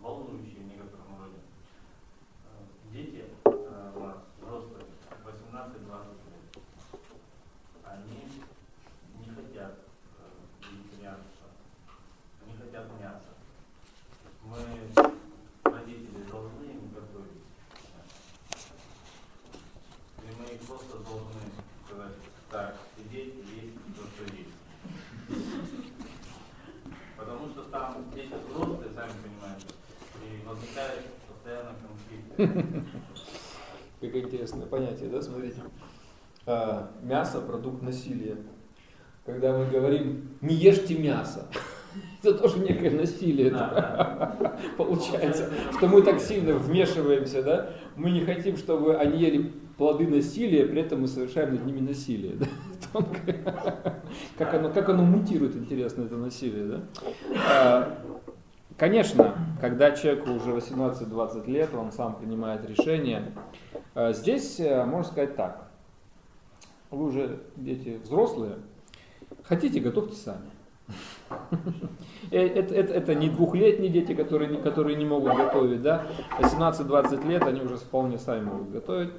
волнующий 0.00 0.56
в 0.60 0.64
некотором 0.66 1.18
роде. 1.20 1.38
А, 2.46 2.62
Дети 2.92 3.24
а, 3.44 3.92
у 3.96 4.00
нас 4.00 4.16
взрослые, 4.40 4.84
18-20 5.24 5.70
лет, 6.30 6.62
они 7.84 8.22
не 9.18 9.34
хотят 9.34 9.74
э, 10.18 10.66
вегетарианства, 10.72 11.48
не 12.46 12.54
хотят 12.56 12.86
мяса. 12.98 13.34
Мы, 14.44 14.56
родители, 15.70 16.24
должны 16.30 16.62
им 16.64 16.88
готовить. 16.94 17.42
Или 20.24 20.32
мы 20.38 20.54
их 20.54 20.60
просто 20.62 20.98
должны 20.98 21.40
сказать, 21.86 22.14
так, 22.50 22.76
сидеть, 22.96 23.34
есть 23.36 23.74
то, 23.96 24.02
что 24.02 24.24
есть. 24.34 24.56
Потому 27.16 27.48
что 27.50 27.64
там 27.64 28.10
дети 28.14 28.32
взрослые, 28.48 28.90
сами 28.94 29.12
понимаете, 29.22 29.66
и 30.24 30.44
возникает 30.46 31.06
постоянно 31.28 31.74
конфликт. 32.46 32.86
Как 34.00 34.16
интересное 34.16 34.66
понятие, 34.66 35.10
да, 35.10 35.20
смотрите. 35.20 35.60
А, 36.46 36.90
мясо– 37.02 37.40
продукт 37.46 37.82
насилия. 37.82 38.36
Когда 39.26 39.56
мы 39.56 39.66
говорим 39.66 40.30
«не 40.40 40.54
ешьте 40.54 40.96
мясо», 40.96 41.46
это 42.22 42.34
тоже 42.34 42.60
некое 42.60 42.90
насилие. 42.90 43.50
Да, 43.50 44.56
Получается, 44.76 45.50
что 45.76 45.86
мы 45.86 46.02
так 46.02 46.20
сильно 46.20 46.54
вмешиваемся, 46.54 47.42
да? 47.42 47.70
Мы 47.96 48.10
не 48.10 48.22
хотим, 48.22 48.56
чтобы 48.56 48.96
они 48.96 49.20
ели 49.20 49.52
плоды 49.76 50.06
насилия, 50.06 50.66
при 50.66 50.82
этом 50.82 51.02
мы 51.02 51.08
совершаем 51.08 51.54
над 51.54 51.64
ними 51.64 51.80
насилие. 51.80 52.36
Да? 52.36 52.46
Тонко. 52.92 54.02
Как, 54.36 54.54
оно, 54.54 54.70
как 54.70 54.88
оно 54.88 55.04
мутирует, 55.04 55.56
интересно, 55.56 56.02
это 56.02 56.16
насилие. 56.16 56.64
Да? 56.64 56.80
А, 57.48 57.98
Конечно, 58.80 59.34
когда 59.60 59.90
человеку 59.90 60.30
уже 60.30 60.52
18-20 60.52 61.46
лет, 61.50 61.68
он 61.74 61.92
сам 61.92 62.14
принимает 62.14 62.66
решение. 62.66 63.30
А, 63.94 64.14
Здесь 64.14 64.58
э, 64.58 64.86
можно 64.86 65.04
сказать 65.04 65.36
так. 65.36 65.68
Вы 66.90 67.04
уже 67.04 67.40
дети 67.56 68.00
взрослые, 68.02 68.54
хотите, 69.42 69.80
готовьте 69.80 70.16
сами. 70.16 70.50
Э, 72.30 72.46
Это, 72.46 72.74
это, 72.74 72.94
это 72.94 73.14
не 73.14 73.28
двухлетние 73.28 73.90
дети, 73.90 74.14
которые, 74.14 74.56
которые 74.58 74.96
не 74.96 75.04
могут 75.04 75.36
готовить, 75.36 75.82
да? 75.82 76.06
18-20 76.38 77.28
лет 77.28 77.42
они 77.42 77.60
уже 77.60 77.76
вполне 77.76 78.18
сами 78.18 78.44
могут 78.44 78.70
готовить. 78.70 79.10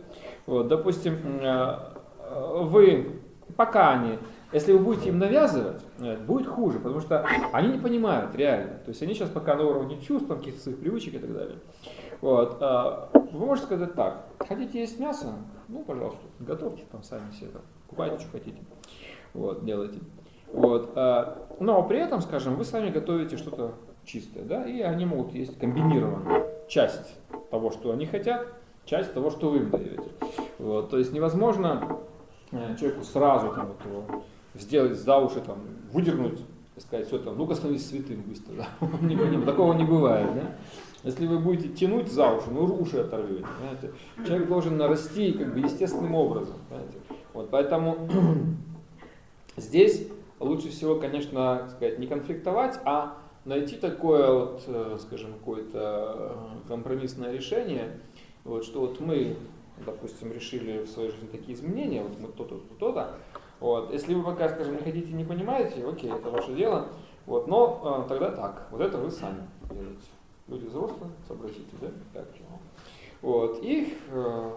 Вот, 0.48 0.70
допустим, 0.70 1.20
э, 1.40 1.80
э, 2.20 2.64
вы, 2.64 3.20
пока 3.56 3.92
они, 3.92 4.18
если 4.52 4.74
вы 4.74 4.80
будете 4.80 5.10
им 5.10 5.20
навязывать, 5.20 5.82
э, 6.00 6.18
будет 6.18 6.48
хуже, 6.48 6.80
потому 6.80 7.00
что 7.00 7.26
они 7.54 7.74
не 7.74 7.80
понимают 7.80 8.36
реально. 8.36 8.80
То 8.86 8.90
есть 8.90 9.02
они 9.02 9.14
сейчас 9.14 9.30
пока 9.30 9.56
на 9.56 9.64
уровне 9.64 10.00
чувств, 10.02 10.28
там, 10.28 10.40
каких-то 10.40 10.62
своих 10.62 10.80
привычек 10.80 11.14
и 11.16 11.20
так 11.20 11.34
далее. 11.34 11.58
Вот, 12.20 12.58
а, 12.62 13.10
вы 13.14 13.46
можете 13.46 13.68
сказать 13.68 13.96
так, 13.96 14.26
хотите 14.40 14.80
есть 14.80 15.00
мясо? 15.00 15.34
Ну, 15.68 15.84
пожалуйста, 15.84 16.20
готовьте 16.40 16.84
там 16.92 17.02
сами 17.02 17.32
себе, 17.32 17.50
там, 17.52 17.62
покупайте, 17.88 18.20
что 18.20 18.32
хотите. 18.32 18.60
Вот, 19.34 19.66
делайте. 19.66 20.00
Вот, 20.54 20.92
а, 20.96 21.48
но 21.60 21.82
при 21.84 22.00
этом, 22.00 22.22
скажем, 22.22 22.56
вы 22.56 22.66
сами 22.66 22.90
готовите 22.90 23.38
что-то 23.38 23.74
чистое, 24.04 24.44
да, 24.44 24.66
и 24.66 24.82
они 24.82 25.06
могут 25.06 25.34
есть 25.34 25.58
комбинированно. 25.58 26.44
Часть 26.68 27.16
того, 27.50 27.72
что 27.72 27.92
они 27.92 28.06
хотят, 28.06 28.48
часть 28.86 29.14
того, 29.14 29.30
что 29.30 29.50
вы 29.50 29.58
им 29.58 29.70
даете. 29.70 30.04
Вот, 30.60 30.90
то 30.90 30.98
есть 30.98 31.14
невозможно 31.14 31.98
э, 32.52 32.76
человеку 32.80 33.04
сразу 33.04 33.52
там, 33.54 33.68
вот, 33.68 33.86
его 33.86 34.24
сделать 34.54 34.98
за 34.98 35.18
уши, 35.18 35.42
там, 35.42 35.60
выдернуть, 35.92 36.40
и 36.76 36.80
сказать, 36.80 37.08
все 37.08 37.20
там, 37.20 37.38
ну-ка 37.38 37.56
становись 37.56 37.88
святым 37.88 38.22
быстро. 38.22 38.54
Да? 38.56 38.88
Не 39.02 39.16
поним- 39.16 39.46
Такого 39.46 39.74
не 39.74 39.84
бывает. 39.84 40.34
Да? 40.34 40.56
Если 41.04 41.26
вы 41.26 41.40
будете 41.40 41.70
тянуть 41.70 42.12
за 42.12 42.32
уши, 42.32 42.52
ну 42.52 42.64
уши 42.64 42.98
оторвете. 43.00 43.44
Понимаете? 43.58 43.92
Человек 44.28 44.48
должен 44.48 44.78
нарасти 44.78 45.32
как 45.34 45.54
бы 45.54 45.60
естественным 45.60 46.16
образом. 46.16 46.56
Понимаете? 46.70 46.98
Вот, 47.34 47.50
поэтому 47.50 48.08
здесь 49.58 50.08
лучше 50.40 50.70
всего, 50.70 50.96
конечно, 50.96 51.68
сказать, 51.70 52.00
не 52.00 52.08
конфликтовать, 52.08 52.80
а 52.86 53.18
найти 53.46 53.78
такое, 53.78 54.32
вот, 54.32 54.64
э, 54.68 54.98
скажем, 55.02 55.34
какое-то 55.34 56.36
э, 56.64 56.68
компромиссное 56.68 57.32
решение, 57.32 58.00
вот, 58.44 58.64
что 58.64 58.82
вот 58.82 59.00
мы, 59.00 59.38
допустим, 59.86 60.32
решили 60.32 60.84
в 60.84 60.88
своей 60.88 61.12
жизни 61.12 61.28
такие 61.32 61.56
изменения, 61.58 62.04
вот 62.04 62.20
мы 62.20 62.28
то-то, 62.28 62.62
то-то, 62.80 63.16
вот, 63.62 63.94
если 63.94 64.14
вы 64.14 64.24
пока, 64.24 64.50
скажем, 64.50 64.76
не 64.76 64.82
хотите, 64.82 65.14
не 65.14 65.24
понимаете, 65.24 65.86
окей, 65.88 66.12
это 66.12 66.30
ваше 66.30 66.54
дело, 66.54 66.90
вот, 67.26 67.48
но 67.48 68.04
э, 68.06 68.10
тогда 68.10 68.32
так, 68.32 68.68
вот 68.72 68.82
это 68.82 68.98
вы 68.98 69.10
сами 69.10 69.48
делаете. 69.70 70.10
Люди 70.50 70.66
взрослые, 70.66 71.12
сообразите, 71.26 71.72
да, 71.80 71.88
как 72.14 72.34
чего. 72.36 72.60
Вот, 73.22 73.60
и 73.62 73.98
э, 74.10 74.52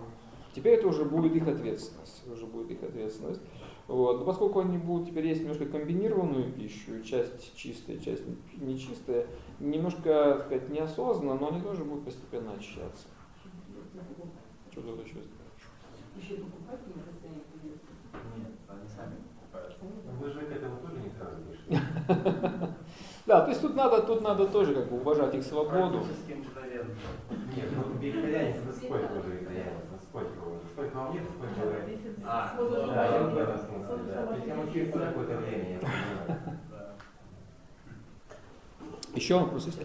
теперь 0.53 0.79
это 0.79 0.89
уже 0.89 1.05
будет 1.05 1.37
их 1.37 1.47
ответственность, 1.47 2.27
уже 2.27 2.47
будет 2.47 2.73
их 2.73 2.83
ответственность. 2.83 3.41
Вот. 3.87 4.21
Но 4.21 4.25
поскольку 4.25 4.61
они 4.61 4.79
будут 4.79 5.09
теперь 5.09 5.27
есть 5.27 5.43
немножко 5.43 5.67
комбинированную 5.67 6.53
пищу, 6.53 7.03
часть 7.03 7.55
чистая, 7.55 7.99
часть 7.99 8.23
нечистая, 8.57 9.27
немножко, 9.61 10.03
так 10.03 10.47
сказать, 10.47 10.69
неосознанно, 10.71 11.39
но 11.39 11.49
они 11.49 11.61
тоже 11.61 11.85
будут 11.85 12.07
постепенно 12.07 12.53
очищаться. 12.55 13.09
Что 14.71 14.81
тут 14.81 15.05
еще? 15.07 15.17
Еще 16.17 16.37
покупать 16.37 16.81
не 16.87 17.03
постоянно 17.03 17.41
придется. 17.53 17.87
Нет, 18.37 18.53
они 18.69 18.89
сами 18.89 19.17
покупают. 19.39 19.74
Вы 20.21 20.31
же 20.31 20.41
к 20.41 20.53
этому 20.53 20.77
тоже 20.79 20.97
не 21.01 21.11
сразу 21.11 21.37
пришли. 21.43 21.81
Да, 23.27 23.41
то 23.41 23.49
есть 23.49 23.63
тут 23.63 23.75
надо, 23.75 24.03
тут 24.03 24.21
надо 24.21 24.47
тоже 24.47 24.75
как 24.75 24.91
бы 24.91 24.99
уважать 24.99 25.35
их 25.35 25.43
свободу. 25.45 26.05
Нет, 27.57 27.67
ну 27.75 27.99
вегетарианец, 27.99 28.57
это 28.63 28.73
сколько 28.77 29.13
уже 29.15 29.31
вегетарианец? 29.31 29.85
Ну, 29.91 29.99
Сколько 30.11 30.39
уже? 30.47 30.61
Сколько 30.75 30.95
вам 30.97 31.15
лет, 31.15 31.23
сколько 31.35 31.61
вы? 31.67 31.99
А, 32.27 32.55
Да, 32.95 33.07
я 33.07 33.23
вот 33.23 33.33
в 33.33 33.39
этом 33.39 33.59
смысле, 33.59 33.97
да. 34.15 34.27
То 34.27 34.35
есть 34.35 34.51
оно 34.51 34.67
через 34.73 34.93
какое-то 34.93 35.37
время, 35.39 35.73
я 35.73 35.79
понимаю. 35.79 36.41
Да. 36.71 36.95
Еще 39.15 39.39
вопросы 39.41 39.69
есть? 39.69 39.81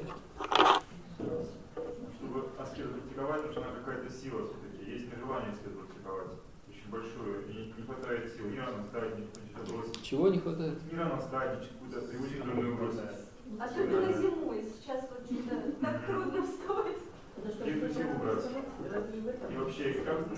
Чтобы 2.17 2.45
аскезу 2.59 2.89
практиковать, 2.89 3.45
нужна 3.45 3.67
какая-то 3.79 4.11
сила 4.11 4.41
все-таки. 4.49 4.91
Есть 4.91 5.05
нежелание 5.13 5.51
аскезу 5.53 5.77
практиковать. 5.79 6.27
Очень 6.67 6.89
большое. 6.91 7.41
И 7.47 7.73
не 7.77 7.83
хватает 7.83 8.33
сил. 8.35 8.45
Не 8.49 8.59
рано 8.59 8.83
встать, 8.83 9.17
не 9.17 9.25
что-то 9.25 9.71
бросить. 9.73 9.97
Чего 10.09 10.27
не 10.29 10.39
хватает? 10.39 10.91
Не 10.91 10.97
рано 10.97 11.17
встать, 11.21 11.69
какую-то 11.79 12.43
дурную 12.43 12.75
бросить. 12.77 12.99
Особенно 13.59 14.11
зимой. 14.11 14.65
Сейчас 14.81 15.05
вот 15.11 15.23
что-то 15.23 15.71
так 15.79 16.05
трудно 16.07 16.41
вставать. 16.41 16.97
Это 17.37 17.93
силу 17.93 18.15
брать? 18.15 18.43
И 19.51 19.55
вообще, 19.55 19.93
как 19.93 20.25
ну, 20.27 20.33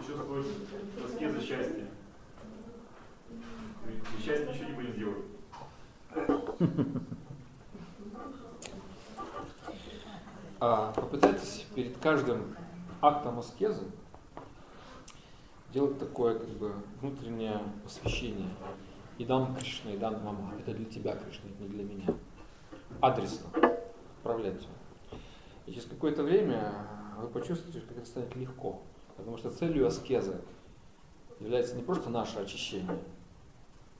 еще 0.00 0.14
стоит 0.16 1.04
аскеза 1.04 1.40
счастья? 1.40 1.86
Ведь 3.86 4.02
без 4.16 4.24
счастья 4.24 4.52
ничего 4.52 4.68
не 4.70 4.74
будем 4.74 4.94
делать. 4.98 5.24
А 10.58 10.92
попытайтесь 10.94 11.66
перед 11.76 11.96
каждым 11.98 12.56
актом 13.00 13.38
аскезы 13.38 13.84
делать 15.74 15.98
такое 15.98 16.38
как 16.38 16.48
бы 16.50 16.72
внутреннее 17.00 17.60
посвящение. 17.82 18.48
Идам 19.18 19.54
Кришна, 19.56 19.94
Идам 19.94 20.22
Мама. 20.22 20.54
Это 20.58 20.72
для 20.72 20.84
тебя, 20.86 21.16
Кришна, 21.16 21.50
это 21.50 21.62
не 21.62 21.68
для 21.68 21.82
меня. 21.82 22.06
Адресно. 23.00 23.50
Отправляйте. 24.18 24.68
И 25.66 25.72
через 25.72 25.86
какое-то 25.86 26.22
время 26.22 26.72
вы 27.20 27.26
почувствуете, 27.28 27.80
как 27.80 27.98
это 27.98 28.06
станет 28.06 28.34
легко. 28.36 28.82
Потому 29.16 29.36
что 29.36 29.50
целью 29.50 29.86
аскезы 29.86 30.40
является 31.40 31.74
не 31.74 31.82
просто 31.82 32.08
наше 32.08 32.38
очищение, 32.38 33.02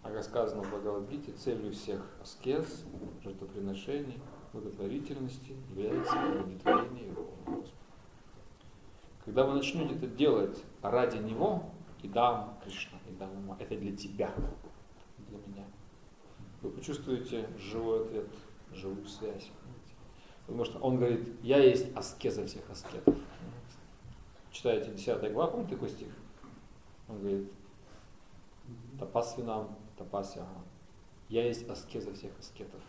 а, 0.02 0.10
как 0.10 0.22
сказано 0.22 0.62
в 0.62 0.68
Бхагавадгите, 0.68 1.32
целью 1.32 1.72
всех 1.72 2.02
аскез, 2.22 2.84
жертвоприношений, 3.22 4.20
благотворительности 4.52 5.56
является 5.70 6.14
удовлетворение 6.14 7.12
Господа. 7.46 7.84
Когда 9.24 9.46
вы 9.46 9.55
начнете 9.55 9.94
это 9.94 10.06
делать 10.06 10.62
ради 10.82 11.16
Него, 11.16 11.70
и 12.02 12.09
дам 12.09 12.59
Кришна, 12.62 12.98
и 13.09 13.12
дам 13.12 13.32
Ума, 13.38 13.56
это 13.59 13.76
для 13.76 13.96
тебя, 13.96 14.30
для 15.28 15.38
меня. 15.38 15.64
Вы 16.60 16.70
почувствуете 16.70 17.48
живой 17.59 18.05
ответ, 18.05 18.28
живую 18.70 19.06
связь. 19.06 19.51
Потому 20.46 20.64
что 20.64 20.78
он 20.80 20.98
говорит, 20.98 21.26
я 21.42 21.59
есть 21.59 21.94
аскеза 21.96 22.46
всех 22.46 22.68
аскетов. 22.68 23.14
читаете 24.51 24.90
10 24.90 25.32
глава, 25.32 25.52
помните 25.52 25.74
такой 25.74 25.88
стих? 25.88 26.09
Он 27.09 27.18
говорит, 27.20 27.51
тапас 28.98 29.38
винам, 29.38 29.74
тапас 29.96 30.36
ага. 30.36 30.64
Я 31.30 31.46
есть 31.46 31.66
аскеза 31.68 32.12
всех 32.12 32.38
аскетов. 32.38 32.80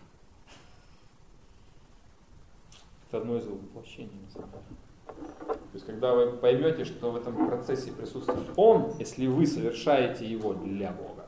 Это 3.07 3.19
одно 3.19 3.37
из 3.37 3.45
воплощений, 3.45 4.19
на 4.19 4.29
самом 4.29 4.51
деле. 4.51 5.64
То 5.75 5.77
есть, 5.77 5.87
когда 5.87 6.13
вы 6.13 6.31
поймете, 6.31 6.85
что 6.85 7.11
в 7.11 7.17
этом 7.17 7.47
процессе 7.47 7.91
присутствует 7.91 8.47
Он, 8.55 8.93
если 8.97 9.27
вы 9.27 9.45
совершаете 9.45 10.25
его 10.25 10.53
для 10.53 10.93
Бога, 10.93 11.27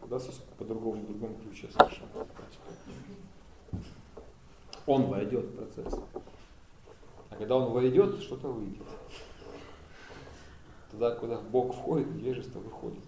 тогда 0.00 0.18
по-другому, 0.58 1.02
в 1.02 1.06
другом 1.06 1.36
ключе 1.36 1.68
совершенно. 1.70 2.26
Он 4.84 5.04
войдет 5.04 5.44
в 5.44 5.56
процесс. 5.58 6.00
А 7.30 7.36
когда 7.36 7.54
он 7.54 7.70
войдет, 7.70 8.20
что-то 8.20 8.48
выйдет. 8.48 8.82
Туда, 10.90 11.14
куда 11.14 11.38
Бог 11.38 11.72
входит, 11.72 12.12
невежество 12.16 12.58
выходит. 12.58 13.04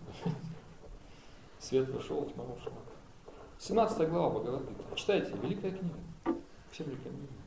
Свет 1.58 1.92
вошел, 1.92 2.24
тьма 2.26 2.44
ушла. 2.44 2.74
17 3.58 4.08
глава 4.08 4.38
Бхагавадгита. 4.38 4.84
Читайте, 4.94 5.32
великая 5.42 5.72
книга. 5.72 5.96
Всем 6.70 6.86
рекомендую. 6.88 7.37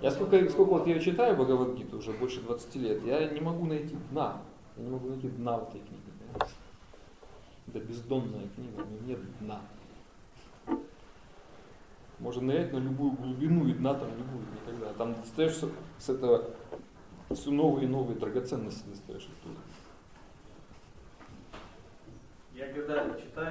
Я 0.00 0.10
сколько, 0.10 0.48
сколько 0.50 0.70
вот 0.70 0.86
я 0.86 0.98
читаю 0.98 1.36
Бхагавадгиту 1.36 1.98
уже 1.98 2.12
больше 2.12 2.40
20 2.40 2.74
лет, 2.76 3.04
я 3.04 3.28
не 3.28 3.40
могу 3.40 3.66
найти 3.66 3.96
дна. 4.10 4.42
Я 4.76 4.84
не 4.84 4.90
могу 4.90 5.08
найти 5.08 5.28
дна 5.28 5.58
в 5.58 5.68
этой 5.68 5.80
книге. 5.80 6.12
Это 7.68 7.78
бездонная 7.80 8.48
книга, 8.54 8.82
у 8.82 8.86
нее 8.86 9.00
нет 9.06 9.38
дна. 9.40 9.60
Можно 12.18 12.42
нырять 12.42 12.72
на 12.72 12.78
любую 12.78 13.12
глубину, 13.12 13.66
и 13.66 13.72
дна 13.72 13.94
там 13.94 14.08
не 14.16 14.22
будет 14.22 14.48
никогда. 14.52 14.92
Там 14.94 15.14
достаешься 15.14 15.68
с 15.98 16.08
этого 16.08 16.50
все 17.34 17.50
новые 17.50 17.86
и 17.86 17.88
новые 17.88 18.18
драгоценности 18.18 18.86
достаешь 18.88 19.28
оттуда. 19.40 19.58
Я 22.54 22.72
когда 22.72 23.18
читаю 23.18 23.50